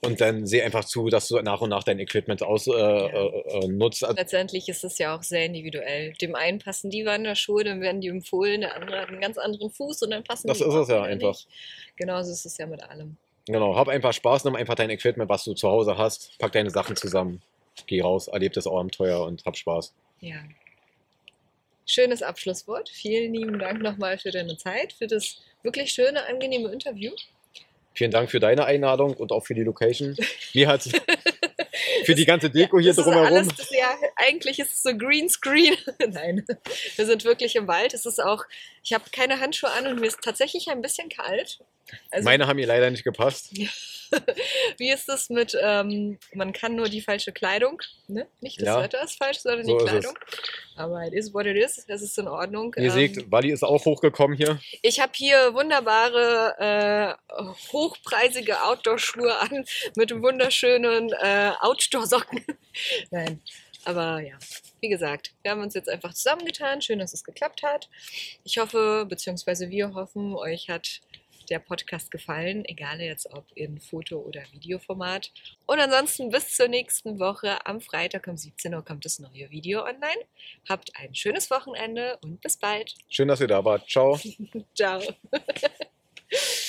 und 0.00 0.20
dann 0.20 0.46
seh 0.46 0.62
einfach 0.62 0.84
zu, 0.84 1.08
dass 1.08 1.28
du 1.28 1.40
nach 1.42 1.60
und 1.60 1.70
nach 1.70 1.82
dein 1.82 1.98
Equipment 1.98 2.42
aus, 2.42 2.66
äh, 2.68 2.72
äh, 2.72 3.64
äh, 3.64 3.68
nutzt. 3.68 4.04
Also, 4.04 4.16
Letztendlich 4.16 4.68
ist 4.68 4.84
es 4.84 4.98
ja 4.98 5.16
auch 5.16 5.22
sehr 5.22 5.44
individuell. 5.46 6.12
Dem 6.20 6.34
einen 6.34 6.60
passen 6.60 6.90
die 6.90 7.04
Wanderschuhe, 7.04 7.64
dann 7.64 7.80
werden 7.80 8.00
die 8.00 8.08
empfohlen, 8.08 8.60
der 8.60 8.76
andere 8.76 9.00
hat 9.00 9.08
einen 9.08 9.20
ganz 9.20 9.38
anderen 9.38 9.70
Fuß 9.70 10.02
und 10.02 10.10
dann 10.10 10.22
passen 10.22 10.46
Das 10.46 10.58
die 10.58 10.64
ist 10.64 10.74
es 10.74 10.88
ja 10.88 11.02
einfach. 11.02 11.34
Nicht. 11.34 11.48
Genauso 11.96 12.32
ist 12.32 12.46
es 12.46 12.56
ja 12.58 12.66
mit 12.66 12.82
allem. 12.82 13.16
genau, 13.46 13.74
hab 13.74 13.88
einfach 13.88 14.12
Spaß, 14.12 14.44
nimm 14.44 14.54
einfach 14.54 14.76
dein 14.76 14.90
Equipment, 14.90 15.28
was 15.28 15.44
du 15.44 15.54
zu 15.54 15.68
Hause 15.68 15.98
hast, 15.98 16.38
pack 16.38 16.52
deine 16.52 16.70
Sachen 16.70 16.94
zusammen, 16.94 17.42
geh 17.86 18.00
raus, 18.00 18.28
erleb 18.28 18.52
das 18.52 18.66
Abenteuer 18.68 19.24
und 19.24 19.44
hab 19.44 19.56
Spaß. 19.56 19.92
Ja. 20.20 20.36
Schönes 21.86 22.22
Abschlusswort. 22.22 22.88
Vielen 22.90 23.32
lieben 23.32 23.58
Dank 23.58 23.80
nochmal 23.80 24.18
für 24.18 24.30
deine 24.30 24.58
Zeit, 24.58 24.92
für 24.92 25.06
das 25.06 25.40
wirklich 25.62 25.90
schöne, 25.90 26.24
angenehme 26.26 26.70
Interview. 26.70 27.12
Vielen 27.98 28.12
Dank 28.12 28.30
für 28.30 28.38
deine 28.38 28.64
Einladung 28.64 29.12
und 29.14 29.32
auch 29.32 29.44
für 29.44 29.54
die 29.54 29.64
Location. 29.64 30.16
Mir 30.54 30.68
hat 30.68 30.84
für 32.04 32.14
die 32.14 32.24
ganze 32.24 32.48
Deko 32.48 32.78
hier 32.78 32.94
drumherum. 32.94 33.26
Alles, 33.26 33.48
ja, 33.70 33.92
eigentlich 34.14 34.60
ist 34.60 34.72
es 34.72 34.82
so 34.84 34.96
Greenscreen. 34.96 35.74
Nein, 36.08 36.44
wir 36.94 37.06
sind 37.06 37.24
wirklich 37.24 37.56
im 37.56 37.66
Wald. 37.66 37.94
Es 37.94 38.06
ist 38.06 38.22
auch, 38.22 38.44
ich 38.84 38.92
habe 38.92 39.02
keine 39.10 39.40
Handschuhe 39.40 39.72
an 39.72 39.88
und 39.88 39.98
mir 40.00 40.06
ist 40.06 40.20
tatsächlich 40.22 40.70
ein 40.70 40.80
bisschen 40.80 41.08
kalt. 41.08 41.58
Also, 42.12 42.24
Meine 42.24 42.46
haben 42.46 42.54
mir 42.54 42.68
leider 42.68 42.88
nicht 42.88 43.02
gepasst. 43.02 43.50
wie 44.78 44.90
ist 44.90 45.08
es 45.08 45.30
mit, 45.30 45.56
ähm, 45.60 46.18
man 46.34 46.52
kann 46.52 46.74
nur 46.74 46.88
die 46.88 47.00
falsche 47.00 47.32
Kleidung, 47.32 47.80
ne? 48.06 48.26
Nicht 48.40 48.60
das 48.60 48.66
Ja. 48.66 48.82
Wetter 48.82 49.02
ist 49.02 49.16
falsch, 49.16 49.38
sondern 49.38 49.64
So 49.64 49.78
die. 49.78 49.84
Kleidung. 49.84 50.18
Aber 50.76 51.04
it 51.06 51.12
is 51.12 51.34
what 51.34 51.46
it 51.46 51.56
is. 51.56 51.84
Es 51.88 52.02
ist 52.02 52.18
in 52.18 52.28
Ordnung. 52.28 52.72
Ihr 52.76 52.84
Ähm, 52.84 52.90
seht, 52.90 53.30
Wally 53.30 53.50
ist 53.50 53.64
auch 53.64 53.84
hochgekommen 53.84 54.36
hier. 54.36 54.60
Ich 54.82 55.00
habe 55.00 55.12
hier 55.14 55.52
wunderbare, 55.54 57.16
äh, 57.28 57.42
hochpreisige 57.72 58.62
Outdoor-Schuhe 58.62 59.36
an 59.38 59.64
mit 59.96 60.10
wunderschönen 60.10 61.12
äh, 61.12 61.52
Outdoor-Socken. 61.60 62.44
Nein, 63.10 63.42
aber 63.84 64.20
ja, 64.20 64.38
wie 64.80 64.88
gesagt, 64.88 65.32
wir 65.42 65.50
haben 65.50 65.62
uns 65.62 65.74
jetzt 65.74 65.88
einfach 65.88 66.14
zusammengetan. 66.14 66.80
Schön, 66.82 66.98
dass 67.00 67.12
es 67.12 67.24
geklappt 67.24 67.62
hat. 67.62 67.88
Ich 68.44 68.58
hoffe, 68.58 69.06
beziehungsweise 69.08 69.70
wir 69.70 69.94
hoffen, 69.94 70.36
euch 70.36 70.68
hat 71.48 71.50
der 71.50 71.58
Podcast 71.58 72.10
gefallen, 72.10 72.64
egal 72.66 73.00
jetzt 73.00 73.32
ob 73.32 73.46
in 73.54 73.80
Foto- 73.80 74.20
oder 74.20 74.42
Videoformat. 74.52 75.32
Und 75.66 75.80
ansonsten 75.80 76.30
bis 76.30 76.54
zur 76.54 76.68
nächsten 76.68 77.18
Woche. 77.18 77.64
Am 77.66 77.80
Freitag 77.80 78.26
um 78.26 78.36
17 78.36 78.74
Uhr 78.74 78.84
kommt 78.84 79.04
das 79.04 79.18
neue 79.18 79.50
Video 79.50 79.82
online. 79.82 80.24
Habt 80.68 80.90
ein 80.96 81.14
schönes 81.14 81.50
Wochenende 81.50 82.18
und 82.22 82.40
bis 82.40 82.56
bald. 82.56 82.94
Schön, 83.08 83.28
dass 83.28 83.40
ihr 83.40 83.48
da 83.48 83.64
wart. 83.64 83.88
Ciao. 83.88 84.18
Ciao. 84.74 85.00